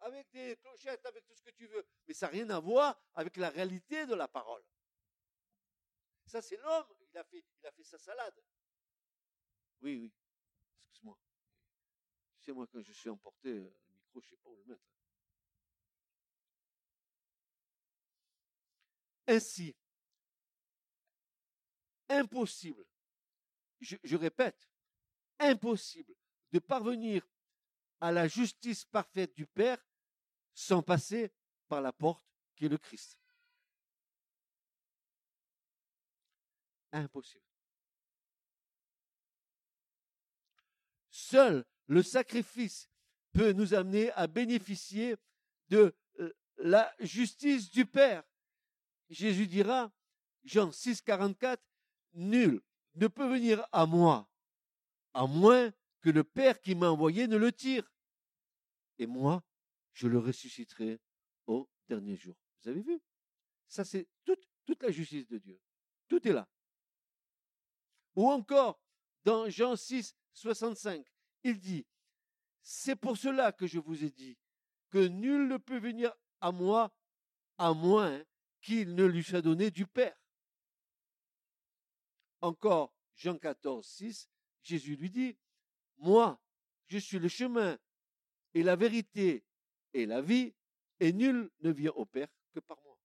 avec 0.00 0.30
des 0.30 0.56
clochettes, 0.56 1.04
avec 1.06 1.26
tout 1.26 1.34
ce 1.34 1.42
que 1.42 1.50
tu 1.50 1.66
veux, 1.66 1.84
mais 2.06 2.14
ça 2.14 2.26
n'a 2.26 2.32
rien 2.32 2.50
à 2.50 2.60
voir 2.60 3.00
avec 3.14 3.36
la 3.36 3.50
réalité 3.50 4.06
de 4.06 4.14
la 4.14 4.28
parole. 4.28 4.62
Ça, 6.26 6.42
c'est 6.42 6.56
l'homme, 6.58 6.86
il 7.10 7.18
a 7.18 7.24
fait, 7.24 7.44
a 7.64 7.72
fait 7.72 7.84
sa 7.84 7.98
salade. 7.98 8.40
Oui, 9.80 9.96
oui, 9.96 10.12
excuse-moi. 10.84 11.18
C'est 12.38 12.52
moi, 12.52 12.66
quand 12.66 12.82
je 12.82 12.92
suis 12.92 13.08
emporté, 13.08 13.48
euh, 13.48 13.74
le 13.86 13.94
micro, 13.94 14.20
je 14.20 14.26
ne 14.26 14.30
sais 14.30 14.36
pas 14.36 14.50
où 14.50 14.56
le 14.56 14.64
mettre. 14.64 14.97
Ainsi, 19.28 19.76
impossible, 22.08 22.84
je, 23.80 24.16
répète, 24.16 24.68
impossible 25.38 26.14
de 26.50 26.58
parvenir 26.58 27.28
à 28.00 28.10
la 28.10 28.26
justice 28.26 28.86
parfaite 28.86 29.36
du 29.36 29.46
Père 29.46 29.84
sans 30.54 30.82
passer 30.82 31.30
par 31.68 31.82
la 31.82 31.92
porte 31.92 32.24
qui 32.56 32.64
est 32.64 32.70
le 32.70 32.78
Christ. 32.78 33.18
Impossible. 36.90 37.44
Seul 41.10 41.66
le 41.86 42.02
sacrifice 42.02 42.88
peut 43.32 43.52
nous 43.52 43.74
amener 43.74 44.10
à 44.12 44.26
bénéficier 44.26 45.16
de 45.68 45.94
euh, 46.18 46.32
la 46.56 46.94
justice 47.00 47.70
du 47.70 47.84
Père. 47.84 48.24
Jésus 49.08 49.46
dira, 49.46 49.90
Jean 50.44 50.72
6, 50.72 51.02
44, 51.02 51.62
Nul 52.14 52.60
ne 52.94 53.06
peut 53.06 53.28
venir 53.28 53.66
à 53.72 53.86
moi, 53.86 54.28
à 55.14 55.26
moins 55.26 55.72
que 56.00 56.10
le 56.10 56.24
Père 56.24 56.60
qui 56.60 56.74
m'a 56.74 56.90
envoyé 56.90 57.26
ne 57.26 57.36
le 57.36 57.52
tire. 57.52 57.90
Et 58.98 59.06
moi, 59.06 59.42
je 59.92 60.08
le 60.08 60.18
ressusciterai 60.18 61.00
au 61.46 61.68
dernier 61.88 62.16
jour. 62.16 62.34
Vous 62.62 62.70
avez 62.70 62.80
vu? 62.80 63.00
Ça, 63.68 63.84
c'est 63.84 64.08
toute, 64.24 64.44
la 64.82 64.90
justice 64.90 65.26
de 65.26 65.38
Dieu. 65.38 65.60
Tout 66.08 66.26
est 66.26 66.32
là. 66.32 66.48
Ou 68.14 68.28
encore, 68.30 68.80
dans 69.24 69.48
Jean 69.48 69.76
6, 69.76 70.14
65, 70.32 71.04
il 71.44 71.58
dit, 71.58 71.86
c'est 72.62 72.96
pour 72.96 73.16
cela 73.16 73.52
que 73.52 73.66
je 73.66 73.78
vous 73.78 74.04
ai 74.04 74.10
dit 74.10 74.36
que 74.90 75.06
nul 75.06 75.48
ne 75.48 75.56
peut 75.56 75.78
venir 75.78 76.14
à 76.40 76.52
moi 76.52 76.92
à 77.56 77.72
moins 77.72 78.22
qu'il 78.60 78.94
ne 78.94 79.04
lui 79.04 79.22
soit 79.22 79.42
donné 79.42 79.70
du 79.70 79.86
Père. 79.86 80.16
Encore, 82.40 82.94
Jean 83.16 83.38
14, 83.38 83.86
6, 83.86 84.28
Jésus 84.62 84.96
lui 84.96 85.10
dit, 85.10 85.36
Moi, 85.98 86.40
je 86.86 86.98
suis 86.98 87.18
le 87.18 87.28
chemin 87.28 87.78
et 88.54 88.62
la 88.62 88.76
vérité 88.76 89.44
et 89.92 90.06
la 90.06 90.20
vie, 90.20 90.54
et 91.00 91.12
nul 91.12 91.50
ne 91.60 91.70
vient 91.70 91.92
au 91.92 92.06
Père 92.06 92.28
que 92.52 92.60
par 92.60 92.80
moi. 92.82 92.98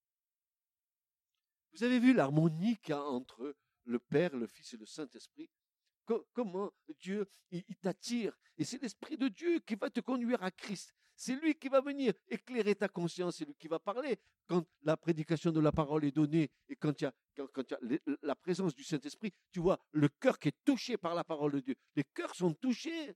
Vous 1.72 1.82
avez 1.82 1.98
vu 1.98 2.14
l'harmonie 2.14 2.76
qu'il 2.78 2.90
y 2.90 2.92
a 2.92 3.02
entre 3.02 3.56
le 3.84 3.98
Père, 3.98 4.36
le 4.36 4.46
Fils 4.46 4.74
et 4.74 4.76
le 4.76 4.86
Saint-Esprit? 4.86 5.50
Comment 6.32 6.72
Dieu 7.00 7.26
il 7.50 7.76
t'attire 7.76 8.36
et 8.56 8.64
c'est 8.64 8.80
l'Esprit 8.80 9.16
de 9.16 9.28
Dieu 9.28 9.58
qui 9.60 9.74
va 9.74 9.90
te 9.90 10.00
conduire 10.00 10.42
à 10.42 10.50
Christ. 10.50 10.94
C'est 11.16 11.36
lui 11.36 11.54
qui 11.54 11.68
va 11.68 11.80
venir 11.80 12.12
éclairer 12.28 12.74
ta 12.74 12.88
conscience, 12.88 13.36
c'est 13.36 13.44
lui 13.44 13.54
qui 13.54 13.68
va 13.68 13.78
parler 13.78 14.18
quand 14.46 14.64
la 14.82 14.96
prédication 14.96 15.52
de 15.52 15.60
la 15.60 15.72
parole 15.72 16.04
est 16.04 16.12
donnée 16.12 16.50
et 16.68 16.76
quand 16.76 17.00
il 17.00 17.04
y 17.04 17.06
a, 17.06 17.14
la 18.22 18.34
présence 18.34 18.74
du 18.74 18.84
Saint-Esprit, 18.84 19.32
tu 19.50 19.60
vois 19.60 19.78
le 19.92 20.08
cœur 20.08 20.38
qui 20.38 20.48
est 20.48 20.64
touché 20.64 20.96
par 20.96 21.14
la 21.14 21.24
parole 21.24 21.52
de 21.52 21.60
Dieu. 21.60 21.74
Les 21.94 22.04
cœurs 22.04 22.34
sont 22.34 22.52
touchés. 22.54 23.14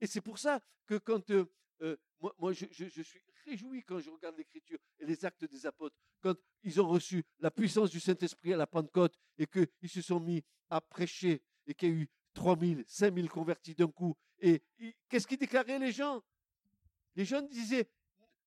Et 0.00 0.06
c'est 0.06 0.20
pour 0.20 0.38
ça 0.38 0.60
que 0.86 0.98
quand 0.98 1.30
euh, 1.30 1.46
euh, 1.80 1.96
moi, 2.20 2.34
moi 2.38 2.52
je, 2.52 2.66
je, 2.70 3.02
suis 3.02 3.20
réjoui 3.46 3.82
quand 3.84 4.00
je 4.00 4.10
regarde 4.10 4.36
l'Écriture 4.36 4.78
et 4.98 5.06
les 5.06 5.24
actes 5.24 5.44
des 5.44 5.66
apôtres, 5.66 5.96
quand 6.20 6.34
ils 6.62 6.80
ont 6.80 6.88
reçu 6.88 7.24
la 7.38 7.50
puissance 7.50 7.90
du 7.90 8.00
Saint-Esprit 8.00 8.52
à 8.52 8.56
la 8.56 8.66
Pentecôte 8.66 9.14
et 9.38 9.46
qu'ils 9.46 9.88
se 9.88 10.02
sont 10.02 10.20
mis 10.20 10.42
à 10.68 10.80
prêcher 10.80 11.42
et 11.66 11.74
qu'il 11.74 11.88
y 11.88 11.92
a 11.92 11.94
eu 11.94 12.08
3000, 12.34 12.84
5000 12.86 13.30
convertis 13.30 13.74
d'un 13.74 13.88
coup. 13.88 14.16
Et 14.46 14.62
qu'est-ce 15.08 15.26
qu'ils 15.26 15.38
déclaraient 15.38 15.78
les 15.78 15.90
gens? 15.90 16.22
Les 17.16 17.24
gens 17.24 17.40
disaient, 17.40 17.88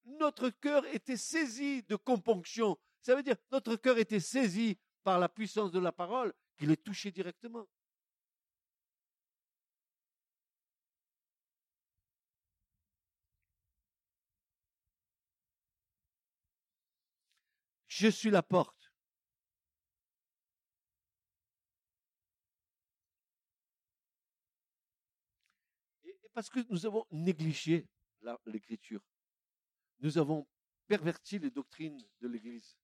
notre 0.06 0.52
cœur 0.52 0.86
était 0.86 1.18
saisi 1.18 1.82
de 1.84 1.96
componction. 1.96 2.78
Ça 3.02 3.16
veut 3.16 3.24
dire, 3.24 3.36
notre 3.52 3.76
cœur 3.76 3.98
était 3.98 4.20
saisi 4.20 4.78
par 5.04 5.18
la 5.18 5.28
puissance 5.28 5.72
de 5.72 5.80
la 5.80 5.92
parole 5.92 6.34
qui 6.56 6.68
les 6.68 6.78
touchait 6.78 7.12
directement. 7.12 7.68
Je 17.88 18.08
suis 18.10 18.30
la 18.30 18.44
porte. 18.44 18.92
Et 26.06 26.27
parce 26.38 26.52
que 26.52 26.60
nous 26.70 26.86
avons 26.86 27.04
négligé 27.10 27.90
l'écriture, 28.46 29.02
nous 29.98 30.20
avons 30.20 30.48
perverti 30.86 31.40
les 31.40 31.50
doctrines 31.50 32.00
de 32.20 32.28
l'Église. 32.28 32.78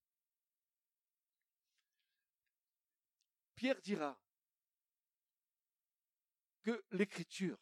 Pierre 3.53 3.79
dira 3.79 4.19
que 6.63 6.83
l'écriture 6.93 7.59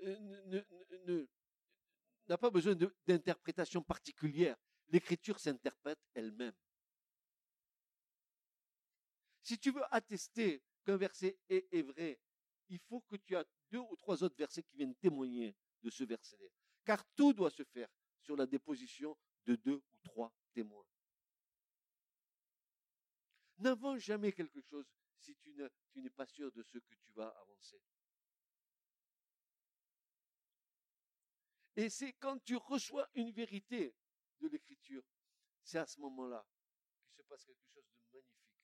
euh, 0.00 1.26
n'a 2.26 2.36
pas 2.36 2.50
besoin 2.50 2.74
d'interprétation 3.06 3.84
particulière 3.84 4.56
l'écriture 4.88 5.38
s'interprète 5.38 6.00
elle-même. 6.12 6.56
Si 9.44 9.60
tu 9.60 9.70
veux 9.70 9.94
attester 9.94 10.60
qu'un 10.84 10.96
verset 10.96 11.38
est, 11.48 11.82
vrai, 11.82 12.18
il 12.68 12.78
faut 12.78 13.00
que 13.02 13.16
tu 13.16 13.34
aies 13.34 13.44
deux 13.70 13.80
ou 13.80 13.96
trois 13.96 14.22
autres 14.22 14.36
versets 14.36 14.62
qui 14.62 14.76
viennent 14.76 14.94
témoigner 14.96 15.54
de 15.82 15.90
ce 15.90 16.04
verset-là. 16.04 16.48
Car 16.84 17.04
tout 17.14 17.32
doit 17.32 17.50
se 17.50 17.64
faire 17.64 17.88
sur 18.20 18.36
la 18.36 18.46
déposition 18.46 19.16
de 19.44 19.56
deux 19.56 19.82
ou 19.92 19.98
trois 20.02 20.32
témoins. 20.52 20.86
N'avance 23.58 24.00
jamais 24.00 24.32
quelque 24.32 24.60
chose 24.60 24.86
si 25.20 25.34
tu 25.36 25.54
n'es 25.96 26.10
pas 26.10 26.26
sûr 26.26 26.50
de 26.52 26.62
ce 26.62 26.78
que 26.78 26.94
tu 26.94 27.12
vas 27.12 27.28
avancer. 27.28 27.80
Et 31.76 31.88
c'est 31.88 32.12
quand 32.14 32.38
tu 32.44 32.56
reçois 32.56 33.08
une 33.14 33.32
vérité 33.32 33.94
de 34.40 34.48
l'écriture, 34.48 35.02
c'est 35.62 35.78
à 35.78 35.86
ce 35.86 35.98
moment-là 36.00 36.46
qu'il 37.00 37.10
se 37.16 37.22
passe 37.22 37.44
quelque 37.44 37.66
chose 37.72 37.84
de 37.84 37.98
magnifique. 38.12 38.54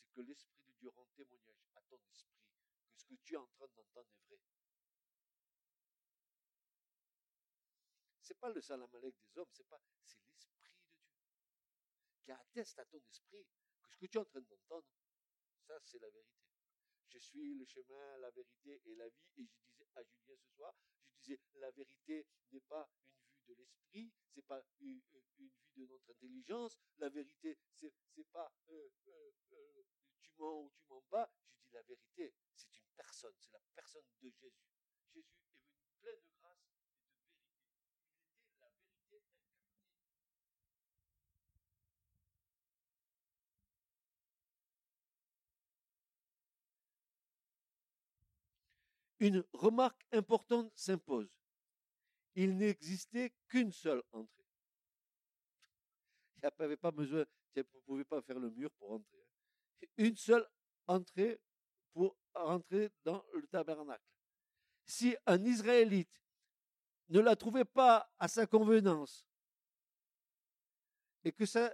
C'est 0.00 0.10
que 0.14 0.20
l'Esprit 0.22 0.58
de 0.66 0.72
Dieu 0.72 0.88
rend 0.88 1.06
témoignage 1.14 1.68
à 1.74 1.82
ton 1.82 1.98
esprit 2.10 2.35
que 3.08 3.14
tu 3.24 3.34
es 3.34 3.36
en 3.36 3.46
train 3.46 3.66
d'entendre 3.68 4.08
est 4.30 4.36
vrai. 4.36 4.40
C'est 8.20 8.38
pas 8.38 8.50
le 8.50 8.60
salamalek 8.60 9.14
des 9.16 9.38
hommes, 9.38 9.50
c'est 9.52 9.68
pas, 9.68 9.80
c'est 10.04 10.18
l'Esprit 10.32 10.58
de 10.58 10.68
Dieu 10.68 10.96
qui 12.26 12.32
atteste 12.32 12.78
à 12.80 12.84
ton 12.86 13.00
esprit 13.08 13.46
que 13.82 13.88
ce 13.88 13.96
que 13.98 14.06
tu 14.06 14.18
es 14.18 14.20
en 14.20 14.24
train 14.24 14.40
d'entendre, 14.40 14.86
ça 15.66 15.78
c'est 15.84 16.00
la 16.00 16.10
vérité. 16.10 16.46
Je 17.08 17.18
suis 17.18 17.54
le 17.54 17.64
chemin, 17.64 18.18
la 18.18 18.30
vérité 18.30 18.82
et 18.84 18.94
la 18.96 19.08
vie. 19.08 19.22
Et 19.36 19.46
je 19.46 19.58
disais 19.70 19.86
à 19.94 20.02
Julien 20.02 20.36
ce 20.36 20.48
soir, 20.56 20.74
je 21.14 21.22
disais, 21.22 21.40
la 21.54 21.70
vérité 21.70 22.26
n'est 22.50 22.60
pas 22.62 22.90
une 23.46 23.54
de 23.54 23.54
l'esprit, 23.54 24.12
c'est 24.34 24.44
pas 24.44 24.60
une, 24.80 25.00
vue 25.38 25.52
de 25.76 25.86
notre 25.86 26.10
intelligence. 26.10 26.76
La 26.98 27.08
vérité, 27.08 27.56
c'est 27.74 28.28
pas 28.32 28.52
euh, 28.70 28.88
euh, 29.06 29.30
euh, 29.52 29.82
tu 30.20 30.32
mens 30.36 30.64
ou 30.64 30.72
tu 30.74 30.84
mens 30.88 31.04
pas. 31.08 31.30
Je 31.48 31.68
dis 31.68 31.72
la 31.72 31.82
vérité, 31.82 32.34
c'est 32.54 32.75
personne, 32.96 33.34
c'est 33.38 33.52
la 33.52 33.60
personne 33.74 34.02
de 34.22 34.30
Jésus. 34.30 34.52
Jésus 35.14 35.18
est 35.18 35.22
venu 35.22 35.84
plein 36.00 36.12
de 36.12 36.20
grâce 38.58 38.82
et 38.82 39.02
de 39.02 39.06
vérité. 39.10 39.22
Une 49.20 49.44
remarque 49.52 50.06
importante 50.12 50.72
s'impose. 50.74 51.30
Il 52.34 52.56
n'existait 52.56 53.32
qu'une 53.48 53.72
seule 53.72 54.02
entrée. 54.12 54.44
Il 56.36 56.40
n'y 56.42 56.64
avait 56.64 56.76
pas 56.76 56.90
besoin, 56.90 57.24
vous 57.54 57.62
ne 57.62 57.80
pouvez 57.86 58.04
pas 58.04 58.20
faire 58.20 58.38
le 58.38 58.50
mur 58.50 58.70
pour 58.72 58.92
entrer. 58.92 59.16
Hein. 59.18 59.86
Une 59.96 60.16
seule 60.16 60.46
entrée 60.86 61.40
pour 61.92 62.16
rentrer 62.44 62.90
dans 63.04 63.24
le 63.32 63.46
tabernacle. 63.46 64.04
Si 64.84 65.16
un 65.26 65.42
Israélite 65.44 66.22
ne 67.08 67.20
la 67.20 67.36
trouvait 67.36 67.64
pas 67.64 68.10
à 68.18 68.28
sa 68.28 68.46
convenance 68.46 69.26
et 71.24 71.32
que 71.32 71.46
ça 71.46 71.72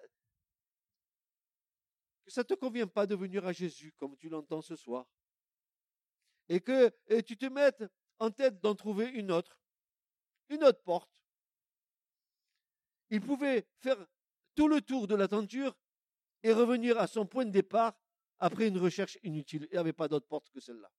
que 2.24 2.40
te 2.42 2.54
convient 2.54 2.86
pas 2.86 3.06
de 3.06 3.14
venir 3.14 3.46
à 3.46 3.52
Jésus 3.52 3.92
comme 3.98 4.16
tu 4.16 4.28
l'entends 4.28 4.62
ce 4.62 4.76
soir 4.76 5.06
et 6.48 6.60
que 6.60 6.90
tu 7.22 7.36
te 7.36 7.46
mettes 7.46 7.84
en 8.18 8.30
tête 8.30 8.60
d'en 8.60 8.74
trouver 8.74 9.06
une 9.08 9.30
autre, 9.30 9.58
une 10.48 10.64
autre 10.64 10.82
porte. 10.82 11.22
Il 13.10 13.20
pouvait 13.20 13.66
faire 13.78 13.96
tout 14.54 14.68
le 14.68 14.80
tour 14.80 15.06
de 15.06 15.14
la 15.14 15.28
tenture 15.28 15.76
et 16.42 16.52
revenir 16.52 16.98
à 16.98 17.06
son 17.06 17.26
point 17.26 17.44
de 17.44 17.50
départ 17.50 17.94
après 18.42 18.66
une 18.66 18.78
recherche 18.78 19.18
inutile. 19.22 19.68
Il 19.70 19.74
n'y 19.74 19.78
avait 19.78 19.92
pas 19.92 20.08
d'autre 20.08 20.26
porte 20.26 20.50
que 20.50 20.58
celle-là. 20.58 20.90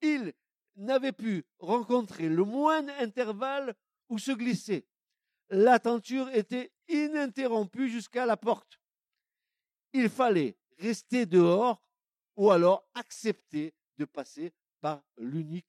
Il 0.00 0.32
n'avait 0.76 1.12
pu 1.12 1.44
rencontrer 1.58 2.30
le 2.30 2.44
moindre 2.44 2.92
intervalle 2.98 3.76
où 4.08 4.18
se 4.18 4.32
glisser. 4.32 4.88
La 5.50 5.78
tenture 5.78 6.30
était 6.30 6.72
ininterrompue 6.88 7.90
jusqu'à 7.90 8.24
la 8.24 8.38
porte. 8.38 8.80
Il 9.92 10.08
fallait 10.08 10.56
rester 10.78 11.26
dehors 11.26 11.82
ou 12.36 12.50
alors 12.50 12.88
accepter 12.94 13.74
de 13.98 14.06
passer 14.06 14.54
par 14.80 15.04
l'unique 15.18 15.68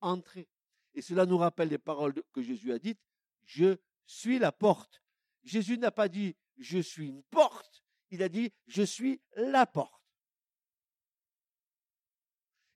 entrée. 0.00 0.48
Et 0.94 1.02
cela 1.02 1.26
nous 1.26 1.36
rappelle 1.36 1.68
les 1.68 1.78
paroles 1.78 2.14
que 2.32 2.40
Jésus 2.40 2.72
a 2.72 2.78
dites, 2.78 3.00
je 3.44 3.76
suis 4.06 4.38
la 4.38 4.52
porte. 4.52 5.02
Jésus 5.44 5.76
n'a 5.76 5.90
pas 5.90 6.08
dit 6.08 6.34
je 6.56 6.78
suis 6.78 7.08
une 7.08 7.22
porte, 7.24 7.75
il 8.10 8.22
a 8.22 8.28
dit 8.28 8.52
je 8.66 8.82
suis 8.82 9.20
la 9.36 9.66
porte. 9.66 10.02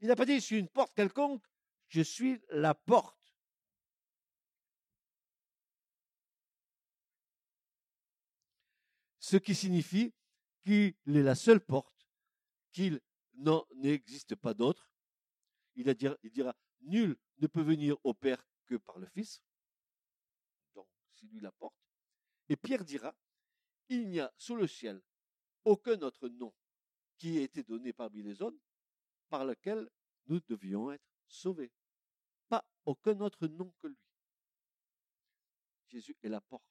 Il 0.00 0.08
n'a 0.08 0.16
pas 0.16 0.24
dit 0.24 0.36
je 0.36 0.44
suis 0.44 0.58
une 0.58 0.68
porte 0.68 0.94
quelconque, 0.94 1.44
je 1.88 2.00
suis 2.00 2.40
la 2.50 2.74
porte. 2.74 3.16
Ce 9.18 9.36
qui 9.36 9.54
signifie 9.54 10.12
qu'il 10.64 10.94
est 11.06 11.22
la 11.22 11.34
seule 11.34 11.60
porte, 11.60 12.08
qu'il 12.72 13.00
n'en 13.34 13.64
existe 13.82 14.34
pas 14.34 14.54
d'autre. 14.54 14.90
Il, 15.76 15.86
il 16.22 16.30
dira, 16.32 16.56
nul 16.80 17.16
ne 17.38 17.46
peut 17.46 17.62
venir 17.62 17.96
au 18.02 18.12
Père 18.12 18.44
que 18.66 18.74
par 18.76 18.98
le 18.98 19.06
Fils. 19.06 19.40
Donc, 20.74 20.88
c'est 21.14 21.26
lui 21.26 21.40
la 21.40 21.52
porte. 21.52 21.76
Et 22.48 22.56
Pierre 22.56 22.84
dira, 22.84 23.14
il 23.88 24.08
n'y 24.08 24.18
a 24.18 24.32
sous 24.36 24.56
le 24.56 24.66
ciel 24.66 25.00
aucun 25.64 26.00
autre 26.02 26.28
nom 26.28 26.52
qui 27.16 27.38
ait 27.38 27.44
été 27.44 27.62
donné 27.62 27.92
parmi 27.92 28.22
les 28.22 28.40
hommes 28.42 28.58
par 29.28 29.44
lequel 29.44 29.88
nous 30.26 30.40
devions 30.40 30.90
être 30.90 31.10
sauvés. 31.26 31.72
Pas 32.48 32.64
aucun 32.84 33.20
autre 33.20 33.46
nom 33.46 33.72
que 33.80 33.88
lui. 33.88 33.98
Jésus 35.88 36.16
est 36.22 36.28
la 36.28 36.40
porte. 36.40 36.64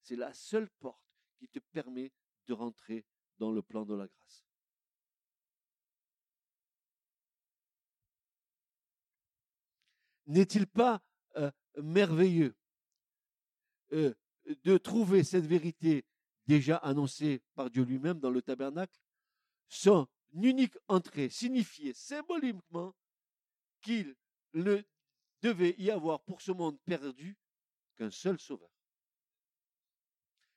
C'est 0.00 0.16
la 0.16 0.32
seule 0.34 0.68
porte 0.80 1.02
qui 1.38 1.48
te 1.48 1.58
permet 1.58 2.12
de 2.46 2.52
rentrer 2.52 3.04
dans 3.38 3.50
le 3.50 3.62
plan 3.62 3.84
de 3.84 3.94
la 3.94 4.06
grâce. 4.06 4.46
N'est-il 10.26 10.66
pas 10.66 11.02
euh, 11.36 11.50
merveilleux 11.76 12.56
euh, 13.92 14.14
de 14.64 14.78
trouver 14.78 15.22
cette 15.22 15.46
vérité 15.46 16.04
déjà 16.46 16.76
annoncée 16.76 17.42
par 17.54 17.70
Dieu 17.70 17.84
lui-même 17.84 18.20
dans 18.20 18.30
le 18.30 18.42
tabernacle 18.42 18.98
Son 19.68 20.08
unique 20.32 20.76
entrée 20.88 21.28
signifiait 21.28 21.92
symboliquement 21.92 22.94
qu'il 23.80 24.14
ne 24.54 24.82
devait 25.42 25.74
y 25.78 25.90
avoir 25.90 26.20
pour 26.22 26.40
ce 26.42 26.52
monde 26.52 26.78
perdu 26.80 27.36
qu'un 27.96 28.10
seul 28.10 28.38
sauveur. 28.38 28.70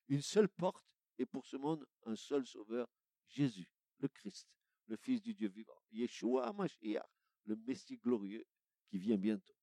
Une 0.07 0.21
seule 0.21 0.49
porte 0.49 0.85
et 1.17 1.25
pour 1.25 1.45
ce 1.45 1.57
monde 1.57 1.85
un 2.05 2.15
seul 2.15 2.45
sauveur, 2.45 2.87
Jésus, 3.27 3.69
le 3.99 4.07
Christ, 4.07 4.47
le 4.87 4.97
Fils 4.97 5.21
du 5.21 5.33
Dieu 5.33 5.49
vivant. 5.49 5.81
Yeshua 5.91 6.51
Mashiach, 6.53 7.05
le 7.45 7.55
Messie 7.55 7.97
glorieux 7.97 8.45
qui 8.89 8.97
vient 8.97 9.17
bientôt 9.17 9.59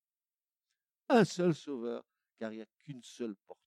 un 1.09 1.25
seul 1.25 1.55
sauveur, 1.55 2.05
car 2.39 2.53
il 2.53 2.57
n'y 2.57 2.63
a 2.63 2.67
qu'une 2.79 3.03
seule 3.03 3.37
porte. 3.47 3.61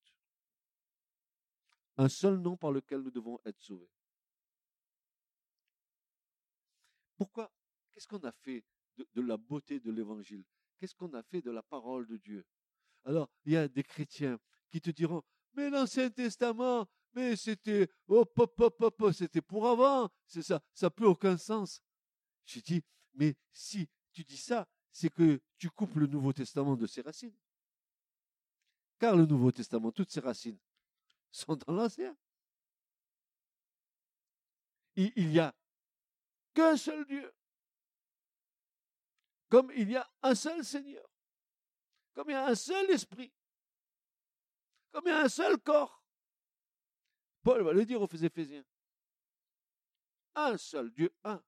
Un 1.99 2.07
seul 2.07 2.37
nom 2.37 2.55
par 2.55 2.71
lequel 2.71 3.01
nous 3.01 3.11
devons 3.11 3.37
être 3.43 3.59
sauvés. 3.59 3.91
Pourquoi 7.17 7.51
Qu'est-ce 7.91 8.07
qu'on 8.07 8.23
a 8.23 8.31
fait 8.31 8.63
de, 8.95 9.21
la 9.21 9.35
beauté 9.35 9.81
de 9.81 9.91
l'évangile? 9.91 10.45
Qu'est-ce 10.77 10.95
qu'on 10.95 11.13
a 11.13 11.21
fait 11.23 11.41
de 11.41 11.51
la 11.51 11.61
parole 11.61 12.07
de 12.07 12.15
Dieu? 12.15 12.45
Alors, 13.03 13.29
il 13.43 13.51
y 13.51 13.57
a 13.57 13.67
des 13.67 13.83
chrétiens 13.83 14.39
qui 14.69 14.79
te 14.79 14.91
diront, 14.91 15.21
mais 15.55 15.69
l'Ancien 15.69 16.09
Testament, 16.09 16.87
mais 17.11 17.35
c'était, 17.35 17.89
oh, 18.07 18.23
c'était 19.11 19.41
pour 19.41 19.67
avant, 19.67 20.09
c'est 20.25 20.43
ça, 20.43 20.61
ça 20.73 20.85
n'a 20.85 20.91
plus 20.91 21.05
aucun 21.05 21.35
sens. 21.35 21.81
Je 22.45 22.61
dis, 22.61 22.81
mais 23.13 23.35
si 23.51 23.89
tu 24.13 24.23
dis 24.23 24.37
ça, 24.37 24.69
c'est 24.89 25.09
que 25.09 25.41
tu 25.57 25.69
coupes 25.69 25.95
le 25.95 26.07
Nouveau 26.07 26.31
Testament 26.31 26.77
de 26.77 26.87
ses 26.87 27.01
racines. 27.01 27.35
Car 28.99 29.17
le 29.17 29.25
Nouveau 29.25 29.51
Testament, 29.51 29.91
toutes 29.91 30.11
ses 30.11 30.21
racines 30.21 30.59
sont 31.31 31.55
dans 31.55 31.73
l'Ancien. 31.73 32.15
Il 34.95 35.29
n'y 35.29 35.39
a 35.39 35.55
qu'un 36.53 36.75
seul 36.75 37.05
Dieu. 37.05 37.33
Comme 39.49 39.71
il 39.75 39.89
y 39.89 39.95
a 39.95 40.09
un 40.21 40.35
seul 40.35 40.63
Seigneur. 40.63 41.07
Comme 42.13 42.29
il 42.29 42.33
y 42.33 42.35
a 42.35 42.47
un 42.47 42.55
seul 42.55 42.89
esprit. 42.91 43.31
Comme 44.91 45.03
il 45.05 45.09
y 45.09 45.13
a 45.13 45.21
un 45.21 45.29
seul 45.29 45.57
corps. 45.59 46.03
Paul 47.41 47.63
va 47.63 47.73
le 47.73 47.85
dire 47.85 48.01
aux 48.01 48.07
Éphésiens. 48.07 48.65
Un 50.35 50.57
seul 50.57 50.91
Dieu, 50.91 51.13
un. 51.23 51.41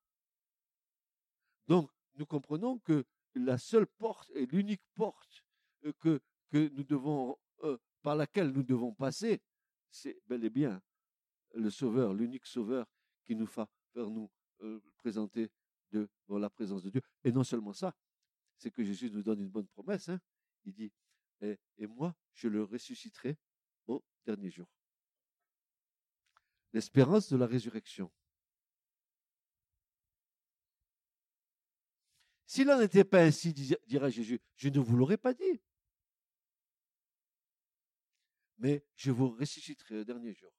Donc, 1.68 1.92
nous 2.16 2.26
comprenons 2.26 2.80
que 2.80 3.06
la 3.36 3.58
seule 3.58 3.88
porte 3.88 4.30
et 4.32 4.46
l'unique 4.46 4.84
porte 4.96 5.44
euh, 5.86 5.94
que, 6.00 6.22
euh, 6.54 7.78
par 8.02 8.16
laquelle 8.16 8.52
nous 8.52 8.64
devons 8.64 8.94
passer, 8.94 9.42
c'est 9.92 10.20
bel 10.28 10.44
et 10.44 10.50
bien 10.50 10.82
le 11.54 11.70
Sauveur, 11.70 12.14
l'unique 12.14 12.46
Sauveur 12.46 12.88
qui 13.24 13.36
nous 13.36 13.46
fait 13.46 13.66
faire 13.94 14.10
nous 14.10 14.30
euh, 14.62 14.82
présenter 14.98 15.50
devant 15.92 16.39
la 16.39 16.50
présence 16.50 16.84
de 16.84 16.89
Dieu. 16.89 17.02
Et 17.24 17.32
non 17.32 17.44
seulement 17.44 17.74
ça, 17.74 17.96
c'est 18.58 18.72
que 18.72 18.84
Jésus 18.84 19.12
nous 19.12 19.22
donne 19.22 19.42
une 19.42 19.50
bonne 19.50 19.68
promesse. 19.68 20.10
Hein. 20.10 20.20
Il 20.64 20.74
dit, 20.74 20.92
et, 21.42 21.88
moi, 21.88 22.16
je 22.34 22.48
le 22.48 22.64
ressusciterai 22.64 23.38
au 23.88 24.04
dernier 24.26 24.52
jour. 24.52 24.68
L'espérance 26.72 27.30
de 27.30 27.38
la 27.38 27.48
résurrection. 27.48 28.12
S'il 32.46 32.68
n'en 32.68 32.80
était 32.80 33.04
pas 33.04 33.24
ainsi, 33.24 33.54
dira 33.54 34.10
Jésus, 34.10 34.39
je 34.56 34.70
ne 34.70 34.80
vous 34.80 34.96
l'aurais 34.96 35.18
pas 35.18 35.34
dit. 35.34 35.62
Mais 38.62 38.86
je 38.95 39.09
vous 39.09 39.32
ressusciterai 39.32 40.01
au 40.01 40.03
dernier 40.03 40.34
jour. 40.34 40.53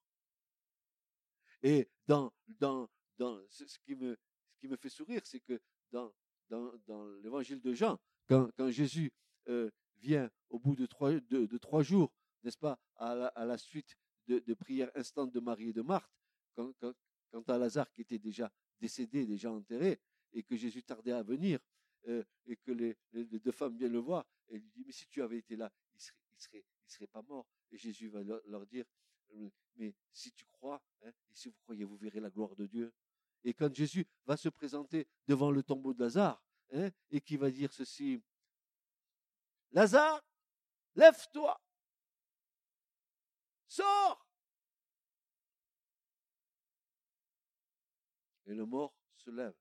Et 1.61 1.89
dans, 2.05 2.33
dans, 2.59 2.89
dans 3.17 3.41
ce, 3.47 3.79
qui 3.79 3.95
me, 3.95 4.17
ce 4.51 4.59
qui 4.59 4.67
me 4.67 4.75
fait 4.75 4.89
sourire, 4.89 5.21
c'est 5.23 5.39
que 5.39 5.61
dans, 5.89 6.13
dans, 6.49 6.73
dans 6.85 7.07
l'évangile 7.21 7.61
de 7.61 7.73
Jean, 7.73 7.97
quand, 8.27 8.51
quand 8.57 8.69
Jésus 8.69 9.13
euh, 9.47 9.71
vient 9.95 10.29
au 10.49 10.59
bout 10.59 10.75
de 10.75 10.85
trois, 10.85 11.13
de, 11.13 11.57
trois 11.57 11.81
jours, 11.81 12.11
n'est-ce 12.43 12.57
pas, 12.57 12.77
à 12.97 13.45
la, 13.45 13.57
suite 13.57 13.95
de, 14.27 14.53
prières 14.53 14.91
instantes 14.95 15.31
de 15.31 15.39
Marie 15.39 15.69
et 15.69 15.73
de 15.73 15.81
Marthe, 15.81 16.11
quand, 16.55 16.73
quand, 16.81 16.93
quand 17.31 17.49
à 17.49 17.57
Lazare 17.57 17.89
qui 17.89 18.01
était 18.01 18.19
déjà 18.19 18.51
décédé, 18.81 19.25
déjà 19.25 19.49
enterré, 19.49 20.01
et 20.33 20.43
que 20.43 20.57
Jésus 20.57 20.83
tardait 20.83 21.13
à 21.13 21.23
venir, 21.23 21.61
euh, 22.09 22.21
et 22.47 22.57
que 22.57 22.71
les, 22.73 22.97
deux 23.13 23.53
femmes 23.53 23.77
viennent 23.77 23.93
le 23.93 23.99
voir, 23.99 24.25
et 24.49 24.59
lui 24.59 24.69
dit, 24.71 24.83
mais 24.85 24.91
si 24.91 25.07
tu 25.07 25.21
avais 25.21 25.37
été 25.37 25.55
là, 25.55 25.71
il 25.93 26.01
serait, 26.01 26.17
il 26.33 26.41
serait, 26.41 26.65
il 26.85 26.91
serait 26.91 27.07
pas 27.07 27.21
mort. 27.21 27.47
Et 27.73 27.77
Jésus 27.77 28.07
va 28.07 28.21
leur, 28.23 28.65
dire, 28.67 28.85
euh, 29.33 29.49
mais 29.75 29.93
si 30.11 30.31
tu 30.31 30.45
crois, 30.45 30.81
hein, 31.01 31.11
et 31.29 31.33
si 31.33 31.49
vous 31.49 31.57
croyez, 31.63 31.83
vous 31.83 31.97
verrez 31.97 32.19
la 32.19 32.29
gloire 32.29 32.55
de 32.55 32.65
Dieu. 32.65 32.93
Et 33.43 33.53
quand 33.53 33.73
Jésus 33.73 34.07
va 34.25 34.37
se 34.37 34.47
présenter 34.47 35.07
devant 35.27 35.51
le 35.51 35.63
tombeau 35.63 35.93
de 35.93 35.99
Lazare, 35.99 36.41
hein, 36.71 36.89
et 37.09 37.19
qui 37.19 37.35
va 37.35 37.51
dire 37.51 37.73
ceci, 37.73 38.21
Lazare, 39.71 40.23
lève-toi, 40.95 41.59
sors. 43.67 44.25
Et 48.45 48.53
le 48.53 48.65
mort 48.65 48.95
se 49.15 49.31
lève. 49.31 49.55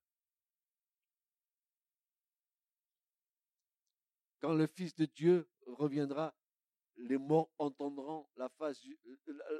quand 4.42 4.52
le 4.52 4.66
Fils 4.66 4.94
de 4.96 5.06
Dieu 5.06 5.48
reviendra, 5.66 6.34
les 7.02 7.18
morts 7.18 7.50
entendront 7.58 8.28
la, 8.36 8.48
face 8.48 8.80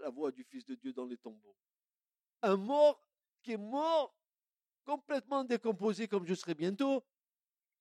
la 0.01 0.11
voix 0.11 0.31
du 0.31 0.45
Fils 0.45 0.65
de 0.65 0.75
Dieu 0.75 0.93
dans 0.93 1.07
les 1.07 1.19
tombeaux. 1.19 1.57
Un 2.43 2.57
mort 2.57 3.03
qui 3.43 3.53
est 3.53 3.57
mort, 3.57 4.15
complètement 4.85 5.45
décomposé 5.45 6.09
comme 6.09 6.27
je 6.27 6.35
serai 6.35 6.55
bientôt, 6.55 7.05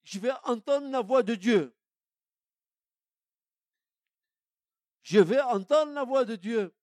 je 0.02 0.18
vais 0.18 0.32
entendre 0.44 0.88
la 0.90 1.00
voix 1.00 1.22
de 1.22 1.34
Dieu. 1.34 1.74
Je 5.02 5.18
vais 5.20 5.40
entendre 5.40 5.92
la 5.92 6.04
voix 6.04 6.24
de 6.24 6.36
Dieu. 6.36 6.74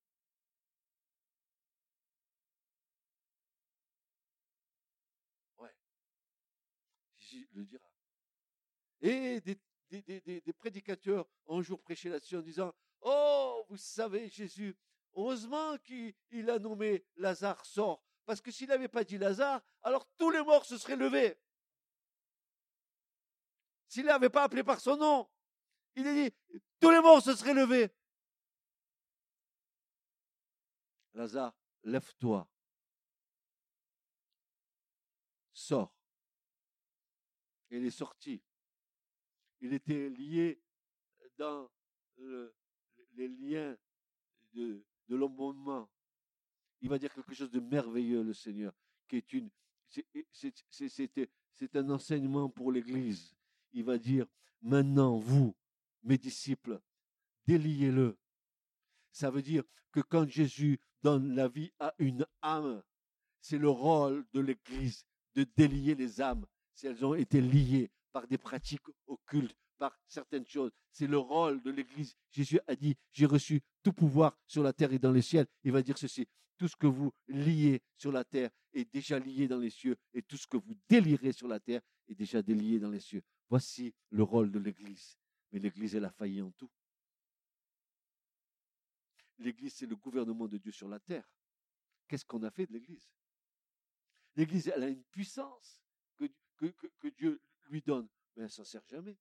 Ouais. 5.57 5.73
Le 7.53 7.65
dira. 7.65 7.89
Des, 9.89 10.53
prédicateurs 10.57 11.27
un 11.47 11.61
jour 11.61 11.81
prêché 11.81 12.09
là-dessus 12.09 12.37
en 12.37 12.41
disant, 12.41 12.73
Oh, 13.01 13.65
vous 13.69 13.77
savez, 13.77 14.29
Jésus, 14.29 14.75
heureusement 15.13 15.77
qu'il 15.79 16.49
a 16.49 16.59
nommé 16.59 17.05
Lazare 17.15 17.65
sort. 17.65 18.03
Parce 18.25 18.41
que 18.41 18.51
s'il 18.51 18.67
n'avait 18.67 18.87
pas 18.87 19.03
dit 19.03 19.17
Lazare, 19.17 19.61
alors 19.81 20.05
tous 20.17 20.29
les 20.29 20.43
morts 20.43 20.65
se 20.65 20.77
seraient 20.77 20.95
levés. 20.95 21.37
S'il 23.87 24.05
n'avait 24.05 24.29
pas 24.29 24.43
appelé 24.43 24.63
par 24.63 24.79
son 24.79 24.97
nom, 24.97 25.27
il 25.95 26.07
a 26.07 26.13
dit, 26.13 26.31
tous 26.79 26.91
les 26.91 27.01
morts 27.01 27.23
se 27.23 27.35
seraient 27.35 27.55
levés. 27.55 27.89
Lazare, 31.15 31.55
lève-toi. 31.83 32.47
Sors. 35.51 35.91
Il 37.71 37.85
est 37.85 37.91
sorti. 37.91 38.41
Il 39.61 39.73
était 39.73 40.09
lié 40.09 40.61
dans 41.37 41.69
les 43.15 43.27
liens 43.27 43.77
de, 44.53 44.83
de. 45.07 45.85
Il 46.81 46.89
va 46.89 46.97
dire 46.97 47.13
quelque 47.13 47.33
chose 47.33 47.51
de 47.51 47.59
merveilleux, 47.59 48.23
le 48.23 48.33
Seigneur, 48.33 48.73
qui 49.07 49.17
est 49.17 49.33
une, 49.33 49.49
c'est 49.89 51.75
un 51.75 51.89
enseignement 51.89 52.49
pour 52.49 52.71
l'Église. 52.71 53.35
Il 53.73 53.83
va 53.83 53.97
dire, 53.97 54.25
maintenant, 54.61 55.17
vous, 55.17 55.55
mes 56.03 56.17
disciples, 56.17 56.79
déliez-le. 57.45 58.17
Ça 59.11 59.29
veut 59.29 59.41
dire 59.41 59.63
que 59.91 59.99
quand 59.99 60.27
Jésus 60.27 60.79
donne 61.01 61.35
la 61.35 61.47
vie 61.47 61.71
à 61.79 61.93
une 61.97 62.25
âme, 62.41 62.81
c'est 63.41 63.57
le 63.57 63.69
rôle 63.69 64.25
de 64.33 64.39
l'Église 64.39 65.05
de 65.35 65.43
délier 65.55 65.95
les 65.95 66.21
âmes 66.21 66.45
si 66.73 66.87
elles 66.87 67.05
ont 67.05 67.15
été 67.15 67.41
liées 67.41 67.91
par 68.11 68.27
des 68.27 68.37
pratiques 68.37 68.87
occultes, 69.07 69.55
par 69.77 69.97
certaines 70.07 70.45
choses. 70.45 70.71
C'est 70.91 71.07
le 71.07 71.17
rôle 71.17 71.61
de 71.61 71.71
l'Église. 71.71 72.15
Jésus 72.31 72.59
a 72.67 72.75
dit, 72.75 72.95
j'ai 73.11 73.25
reçu 73.25 73.61
tout 73.83 73.93
pouvoir 73.93 74.37
sur 74.47 74.63
la 74.63 74.73
terre 74.73 74.93
et 74.93 74.99
dans 74.99 75.11
les 75.11 75.21
ciels. 75.21 75.47
Il 75.63 75.71
va 75.71 75.81
dire 75.81 75.97
ceci, 75.97 76.27
tout 76.57 76.67
ce 76.67 76.75
que 76.75 76.87
vous 76.87 77.11
liez 77.27 77.81
sur 77.95 78.11
la 78.11 78.23
terre 78.23 78.49
est 78.73 78.91
déjà 78.93 79.17
lié 79.17 79.47
dans 79.47 79.57
les 79.57 79.69
cieux, 79.69 79.97
et 80.13 80.21
tout 80.21 80.37
ce 80.37 80.45
que 80.45 80.57
vous 80.57 80.75
délirez 80.87 81.31
sur 81.31 81.47
la 81.47 81.59
terre 81.59 81.81
est 82.07 82.15
déjà 82.15 82.41
délié 82.41 82.79
dans 82.79 82.91
les 82.91 82.99
cieux. 82.99 83.23
Voici 83.49 83.93
le 84.11 84.23
rôle 84.23 84.51
de 84.51 84.59
l'Église. 84.59 85.17
Mais 85.51 85.59
l'Église, 85.59 85.95
elle 85.95 86.05
a 86.05 86.11
failli 86.11 86.41
en 86.41 86.51
tout. 86.51 86.69
L'Église, 89.39 89.73
c'est 89.73 89.85
le 89.85 89.95
gouvernement 89.95 90.47
de 90.47 90.57
Dieu 90.57 90.71
sur 90.71 90.87
la 90.87 90.99
terre. 90.99 91.27
Qu'est-ce 92.07 92.25
qu'on 92.25 92.43
a 92.43 92.51
fait 92.51 92.67
de 92.67 92.73
l'Église? 92.73 93.09
L'Église, 94.35 94.67
elle 94.67 94.83
a 94.83 94.89
une 94.89 95.03
puissance 95.05 95.81
que, 96.17 96.67
que, 96.99 97.07
Dieu 97.07 97.41
lui 97.69 97.81
donne, 97.81 98.07
mais 98.35 98.43
elle 98.43 98.49
s'en 98.49 98.65
sert 98.65 98.85
jamais. 98.87 99.17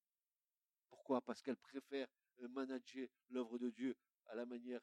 Pourquoi? 0.90 1.20
Parce 1.20 1.42
qu'elle 1.42 1.56
préfère 1.56 2.08
euh, 2.40 2.48
manager 2.48 3.08
l'œuvre 3.30 3.58
de 3.58 3.70
Dieu 3.70 3.96
à 4.26 4.34
la 4.34 4.46
manière 4.46 4.80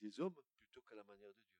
des 0.00 0.20
hommes 0.20 0.34
plutôt 0.62 0.82
qu'à 0.82 0.94
la 0.94 1.04
manière 1.04 1.28
de 1.28 1.34
Dieu. 1.34 1.50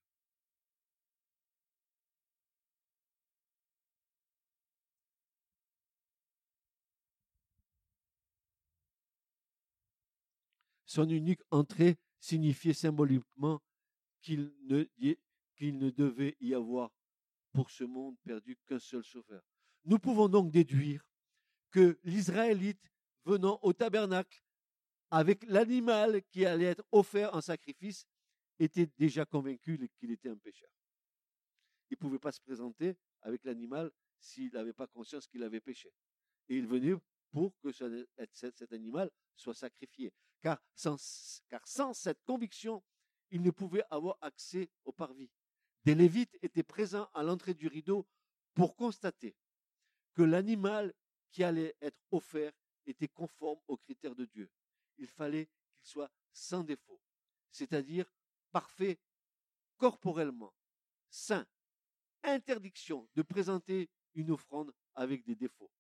Son 10.86 11.08
unique 11.08 11.42
entrée 11.52 11.98
signifiait 12.18 12.72
symboliquement 12.72 13.62
qu'il 14.20 14.52
ne, 14.62 14.84
qu'il 15.56 15.78
ne 15.78 15.90
devait 15.90 16.36
y 16.40 16.52
avoir 16.52 16.90
pour 17.52 17.70
ce 17.70 17.84
monde 17.84 18.16
perdu 18.24 18.56
qu'un 18.66 18.80
seul 18.80 19.04
sauveur. 19.04 19.42
Nous 19.84 19.98
pouvons 19.98 20.28
donc 20.28 20.50
déduire 20.50 21.08
que 21.70 21.98
l'Israélite 22.04 22.90
venant 23.24 23.58
au 23.62 23.72
tabernacle 23.72 24.42
avec 25.10 25.44
l'animal 25.44 26.22
qui 26.30 26.46
allait 26.46 26.66
être 26.66 26.84
offert 26.92 27.34
en 27.34 27.40
sacrifice 27.40 28.06
était 28.58 28.88
déjà 28.98 29.24
convaincu 29.24 29.88
qu'il 29.98 30.10
était 30.10 30.28
un 30.28 30.36
pécheur. 30.36 30.70
Il 31.90 31.94
ne 31.94 31.98
pouvait 31.98 32.18
pas 32.18 32.32
se 32.32 32.40
présenter 32.40 32.96
avec 33.22 33.44
l'animal 33.44 33.90
s'il 34.18 34.52
n'avait 34.52 34.72
pas 34.72 34.86
conscience 34.86 35.26
qu'il 35.26 35.42
avait 35.42 35.60
péché. 35.60 35.92
Et 36.48 36.56
il 36.56 36.66
venait 36.66 36.94
pour 37.32 37.58
que 37.60 37.70
cet 37.72 38.72
animal 38.72 39.10
soit 39.34 39.54
sacrifié. 39.54 40.12
Car 40.40 40.60
sans, 40.74 41.42
car 41.48 41.66
sans 41.66 41.92
cette 41.92 42.22
conviction, 42.24 42.82
il 43.30 43.42
ne 43.42 43.50
pouvait 43.50 43.84
avoir 43.90 44.16
accès 44.20 44.70
au 44.84 44.92
parvis. 44.92 45.30
Des 45.84 45.94
Lévites 45.94 46.36
étaient 46.42 46.62
présents 46.62 47.08
à 47.14 47.22
l'entrée 47.22 47.54
du 47.54 47.66
rideau 47.66 48.06
pour 48.54 48.76
constater 48.76 49.34
que 50.14 50.22
l'animal 50.22 50.92
qui 51.30 51.44
allait 51.44 51.76
être 51.80 52.00
offert 52.10 52.52
était 52.86 53.08
conforme 53.08 53.60
aux 53.68 53.76
critères 53.76 54.14
de 54.14 54.24
Dieu. 54.24 54.50
Il 54.98 55.06
fallait 55.06 55.46
qu'il 55.78 55.88
soit 55.88 56.10
sans 56.32 56.64
défaut, 56.64 57.00
c'est-à-dire 57.50 58.12
parfait 58.50 58.98
corporellement, 59.76 60.52
saint. 61.08 61.46
Interdiction 62.22 63.08
de 63.14 63.22
présenter 63.22 63.88
une 64.14 64.30
offrande 64.30 64.74
avec 64.94 65.24
des 65.24 65.34
défauts 65.34 65.70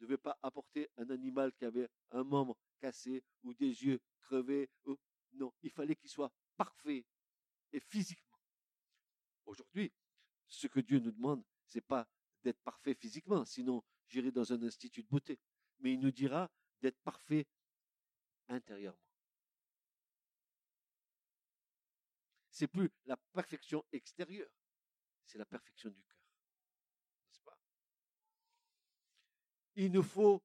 ne 0.00 0.06
devait 0.06 0.18
pas 0.18 0.38
apporter 0.42 0.88
un 0.96 1.10
animal 1.10 1.52
qui 1.52 1.64
avait 1.64 1.88
un 2.10 2.24
membre 2.24 2.56
cassé 2.80 3.22
ou 3.42 3.52
des 3.54 3.84
yeux 3.84 4.00
crevés. 4.20 4.70
Non, 5.32 5.52
il 5.62 5.70
fallait 5.70 5.94
qu'il 5.94 6.08
soit 6.08 6.32
parfait 6.56 7.04
et 7.72 7.80
physiquement. 7.80 8.38
Aujourd'hui, 9.44 9.92
ce 10.46 10.66
que 10.66 10.80
Dieu 10.80 10.98
nous 10.98 11.12
demande, 11.12 11.44
c'est 11.66 11.80
pas 11.80 12.08
d'être 12.42 12.60
parfait 12.62 12.94
physiquement, 12.94 13.44
sinon 13.44 13.82
j'irai 14.10 14.30
dans 14.30 14.52
un 14.52 14.62
institut 14.62 15.02
de 15.02 15.08
beauté. 15.08 15.38
Mais 15.78 15.94
il 15.94 16.00
nous 16.00 16.10
dira 16.10 16.50
d'être 16.82 16.98
parfait 17.00 17.46
intérieurement. 18.48 18.98
C'est 22.50 22.68
plus 22.68 22.90
la 23.06 23.16
perfection 23.32 23.82
extérieure, 23.92 24.50
c'est 25.24 25.38
la 25.38 25.46
perfection 25.46 25.88
du 25.88 26.02
cœur. 26.02 26.20
il 29.76 29.92
nous 29.92 30.02
faut 30.02 30.42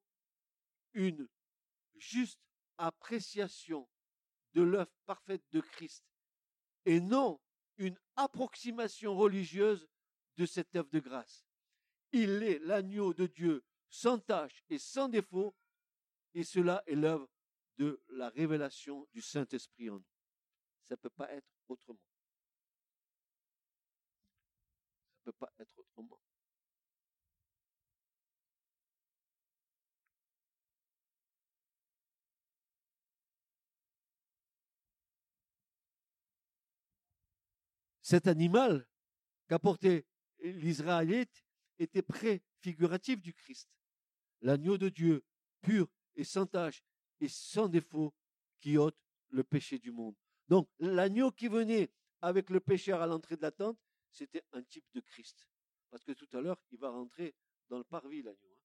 une 0.94 1.28
juste 1.96 2.40
appréciation 2.78 3.88
de 4.54 4.62
l'œuvre 4.62 4.94
parfaite 5.06 5.44
de 5.52 5.60
Christ 5.60 6.06
et 6.86 7.02
non 7.02 7.42
une 7.78 8.00
approximation 8.16 9.16
religieuse 9.18 9.88
de 10.38 10.46
cette 10.46 10.74
œuvre 10.76 10.90
de 10.90 11.00
grâce. 11.00 11.45
Il 12.12 12.44
est 12.44 12.60
l'agneau 12.60 13.14
de 13.14 13.28
Dieu 13.28 13.64
sans 13.90 14.20
tache 14.20 14.64
et 14.70 14.78
sans 14.78 15.10
défaut, 15.10 15.56
et 16.34 16.44
cela 16.44 16.84
est 16.86 16.96
l'œuvre 16.96 17.30
de 17.78 18.02
la 18.10 18.30
révélation 18.30 19.08
du 19.14 19.22
Saint-Esprit 19.22 19.90
en 19.90 19.96
nous. 19.96 20.06
Ça 20.88 20.96
ne 20.96 20.98
peut 20.98 21.10
pas 21.10 21.32
être 21.32 21.50
autrement. 21.68 22.00
Ça 25.14 25.22
ne 25.26 25.32
peut 25.32 25.38
pas 25.38 25.54
être 25.60 25.78
autrement. 25.78 26.20
Cet 38.02 38.28
animal 38.28 38.88
qu'apportait 39.48 40.06
l'Israélite 40.40 41.45
était 41.80 42.02
préfiguratif 42.02 43.22
du 43.22 43.34
Christ, 43.34 43.70
l'agneau 44.42 44.78
de 44.78 44.90
Dieu, 44.90 45.24
pur 45.62 45.88
et 46.16 46.24
sans 46.24 46.46
tache 46.46 46.84
et 47.20 47.28
sans 47.28 47.68
défaut, 47.68 48.14
qui 48.60 48.78
ôte 48.78 48.98
le 49.30 49.44
péché 49.44 49.80
du 49.80 49.92
monde. 49.92 50.16
Donc 50.48 50.70
l'agneau 50.80 51.32
qui 51.32 51.48
venait 51.48 51.92
avec 52.22 52.50
le 52.50 52.60
pécheur 52.60 53.02
à 53.02 53.08
l'entrée 53.08 53.38
de 53.38 53.42
la 53.42 53.52
tente, 53.52 53.80
c'était 54.10 54.44
un 54.54 54.64
type 54.64 54.86
de 54.94 55.02
Christ. 55.02 55.48
Parce 55.90 56.04
que 56.04 56.14
tout 56.14 56.28
à 56.34 56.42
l'heure, 56.42 56.62
il 56.72 56.80
va 56.80 56.90
rentrer 56.90 57.36
dans 57.70 57.78
le 57.78 57.84
parvis, 57.84 58.22
l'agneau. 58.22 58.52
Hein. 58.52 58.64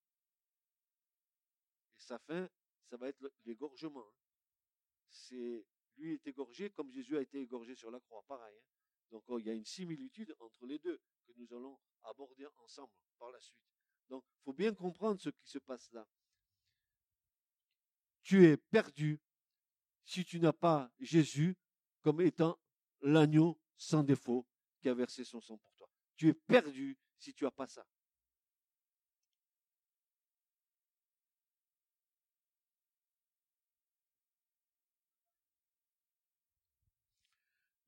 Et 1.97 2.01
sa 2.01 2.19
fin, 2.19 2.49
ça 2.89 2.97
va 2.97 3.09
être 3.09 3.33
l'égorgement. 3.45 4.07
Hein. 4.07 5.61
Lui 5.97 6.15
est 6.15 6.27
égorgé 6.27 6.71
comme 6.71 6.91
Jésus 6.91 7.17
a 7.17 7.21
été 7.21 7.41
égorgé 7.41 7.75
sur 7.75 7.91
la 7.91 8.01
croix, 8.01 8.25
pareil. 8.27 8.57
Hein. 8.57 8.65
Donc 9.11 9.25
oh, 9.29 9.39
il 9.39 9.47
y 9.47 9.51
a 9.51 9.55
une 9.55 9.65
similitude 9.65 10.35
entre 10.39 10.67
les 10.67 10.79
deux 10.79 11.01
que 11.31 11.41
nous 11.41 11.53
allons 11.57 11.79
aborder 12.05 12.47
ensemble 12.59 12.93
par 13.19 13.31
la 13.31 13.41
suite. 13.41 13.59
Donc 14.09 14.25
il 14.29 14.43
faut 14.45 14.53
bien 14.53 14.75
comprendre 14.75 15.21
ce 15.21 15.31
qui 15.31 15.49
se 15.49 15.59
passe 15.59 15.91
là. 15.93 16.07
tu 18.23 18.47
es 18.47 18.57
perdu 18.57 19.21
si 20.05 20.25
tu 20.25 20.41
n'as 20.41 20.53
pas 20.53 20.91
Jésus 21.01 21.57
comme 22.03 22.21
étant 22.21 22.59
l'agneau 23.01 23.61
sans 23.77 24.03
défaut 24.03 24.47
qui 24.81 24.89
a 24.89 24.95
versé 24.95 25.25
son 25.25 25.41
sang 25.41 25.57
pour 25.57 25.75
toi. 25.75 25.89
Tu 26.17 26.29
es 26.29 26.35
perdu 26.35 26.99
si 27.19 27.35
tu 27.35 27.45
n'as 27.45 27.51
pas 27.51 27.67
ça. 27.67 27.87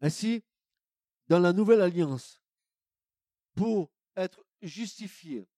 Ainsi, 0.00 0.42
dans 1.28 1.38
la 1.38 1.52
nouvelle 1.52 1.80
alliance, 1.80 2.41
pour 3.54 3.90
être 4.16 4.44
justifié, 4.60 5.48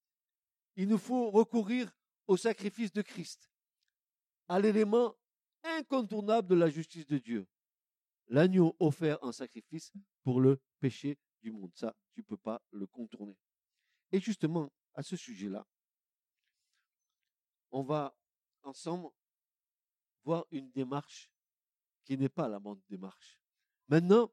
il 0.77 0.89
nous 0.89 0.99
faut 0.99 1.31
recourir 1.31 1.93
au 2.27 2.37
sacrifice 2.37 2.93
de 2.93 3.03
Christ, 3.03 3.51
à 4.49 4.59
l'élément 4.59 5.17
incontournable 5.63 6.49
de 6.49 6.55
la 6.55 6.69
justice 6.69 7.07
de 7.07 7.19
Dieu. 7.19 7.47
L'agneau 8.29 8.75
offert 8.81 9.19
en 9.23 9.33
sacrifice 9.33 9.93
pour 10.23 10.41
le 10.41 10.61
péché 10.81 11.19
du 11.43 11.51
monde. 11.51 11.73
Ça, 11.75 11.95
tu 12.13 12.21
ne 12.21 12.25
peux 12.25 12.37
pas 12.37 12.63
le 12.71 12.87
contourner. 12.87 13.37
Et 14.13 14.21
justement, 14.21 14.73
à 14.95 15.03
ce 15.03 15.17
sujet-là, 15.17 15.67
on 17.71 17.83
va 17.83 18.17
ensemble 18.63 19.09
voir 20.25 20.47
une 20.51 20.71
démarche 20.71 21.31
qui 22.05 22.17
n'est 22.17 22.29
pas 22.29 22.49
la 22.49 22.59
bonne 22.59 22.81
démarche. 22.89 23.39
Maintenant, 23.89 24.33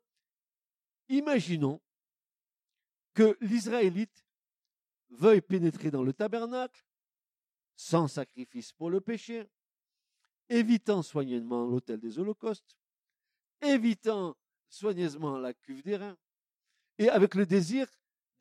imaginons 1.09 1.81
que 3.13 3.37
l'Israélite 3.41 4.25
veuille 5.09 5.41
pénétrer 5.41 5.91
dans 5.91 6.03
le 6.03 6.13
tabernacle 6.13 6.85
sans 7.75 8.07
sacrifice 8.07 8.73
pour 8.73 8.89
le 8.89 9.01
péché, 9.01 9.49
évitant 10.49 11.01
soigneusement 11.01 11.65
l'autel 11.65 11.99
des 11.99 12.19
holocaustes, 12.19 12.77
évitant 13.61 14.37
soigneusement 14.69 15.37
la 15.37 15.53
cuve 15.53 15.81
des 15.81 15.97
reins, 15.97 16.17
et 16.97 17.09
avec 17.09 17.35
le 17.35 17.45
désir 17.45 17.87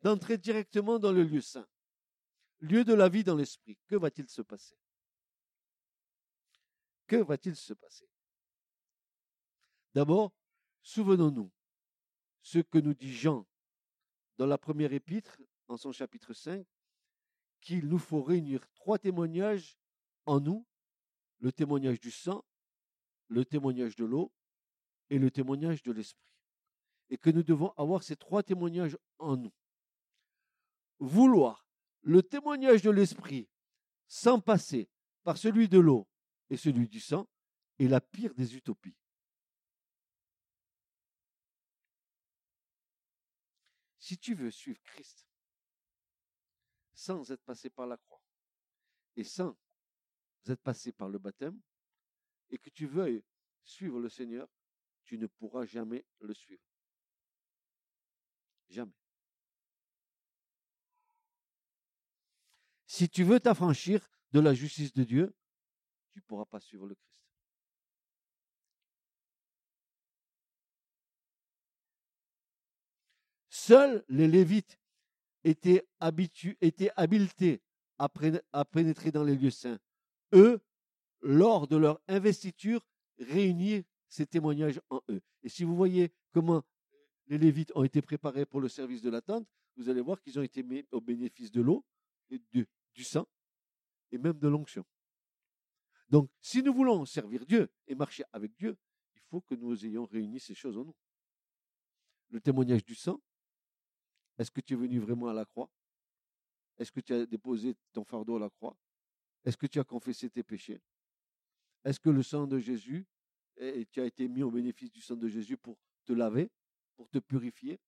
d'entrer 0.01 0.37
directement 0.37 0.99
dans 0.99 1.11
le 1.11 1.23
lieu 1.23 1.41
saint, 1.41 1.67
lieu 2.59 2.83
de 2.83 2.93
la 2.93 3.09
vie 3.09 3.23
dans 3.23 3.35
l'esprit. 3.35 3.77
Que 3.87 3.95
va-t-il 3.95 4.29
se 4.29 4.41
passer? 4.41 4.77
Que 7.07 7.17
va-t-il 7.17 7.55
se 7.55 7.73
passer? 7.73 8.07
D'abord, 9.93 10.31
souvenons-nous 10.81 11.51
ce 12.41 12.59
que 12.59 12.77
nous 12.77 12.93
dit 12.93 13.13
Jean 13.13 13.45
dans 14.37 14.45
la 14.45 14.57
première 14.57 14.93
épître, 14.93 15.37
en 15.67 15.77
son 15.77 15.91
chapitre 15.91 16.33
5, 16.33 16.65
qu'il 17.61 17.87
nous 17.87 17.99
faut 17.99 18.23
réunir 18.23 18.67
trois 18.73 18.97
témoignages 18.97 19.77
en 20.25 20.39
nous, 20.39 20.65
le 21.39 21.51
témoignage 21.51 21.99
du 21.99 22.11
sang, 22.11 22.43
le 23.27 23.45
témoignage 23.45 23.95
de 23.95 24.05
l'eau 24.05 24.31
et 25.09 25.19
le 25.19 25.31
témoignage 25.31 25.83
de 25.83 25.91
l'esprit. 25.91 26.27
Et 27.09 27.17
que 27.17 27.29
nous 27.29 27.43
devons 27.43 27.71
avoir 27.77 28.03
ces 28.03 28.15
trois 28.15 28.43
témoignages 28.43 28.97
en 29.19 29.37
nous. 29.37 29.53
Vouloir 30.99 31.67
le 32.01 32.23
témoignage 32.23 32.81
de 32.81 32.89
l'esprit 32.89 33.49
sans 34.07 34.39
passer 34.39 34.89
par 35.23 35.37
celui 35.37 35.67
de 35.67 35.79
l'eau 35.79 36.07
et 36.49 36.57
celui 36.57 36.87
du 36.87 36.99
sang 36.99 37.27
est 37.79 37.87
la 37.87 38.01
pire 38.01 38.33
des 38.33 38.55
utopies. 38.55 38.95
Si 44.01 44.17
tu 44.17 44.33
veux 44.33 44.49
suivre 44.49 44.81
Christ 44.81 45.27
sans 46.93 47.31
être 47.31 47.43
passé 47.43 47.69
par 47.69 47.85
la 47.85 47.97
croix 47.97 48.21
et 49.15 49.23
sans 49.23 49.55
être 50.47 50.61
passé 50.61 50.91
par 50.91 51.07
le 51.07 51.19
baptême, 51.19 51.61
et 52.49 52.57
que 52.57 52.71
tu 52.71 52.87
veuilles 52.87 53.23
suivre 53.63 53.99
le 53.99 54.09
Seigneur, 54.09 54.49
tu 55.03 55.17
ne 55.17 55.27
pourras 55.27 55.65
jamais 55.65 56.05
le 56.19 56.33
suivre. 56.33 56.63
Jamais. 58.69 58.91
Si 62.87 63.07
tu 63.07 63.23
veux 63.23 63.39
t'affranchir 63.39 64.09
de 64.31 64.39
la 64.39 64.53
justice 64.53 64.93
de 64.93 65.03
Dieu, 65.03 65.35
tu 66.11 66.19
ne 66.19 66.23
pourras 66.23 66.45
pas 66.45 66.59
suivre 66.59 66.87
le 66.87 66.95
Christ. 66.95 67.10
Seuls 73.63 74.03
les 74.09 74.27
Lévites 74.27 74.79
étaient, 75.43 75.85
habilités 75.99 77.61
à, 77.99 78.65
pénétrer 78.65 79.11
dans 79.11 79.23
les 79.23 79.35
lieux 79.35 79.51
saints. 79.51 79.77
Eux, 80.33 80.61
lors 81.21 81.67
de 81.67 81.77
leur 81.77 82.01
investiture, 82.07 82.83
réunir 83.19 83.83
ces 84.07 84.25
témoignages 84.25 84.81
en 84.89 84.99
eux. 85.09 85.21
Et 85.43 85.49
si 85.49 85.63
vous 85.63 85.75
voyez 85.75 86.11
comment 86.33 86.63
les 87.27 87.37
Lévites 87.37 87.71
ont 87.75 87.83
été 87.83 88.01
préparés 88.01 88.47
pour 88.47 88.61
le 88.61 88.67
service 88.67 89.03
de 89.03 89.11
l'attente, 89.11 89.47
vous 89.77 89.89
allez 89.89 90.01
voir 90.01 90.19
qu'ils 90.21 90.39
ont 90.39 90.43
été 90.43 90.63
mis 90.63 90.83
au 90.91 90.99
bénéfice 90.99 91.51
de 91.51 91.61
l'eau, 91.61 91.85
du, 92.31 92.67
du 92.95 93.03
sang 93.03 93.27
et 94.11 94.17
même 94.17 94.39
de 94.39 94.47
l'onction. 94.47 94.83
Donc, 96.09 96.31
si 96.39 96.63
nous 96.63 96.73
voulons 96.73 97.05
servir 97.05 97.45
Dieu 97.45 97.69
et 97.85 97.93
marcher 97.93 98.23
avec 98.33 98.55
Dieu, 98.55 98.75
il 99.13 99.21
faut 99.29 99.41
que 99.41 99.53
nous 99.53 99.85
ayons 99.85 100.07
réuni 100.07 100.39
ces 100.39 100.55
choses 100.55 100.79
en 100.79 100.85
nous. 100.85 100.95
Le 102.31 102.41
témoignage 102.41 102.83
du 102.83 102.95
sang, 102.95 103.21
est-ce 104.41 104.49
que 104.49 104.59
tu 104.59 104.73
es 104.73 104.75
venu 104.75 104.97
vraiment 104.97 105.27
à 105.27 105.33
la 105.33 105.45
croix? 105.45 105.69
Est-ce 106.79 106.91
que 106.91 106.99
tu 106.99 107.13
as 107.13 107.27
déposé 107.27 107.75
ton 107.93 108.03
fardeau 108.03 108.37
à 108.37 108.39
la 108.39 108.49
croix? 108.49 108.75
Est-ce 109.45 109.55
que 109.55 109.67
tu 109.67 109.79
as 109.79 109.83
confessé 109.83 110.31
tes 110.31 110.41
péchés? 110.41 110.81
Est-ce 111.83 111.99
que 111.99 112.09
le 112.09 112.23
sang 112.23 112.47
de 112.47 112.57
Jésus, 112.57 113.05
et 113.57 113.85
tu 113.85 114.01
as 114.01 114.05
été 114.05 114.27
mis 114.27 114.41
au 114.41 114.49
bénéfice 114.49 114.91
du 114.91 114.99
sang 114.99 115.15
de 115.15 115.27
Jésus 115.27 115.57
pour 115.57 115.77
te 116.05 116.13
laver, 116.13 116.49
pour 116.95 117.07
te 117.09 117.19
purifier? 117.19 117.79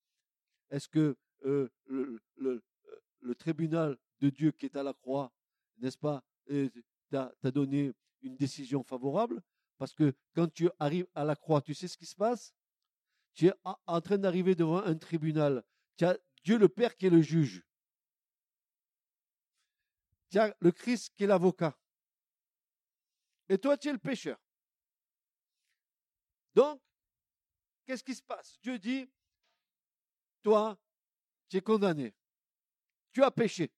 Est-ce 0.69 0.87
que 0.87 1.17
euh, 1.45 1.69
le, 1.87 2.61
tribunal 3.35 3.97
de 4.19 4.29
Dieu 4.29 4.51
qui 4.51 4.67
est 4.67 4.75
à 4.75 4.83
la 4.83 4.93
croix, 4.93 5.33
n'est-ce 5.79 5.97
pas, 5.97 6.23
euh, 6.51 6.69
t'a 7.09 7.51
donné 7.51 7.93
une 8.21 8.35
décision 8.35 8.83
favorable? 8.83 9.41
Parce 9.79 9.95
que 9.95 10.13
quand 10.35 10.53
tu 10.53 10.69
arrives 10.77 11.07
à 11.15 11.23
la 11.23 11.35
croix, 11.35 11.63
tu 11.63 11.73
sais 11.73 11.87
ce 11.87 11.97
qui 11.97 12.05
se 12.05 12.15
passe? 12.15 12.53
Tu 13.33 13.47
es 13.47 13.53
en 13.63 14.01
train 14.01 14.19
d'arriver 14.19 14.53
devant 14.53 14.83
un 14.83 14.95
tribunal. 14.95 15.63
Dieu 16.43 16.57
le 16.57 16.69
Père 16.69 16.95
qui 16.95 17.07
est 17.07 17.09
le 17.09 17.21
juge. 17.21 17.63
Tu 20.29 20.39
as 20.39 20.55
le 20.59 20.71
Christ 20.71 21.13
qui 21.15 21.23
est 21.23 21.27
l'avocat. 21.27 21.77
Et 23.49 23.57
toi, 23.57 23.77
tu 23.77 23.89
es 23.89 23.91
le 23.91 23.99
pécheur. 23.99 24.39
Donc, 26.55 26.81
qu'est-ce 27.85 28.03
qui 28.03 28.15
se 28.15 28.23
passe? 28.23 28.59
Dieu 28.61 28.79
dit, 28.79 29.09
toi, 30.41 30.77
tu 31.49 31.57
es 31.57 31.61
condamné. 31.61 32.13
Tu 33.11 33.23
as 33.23 33.31
péché. 33.31 33.71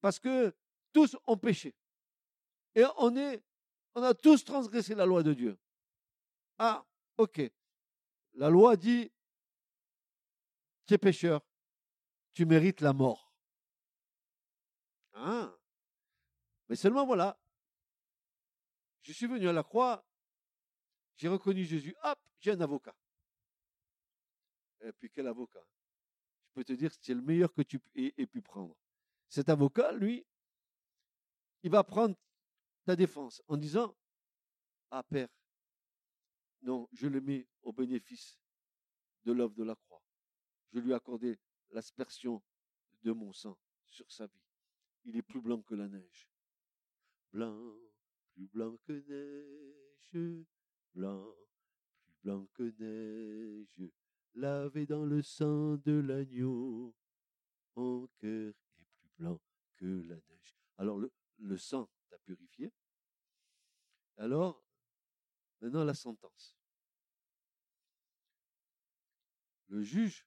Parce 0.00 0.18
que 0.18 0.54
tous 0.92 1.16
ont 1.26 1.36
péché. 1.36 1.74
Et 2.74 2.84
on 2.98 3.14
on 3.96 4.02
a 4.02 4.14
tous 4.14 4.44
transgressé 4.44 4.94
la 4.94 5.06
loi 5.06 5.22
de 5.22 5.34
Dieu. 5.34 5.58
Ah, 6.58 6.84
ok. 7.16 7.42
La 8.34 8.50
loi 8.50 8.76
dit, 8.76 9.12
tu 10.86 10.94
es 10.94 10.98
pécheur, 10.98 11.40
tu 12.32 12.46
mérites 12.46 12.80
la 12.80 12.92
mort. 12.92 13.32
Ah. 15.14 15.56
Mais 16.68 16.76
seulement 16.76 17.06
voilà, 17.06 17.38
je 19.02 19.12
suis 19.12 19.26
venu 19.26 19.48
à 19.48 19.52
la 19.52 19.62
croix, 19.62 20.04
j'ai 21.16 21.28
reconnu 21.28 21.64
Jésus, 21.64 21.94
hop, 22.02 22.18
j'ai 22.40 22.52
un 22.52 22.60
avocat. 22.60 22.94
Et 24.80 24.92
puis 24.92 25.10
quel 25.10 25.26
avocat? 25.26 25.64
Je 26.46 26.52
peux 26.54 26.64
te 26.64 26.72
dire 26.72 26.90
que 26.90 26.96
c'est 27.00 27.14
le 27.14 27.22
meilleur 27.22 27.52
que 27.52 27.62
tu 27.62 27.80
aies 27.94 28.26
pu 28.26 28.42
prendre. 28.42 28.76
Cet 29.28 29.48
avocat, 29.48 29.92
lui, 29.92 30.26
il 31.62 31.70
va 31.70 31.82
prendre 31.84 32.16
ta 32.84 32.96
défense 32.96 33.42
en 33.48 33.56
disant, 33.56 33.96
ah 34.90 35.02
Père, 35.02 35.28
non, 36.62 36.88
je 36.92 37.06
le 37.06 37.20
mets 37.20 37.46
au 37.62 37.72
bénéfice 37.72 38.38
de 39.24 39.32
l'œuvre 39.32 39.54
de 39.54 39.64
la 39.64 39.74
croix 39.74 39.93
je 40.74 40.80
lui 40.80 40.90
ai 40.90 40.94
accordé 40.94 41.38
l'aspersion 41.70 42.42
de 43.02 43.12
mon 43.12 43.32
sang 43.32 43.56
sur 43.86 44.10
sa 44.10 44.26
vie. 44.26 44.42
Il 45.04 45.16
est 45.16 45.22
plus 45.22 45.40
blanc 45.40 45.62
que 45.62 45.74
la 45.76 45.86
neige. 45.86 46.28
Blanc, 47.32 47.76
plus 48.32 48.48
blanc 48.48 48.76
que 48.84 48.92
neige, 48.92 50.44
blanc, 50.94 51.32
plus 52.02 52.14
blanc 52.24 52.46
que 52.54 52.74
neige, 52.80 53.92
lavé 54.34 54.84
dans 54.84 55.04
le 55.04 55.22
sang 55.22 55.76
de 55.76 55.92
l'agneau, 55.92 56.92
mon 57.76 58.08
cœur 58.18 58.52
est 58.78 58.84
plus 58.96 59.10
blanc 59.16 59.40
que 59.76 59.86
la 59.86 60.16
neige. 60.16 60.56
Alors 60.78 60.98
le, 60.98 61.12
le 61.38 61.56
sang 61.56 61.88
t'a 62.08 62.18
purifié. 62.18 62.72
Alors, 64.16 64.64
maintenant 65.60 65.84
la 65.84 65.94
sentence. 65.94 66.56
Le 69.68 69.82
juge 69.82 70.26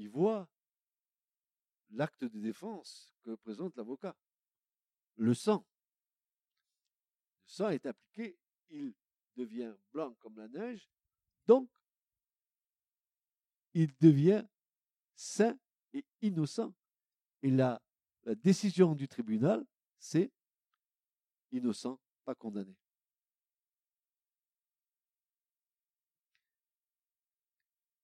il 0.00 0.08
voit 0.08 0.48
l'acte 1.90 2.24
de 2.24 2.40
défense 2.40 3.14
que 3.22 3.34
présente 3.34 3.76
l'avocat. 3.76 4.16
Le 5.16 5.34
sang. 5.34 5.66
sang 7.44 7.68
est 7.68 7.84
appliqué, 7.84 8.38
il 8.70 8.94
devient 9.36 9.74
blanc 9.92 10.14
comme 10.14 10.38
la 10.38 10.48
neige, 10.48 10.88
donc 11.46 11.70
il 13.74 13.94
devient 13.98 14.42
saint 15.14 15.58
et 15.92 16.06
innocent. 16.22 16.72
Et 17.42 17.50
la, 17.50 17.82
la 18.24 18.34
décision 18.34 18.94
du 18.94 19.06
tribunal, 19.06 19.66
c'est 19.98 20.32
innocent, 21.52 22.00
pas 22.24 22.34
condamné. 22.34 22.74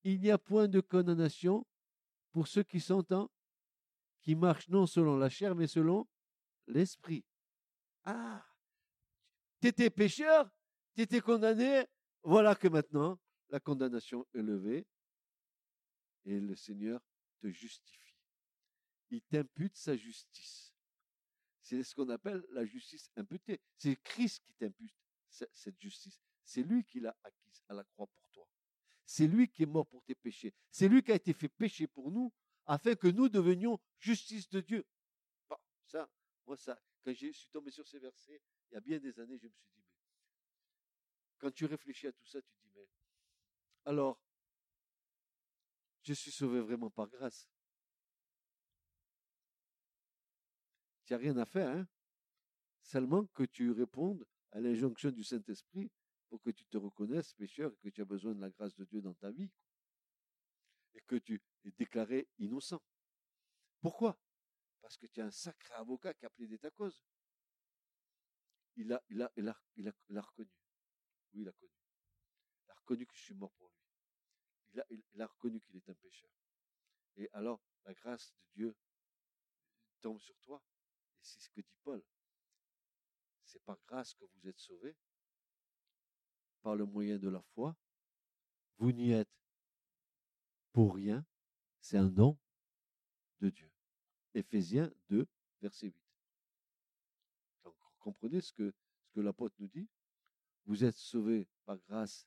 Il 0.04 0.20
n'y 0.20 0.30
a 0.30 0.36
point 0.36 0.68
de 0.68 0.80
condamnation 0.80 1.66
pour 2.36 2.48
ceux 2.48 2.64
qui 2.64 2.80
sont 2.80 3.14
en, 3.14 3.30
qui 4.20 4.34
marchent 4.34 4.68
non 4.68 4.86
selon 4.86 5.16
la 5.16 5.30
chair, 5.30 5.54
mais 5.54 5.66
selon 5.66 6.06
l'esprit. 6.66 7.24
Ah, 8.04 8.44
t'étais 9.58 9.88
pécheur, 9.88 10.50
t'étais 10.94 11.22
condamné, 11.22 11.86
voilà 12.22 12.54
que 12.54 12.68
maintenant 12.68 13.18
la 13.48 13.58
condamnation 13.58 14.26
est 14.34 14.42
levée 14.42 14.86
et 16.26 16.38
le 16.38 16.54
Seigneur 16.54 17.00
te 17.40 17.48
justifie. 17.48 18.14
Il 19.08 19.22
t'impute 19.22 19.74
sa 19.74 19.96
justice. 19.96 20.76
C'est 21.62 21.82
ce 21.82 21.94
qu'on 21.94 22.10
appelle 22.10 22.44
la 22.50 22.66
justice 22.66 23.10
imputée. 23.16 23.62
C'est 23.78 23.96
Christ 24.02 24.42
qui 24.44 24.52
t'impute 24.52 24.94
cette 25.30 25.80
justice. 25.80 26.20
C'est 26.44 26.62
lui 26.62 26.84
qui 26.84 27.00
l'a 27.00 27.16
acquise 27.24 27.62
à 27.70 27.72
la 27.72 27.84
croix. 27.84 28.10
C'est 29.06 29.28
lui 29.28 29.48
qui 29.48 29.62
est 29.62 29.66
mort 29.66 29.86
pour 29.86 30.02
tes 30.02 30.16
péchés. 30.16 30.52
C'est 30.70 30.88
lui 30.88 31.02
qui 31.02 31.12
a 31.12 31.14
été 31.14 31.32
fait 31.32 31.48
péché 31.48 31.86
pour 31.86 32.10
nous 32.10 32.32
afin 32.66 32.96
que 32.96 33.06
nous 33.06 33.28
devenions 33.28 33.78
justice 33.98 34.48
de 34.48 34.60
Dieu. 34.60 34.84
Ça, 35.86 36.10
moi, 36.44 36.56
ça, 36.56 36.78
quand 37.04 37.14
je 37.14 37.30
suis 37.30 37.48
tombé 37.48 37.70
sur 37.70 37.86
ces 37.86 38.00
versets, 38.00 38.42
il 38.68 38.74
y 38.74 38.76
a 38.76 38.80
bien 38.80 38.98
des 38.98 39.20
années, 39.20 39.38
je 39.38 39.46
me 39.46 39.52
suis 39.52 39.68
dit, 39.74 39.84
mais 39.86 40.02
quand 41.38 41.52
tu 41.52 41.64
réfléchis 41.66 42.08
à 42.08 42.12
tout 42.12 42.26
ça, 42.26 42.42
tu 42.42 42.48
te 42.50 42.62
dis, 42.64 42.70
mais 42.74 42.88
alors, 43.84 44.20
je 46.02 46.12
suis 46.12 46.32
sauvé 46.32 46.60
vraiment 46.60 46.90
par 46.90 47.08
grâce. 47.08 47.48
Tu 51.04 51.12
n'as 51.12 51.20
rien 51.20 51.36
à 51.36 51.44
faire, 51.44 51.68
hein? 51.68 51.86
Seulement 52.82 53.24
que 53.26 53.44
tu 53.44 53.70
répondes 53.70 54.26
à 54.50 54.60
l'injonction 54.60 55.12
du 55.12 55.22
Saint-Esprit 55.22 55.92
pour 56.28 56.42
que 56.42 56.50
tu 56.50 56.64
te 56.66 56.76
reconnaisses 56.76 57.34
pécheur 57.34 57.72
et 57.72 57.76
que 57.76 57.88
tu 57.88 58.02
as 58.02 58.04
besoin 58.04 58.34
de 58.34 58.40
la 58.40 58.50
grâce 58.50 58.74
de 58.74 58.84
Dieu 58.84 59.00
dans 59.00 59.14
ta 59.14 59.30
vie. 59.30 59.50
Et 60.94 61.02
que 61.02 61.16
tu 61.16 61.42
es 61.64 61.70
déclaré 61.72 62.28
innocent. 62.38 62.82
Pourquoi? 63.80 64.18
Parce 64.80 64.96
que 64.96 65.06
tu 65.06 65.20
as 65.20 65.26
un 65.26 65.30
sacré 65.30 65.74
avocat 65.74 66.14
qui 66.14 66.24
a 66.24 66.30
plaidé 66.30 66.58
ta 66.58 66.70
cause. 66.70 67.04
Il 68.76 68.92
a, 68.92 69.02
il 69.08 69.22
a, 69.22 69.32
il 69.36 69.48
a, 69.48 69.60
il 69.76 69.88
a, 69.88 69.92
il 70.08 70.18
a 70.18 70.22
reconnu. 70.22 70.50
Oui, 71.32 71.42
il 71.42 71.48
a 71.48 71.52
connu. 71.52 71.72
Il 72.64 72.70
a 72.70 72.74
reconnu 72.74 73.06
que 73.06 73.14
je 73.14 73.22
suis 73.22 73.34
mort 73.34 73.52
pour 73.52 73.68
lui 73.68 73.76
il 75.12 75.22
a, 75.22 75.26
reconnu 75.26 75.60
qu'il 75.60 75.76
est 75.76 75.88
un 75.88 75.94
pécheur. 75.94 76.30
Et 77.16 77.28
alors, 77.32 77.60
la 77.84 77.94
grâce 77.94 78.32
de 78.32 78.46
Dieu 78.54 78.76
tombe 80.00 80.20
sur 80.20 80.38
toi. 80.40 80.62
Et 81.18 81.24
c'est 81.24 81.40
ce 81.40 81.48
que 81.50 81.60
dit 81.60 81.76
Paul. 81.82 82.02
C'est 83.44 83.62
par 83.62 83.78
grâce 83.86 84.14
que 84.14 84.24
vous 84.24 84.48
êtes 84.48 84.58
sauvés, 84.58 84.96
par 86.66 86.74
le 86.74 86.84
moyen 86.84 87.16
de 87.16 87.28
la 87.28 87.40
foi. 87.54 87.76
Vous 88.78 88.90
n'y 88.90 89.12
êtes 89.12 89.30
pour 90.72 90.96
rien. 90.96 91.24
C'est 91.78 91.96
un 91.96 92.08
don 92.08 92.36
de 93.38 93.50
Dieu. 93.50 93.70
Éphésiens 94.34 94.92
2, 95.08 95.28
verset 95.62 95.86
8. 95.86 95.94
Donc, 97.62 97.76
comprenez 98.00 98.40
ce 98.40 98.52
que, 98.52 98.74
ce 99.04 99.12
que 99.12 99.20
l'apôtre 99.20 99.54
nous 99.60 99.68
dit. 99.68 99.88
Vous 100.64 100.82
êtes 100.82 100.96
sauvés 100.96 101.46
par 101.66 101.78
grâce, 101.88 102.26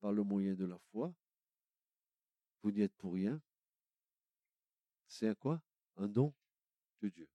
par 0.00 0.10
le 0.10 0.24
moyen 0.24 0.54
de 0.54 0.64
la 0.64 0.78
foi 0.90 1.14
vous 2.64 2.72
n'y 2.72 2.80
êtes 2.80 2.96
pour 2.96 3.14
rien. 3.14 3.40
C'est 5.06 5.28
un 5.28 5.36
quoi? 5.36 5.62
Un 5.94 6.08
don 6.08 6.34
de 7.02 7.08
Dieu. 7.08 7.28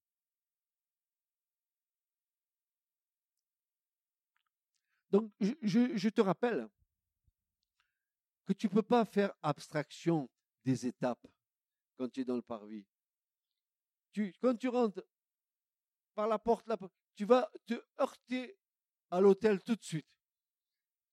Donc, 5.12 5.30
je, 5.40 6.10
te 6.10 6.22
rappelle 6.22 6.70
que 8.46 8.54
tu 8.54 8.68
ne 8.68 8.72
peux 8.72 8.82
pas 8.82 9.04
faire 9.04 9.34
abstraction 9.42 10.30
des 10.64 10.88
étapes 10.88 11.28
quand 11.98 12.10
tu 12.10 12.22
es 12.22 12.26
dans 12.26 12.38
le 12.38 12.42
parvis. 12.42 12.86
Quand 14.42 14.56
tu 14.56 14.70
rentres 14.70 15.02
par 16.16 16.28
la 16.28 16.40
porte, 16.40 16.66
là, 16.68 16.78
tu 17.16 17.26
vas 17.26 17.50
te 17.66 17.74
heurter 18.00 18.58
à 19.10 19.20
l'hôtel 19.20 19.62
tout 19.62 19.76
de 19.76 19.84
suite. 19.84 20.08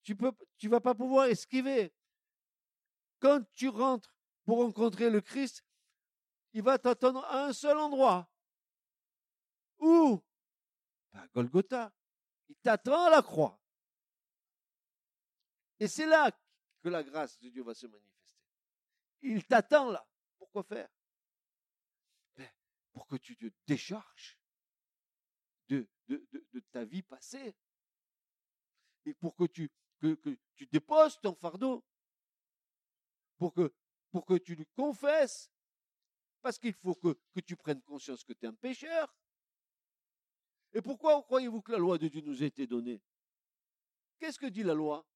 Tu 0.03 0.15
ne 0.15 0.69
vas 0.69 0.81
pas 0.81 0.95
pouvoir 0.95 1.27
esquiver. 1.27 1.93
Quand 3.19 3.43
tu 3.55 3.69
rentres 3.69 4.15
pour 4.45 4.59
rencontrer 4.59 5.11
le 5.11 5.21
Christ, 5.21 5.65
il 6.53 6.63
va 6.63 6.79
t'attendre 6.79 7.25
à 7.25 7.47
un 7.47 7.53
seul 7.53 7.77
endroit. 7.77 8.31
Où 9.81 10.23
ben, 11.13 11.29
Golgotha. 11.35 11.93
Il 12.49 12.57
t'attend 12.57 13.07
à 13.07 13.11
la 13.11 13.23
croix. 13.23 13.58
Et 15.81 15.89
c'est 15.89 16.07
là 16.07 16.31
que 16.83 16.89
la 16.89 17.03
grâce 17.03 17.39
de 17.41 17.49
Dieu 17.49 17.63
va 17.63 17.75
se 17.75 17.87
manifester. 17.87 18.43
Il 19.23 19.45
t'attend 19.45 19.91
là. 19.91 20.07
Pourquoi 20.39 20.63
faire? 20.63 20.89
Ben, 22.37 22.51
Pour 22.93 23.07
que 23.07 23.17
tu 23.17 23.37
te 23.37 23.47
décharges 23.67 24.39
de, 25.69 25.89
ta 26.73 26.85
vie 26.85 27.03
passée. 27.03 27.55
Et 29.05 29.15
pour 29.15 29.35
que 29.37 29.45
tu, 29.45 29.71
déposes 30.71 31.19
ton 31.21 31.35
fardeau 31.35 31.85
pour 33.39 33.55
que, 33.55 34.39
tu 34.39 34.57
lui 34.57 34.67
confesses, 34.75 35.51
parce 36.43 36.59
qu'il 36.59 36.75
faut 36.75 36.95
que, 36.95 37.17
que 37.33 37.41
tu 37.41 37.57
prennes 37.57 37.83
conscience 37.83 38.25
que 38.25 38.33
tu 38.33 38.47
es 38.47 38.49
un 38.49 38.55
pécheur. 38.55 39.15
Et 40.73 40.83
pourquoi 40.83 41.23
croyez-vous 41.23 41.63
que 41.63 41.73
la 41.73 41.79
loi 41.79 41.99
de 41.99 42.09
Dieu 42.09 42.21
nous 42.21 42.43
a 42.43 42.47
été 42.47 42.67
donnée? 42.67 43.01
Qu'est-ce 44.19 44.39
que 44.39 44.47
dit 44.47 44.65
la 44.65 44.75
loi? 44.75 45.07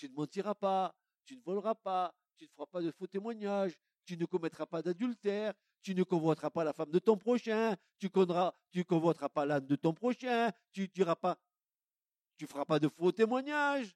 Tu 0.00 0.08
ne 0.08 0.14
mentiras 0.14 0.54
pas, 0.54 0.94
tu 1.26 1.36
ne 1.36 1.42
voleras 1.42 1.74
pas, 1.74 2.14
tu 2.38 2.44
ne 2.44 2.48
feras 2.48 2.64
pas 2.64 2.80
de 2.80 2.90
faux 2.90 3.06
témoignages, 3.06 3.76
tu 4.06 4.16
ne 4.16 4.24
commettras 4.24 4.64
pas 4.64 4.80
d'adultère, 4.80 5.52
tu 5.82 5.94
ne 5.94 6.04
convoiteras 6.04 6.48
pas 6.48 6.64
la 6.64 6.72
femme 6.72 6.90
de 6.90 6.98
ton 6.98 7.18
prochain, 7.18 7.76
tu 7.98 8.06
ne 8.06 8.82
convoiteras 8.82 9.28
pas 9.28 9.44
l'âne 9.44 9.66
de 9.66 9.76
ton 9.76 9.92
prochain, 9.92 10.50
tu 10.72 10.88
diras 10.88 11.16
pas, 11.16 11.38
tu 12.38 12.46
feras 12.46 12.64
pas 12.64 12.78
de 12.78 12.88
faux 12.88 13.12
témoignages. 13.12 13.94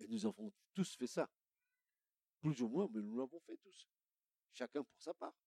Et 0.00 0.08
nous 0.08 0.26
avons 0.26 0.52
tous 0.74 0.96
fait 0.96 1.06
ça. 1.06 1.30
Plus 2.40 2.60
ou 2.60 2.68
moins, 2.68 2.88
mais 2.92 3.02
nous 3.02 3.16
l'avons 3.16 3.38
fait 3.46 3.56
tous. 3.58 3.86
Chacun 4.52 4.82
pour 4.82 5.00
sa 5.00 5.14
part. 5.14 5.41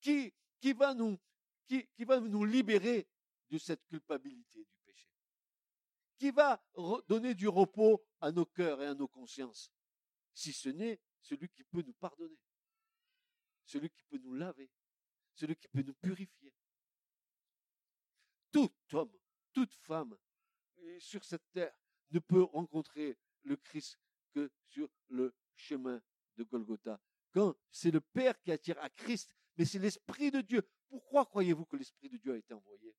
Qui, 0.00 0.32
qui, 0.60 0.72
va 0.72 0.94
nous, 0.94 1.18
qui, 1.66 1.86
qui 1.94 2.04
va 2.04 2.20
nous 2.20 2.44
libérer 2.44 3.06
de 3.50 3.58
cette 3.58 3.84
culpabilité 3.86 4.64
du 4.64 4.76
péché 4.84 5.10
Qui 6.16 6.30
va 6.30 6.62
donner 7.08 7.34
du 7.34 7.48
repos 7.48 8.02
à 8.20 8.30
nos 8.30 8.46
cœurs 8.46 8.80
et 8.82 8.86
à 8.86 8.94
nos 8.94 9.08
consciences 9.08 9.70
Si 10.32 10.52
ce 10.52 10.68
n'est 10.68 11.00
celui 11.20 11.48
qui 11.48 11.64
peut 11.64 11.82
nous 11.82 11.92
pardonner, 11.94 12.38
celui 13.64 13.90
qui 13.90 14.02
peut 14.04 14.18
nous 14.18 14.34
laver, 14.34 14.70
celui 15.34 15.56
qui 15.56 15.68
peut 15.68 15.82
nous 15.82 15.94
purifier. 15.94 16.52
Tout 18.50 18.72
homme, 18.92 19.16
toute 19.52 19.74
femme 19.74 20.16
sur 20.98 21.24
cette 21.24 21.50
terre 21.52 21.74
ne 22.10 22.18
peut 22.18 22.42
rencontrer 22.42 23.16
le 23.42 23.56
Christ 23.56 23.98
que 24.32 24.50
sur 24.68 24.88
le 25.08 25.34
chemin 25.54 26.02
de 26.36 26.44
Golgotha. 26.44 27.00
Quand 27.32 27.56
c'est 27.70 27.90
le 27.90 28.00
Père 28.00 28.40
qui 28.40 28.50
attire 28.50 28.78
à 28.80 28.90
Christ, 28.90 29.34
mais 29.56 29.64
c'est 29.64 29.78
l'Esprit 29.78 30.30
de 30.30 30.40
Dieu. 30.40 30.62
Pourquoi 30.88 31.26
croyez-vous 31.26 31.64
que 31.66 31.76
l'Esprit 31.76 32.08
de 32.08 32.16
Dieu 32.16 32.32
a 32.32 32.36
été 32.36 32.54
envoyé? 32.54 32.94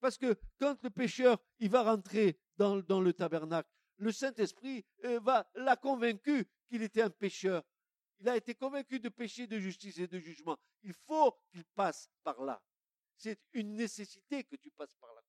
Parce 0.00 0.18
que 0.18 0.36
quand 0.58 0.82
le 0.82 0.90
pécheur, 0.90 1.38
il 1.58 1.70
va 1.70 1.82
rentrer 1.82 2.38
dans, 2.56 2.74
le 2.76 3.12
tabernacle, 3.12 3.70
le 3.96 4.10
Saint-Esprit 4.10 4.84
euh, 5.04 5.20
va 5.20 5.48
l'a 5.54 5.76
convaincu 5.76 6.46
qu'il 6.68 6.82
était 6.82 7.02
un 7.02 7.10
pécheur. 7.10 7.62
Il 8.18 8.28
a 8.28 8.36
été 8.36 8.54
convaincu 8.54 8.98
de 8.98 9.08
péché, 9.08 9.46
de 9.46 9.58
justice 9.58 9.98
et 9.98 10.08
de 10.08 10.18
jugement. 10.18 10.58
Il 10.82 10.92
faut 10.92 11.36
qu'il 11.50 11.64
passe 11.64 12.08
par 12.24 12.42
là. 12.42 12.62
C'est 13.16 13.40
une 13.52 13.74
nécessité 13.74 14.44
que 14.44 14.56
tu 14.56 14.70
passes 14.70 14.94
par 14.94 15.12
là. 15.14 15.22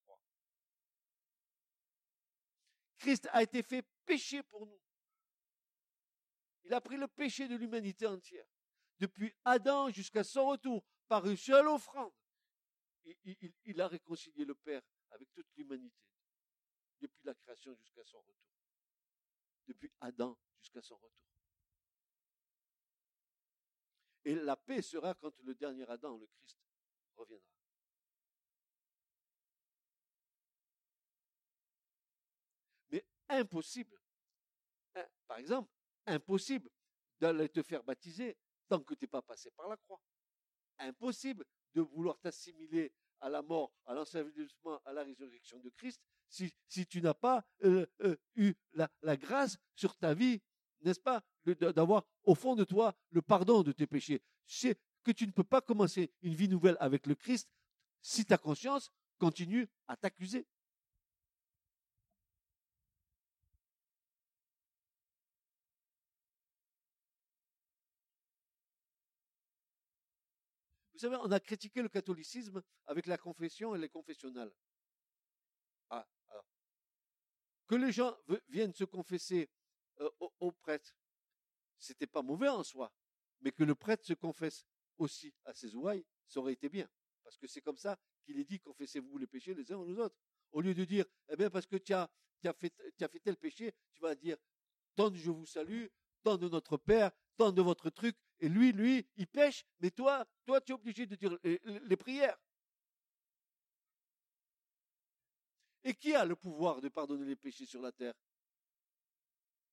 Christ 3.04 3.28
a 3.34 3.44
été 3.44 3.62
fait 3.64 3.86
péché 4.06 4.42
pour 4.44 4.66
nous. 4.66 4.80
Il 6.64 6.74
a 6.74 6.80
pris 6.80 6.96
le 6.96 7.10
péché 7.10 7.50
de 7.50 7.56
l'humanité 7.58 8.08
entière. 8.08 8.48
Depuis 9.04 9.36
Adam 9.44 9.90
jusqu'à 9.90 10.24
son 10.24 10.48
retour, 10.48 10.82
par 11.10 11.28
une 11.28 11.36
seule 11.36 11.68
offrande. 11.68 12.14
Il, 13.66 13.82
a 13.82 13.90
réconcilié 13.90 14.46
le 14.46 14.56
Père 14.56 14.82
avec 15.10 15.30
toute 15.34 15.46
l'humanité. 15.58 16.08
Depuis 17.02 17.20
la 17.26 17.34
création 17.34 17.76
jusqu'à 17.76 18.06
son 18.06 18.20
retour. 18.22 18.56
depuis 19.68 19.92
Adam 20.00 20.38
jusqu'à 20.58 20.82
son 20.82 20.96
retour. 20.96 21.28
Et 24.24 24.36
la 24.36 24.56
paix 24.56 24.82
sera 24.82 25.14
quand 25.16 25.38
le 25.42 25.54
dernier 25.54 25.86
Adam, 25.90 26.18
le 26.18 26.28
Christ, 26.28 26.58
reviendra. 27.18 27.46
Mais 32.90 33.06
impossible, 33.28 34.00
hein, 34.96 35.06
par 35.28 35.40
exemple, 35.40 35.70
impossible 36.06 36.70
d'aller 37.20 37.50
te 37.50 37.62
faire 37.62 37.84
baptiser 37.84 38.38
tant 38.74 38.84
que 38.84 38.96
tu 38.96 39.04
n'es 39.04 39.08
pas 39.08 39.22
passé 39.22 39.52
par 39.52 39.68
la 39.68 39.78
croix. 39.78 40.02
Impossible 40.80 41.46
de 41.76 41.82
vouloir 41.82 42.18
t'assimiler 42.20 42.92
à 43.22 43.30
la 43.30 43.44
mort, 43.44 43.72
à 43.86 43.94
l'ensevelissement, 43.94 44.82
à 44.84 44.94
la 44.94 45.04
résurrection 45.04 45.60
de 45.60 45.70
Christ, 45.70 46.02
si, 46.28 46.52
tu 46.88 47.00
n'as 47.02 47.14
pas 47.14 47.46
euh, 47.64 47.86
euh, 48.02 48.16
eu 48.36 48.54
la, 48.74 48.90
la, 49.04 49.16
grâce 49.16 49.58
sur 49.76 49.96
ta 49.96 50.16
vie, 50.16 50.42
n'est-ce 50.82 51.00
pas, 51.00 51.24
d'avoir 51.46 52.04
au 52.24 52.34
fond 52.34 52.56
de 52.56 52.64
toi 52.64 52.96
le 53.12 53.22
pardon 53.22 53.62
de 53.62 53.72
tes 53.72 53.86
péchés. 53.86 54.24
C'est 54.48 54.80
que 55.04 55.12
tu 55.12 55.28
ne 55.28 55.32
peux 55.32 55.44
pas 55.44 55.62
commencer 55.62 56.12
une 56.24 56.34
vie 56.34 56.50
nouvelle 56.50 56.78
avec 56.80 57.06
le 57.06 57.14
Christ 57.14 57.48
si 58.02 58.26
ta 58.26 58.40
conscience 58.40 58.92
continue 59.20 59.70
à 59.88 59.96
t'accuser. 59.96 60.48
Vous 70.94 71.00
savez, 71.00 71.16
on 71.18 71.32
a 71.32 71.40
critiqué 71.40 71.82
le 71.82 71.90
catholicisme 71.90 72.62
avec 72.86 73.08
la 73.08 73.18
confession 73.18 73.76
et 73.76 73.80
les 73.80 73.90
confessionnals. 73.90 74.54
Ah, 75.90 76.08
alors. 76.28 76.46
Que 77.68 77.76
les 77.76 77.92
gens 77.92 78.16
viennent 78.48 78.74
se 78.74 78.84
confesser 78.84 79.50
euh, 80.00 80.10
au, 80.40 80.52
prêtre, 80.52 80.96
c'était 81.78 82.08
pas 82.08 82.22
mauvais 82.22 82.50
en 82.50 82.64
soi. 82.64 82.94
Mais 83.42 83.52
que 83.52 83.64
le 83.64 83.76
prêtre 83.76 84.06
se 84.06 84.14
confesse 84.14 84.66
aussi 84.98 85.34
à 85.46 85.54
ses 85.54 85.76
ouailles, 85.76 86.06
ça 86.28 86.40
aurait 86.40 86.54
été 86.54 86.70
bien. 86.70 86.88
Parce 87.24 87.38
que 87.38 87.48
c'est 87.48 87.62
comme 87.62 87.78
ça 87.78 87.98
qu'il 88.24 88.40
est 88.40 88.44
dit, 88.44 88.60
confessez-vous 88.60 89.18
les 89.18 89.28
péchés 89.28 89.54
les 89.54 89.72
uns 89.72 89.78
aux 89.78 89.98
autres. 89.98 90.16
Au 90.52 90.62
lieu 90.62 90.74
de 90.74 90.86
dire, 90.86 91.06
eh 91.30 91.36
bien, 91.36 91.50
parce 91.50 91.66
que 91.66 91.78
tu 91.78 91.94
as, 91.94 92.10
fait, 92.54 92.74
tel 93.24 93.38
péché, 93.38 93.74
tu 93.94 94.02
vas 94.02 94.14
dire, 94.16 94.38
tant 94.96 95.10
de 95.10 95.16
je 95.16 95.32
vous 95.32 95.46
salue, 95.46 95.88
tant 96.24 96.38
de 96.38 96.50
notre 96.50 96.78
Père, 96.78 97.12
tant 97.38 97.52
de 97.52 97.62
votre 97.62 97.90
truc, 97.90 98.18
et 98.40 98.50
lui, 98.50 98.72
lui, 98.72 99.08
il 99.16 99.28
pêche, 99.28 99.66
mais 99.80 99.92
toi, 99.92 100.26
toi, 100.46 100.60
tu 100.62 100.72
es 100.72 100.76
obligé 100.76 101.06
de 101.06 101.16
dire 101.16 101.38
les, 101.44 101.98
prières. 101.98 102.38
Et 105.84 105.94
qui 105.94 106.14
a 106.14 106.26
le 106.26 106.36
pouvoir 106.36 106.82
de 106.82 106.90
pardonner 106.90 107.26
les 107.26 107.36
péchés 107.36 107.66
sur 107.66 107.82
la 107.82 107.92
terre? 107.92 108.14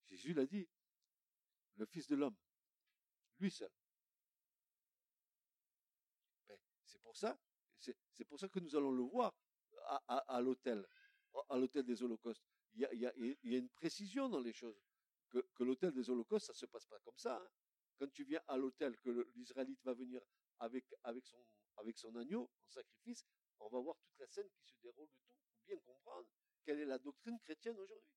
Jésus 0.08 0.34
l'a 0.34 0.46
dit, 0.46 0.68
le 1.76 1.86
Fils 1.86 2.06
de 2.08 2.16
l'homme, 2.16 2.36
lui 3.38 3.50
seul. 3.50 3.70
Ben, 6.48 6.58
c'est 6.84 7.00
pour 7.00 7.16
ça, 7.16 7.38
c'est 7.78 8.24
pour 8.24 8.38
ça 8.38 8.48
que 8.48 8.60
nous 8.60 8.76
allons 8.76 8.92
le 8.92 9.02
voir 9.02 9.34
à, 10.06 10.40
l'hôtel, 10.40 10.86
à 11.48 11.56
l'hôtel 11.56 11.84
des 11.84 12.02
holocaustes. 12.02 12.44
Il 12.74 12.82
y, 12.82 13.06
a, 13.06 13.12
une 13.56 13.68
précision 13.70 14.28
dans 14.28 14.40
les 14.40 14.52
choses. 14.52 14.80
Que, 15.30 15.62
l'hôtel 15.62 15.92
des 15.92 16.10
holocaustes, 16.10 16.46
ça 16.46 16.54
se 16.54 16.66
passe 16.66 16.86
pas 16.86 16.98
comme 17.04 17.16
ça. 17.16 17.36
Hein 17.36 17.48
quand 18.00 18.10
tu 18.12 18.24
viens 18.24 18.40
à 18.48 18.56
l'hôtel, 18.56 18.96
que 18.98 19.28
l'Israélite 19.36 19.78
va 19.84 19.92
venir 19.92 20.22
avec, 20.58 20.86
avec, 21.04 21.24
son, 21.26 21.36
avec 21.76 21.98
son 21.98 22.16
agneau 22.16 22.50
en 22.64 22.70
sacrifice, 22.70 23.26
on 23.60 23.68
va 23.68 23.78
voir 23.78 23.94
toute 24.02 24.18
la 24.18 24.26
scène 24.26 24.48
qui 24.56 24.64
se 24.72 24.78
déroule 24.82 25.06
de 25.06 25.12
tout 25.26 25.34
pour 25.52 25.62
bien 25.66 25.76
comprendre 25.84 26.26
quelle 26.64 26.80
est 26.80 26.86
la 26.86 26.98
doctrine 26.98 27.38
chrétienne 27.40 27.78
aujourd'hui. 27.78 28.08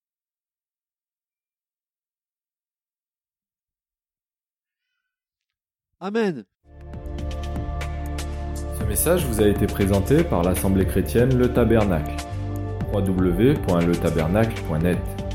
Amen. 6.00 6.46
Ce 8.80 8.86
message 8.86 9.26
vous 9.26 9.42
a 9.42 9.48
été 9.48 9.68
présenté 9.68 10.24
par 10.24 10.44
l'Assemblée 10.44 10.86
chrétienne 10.86 11.38
Le 11.38 11.54
Tabernacle. 11.54 12.16
www.letabernacle.net 12.94 15.33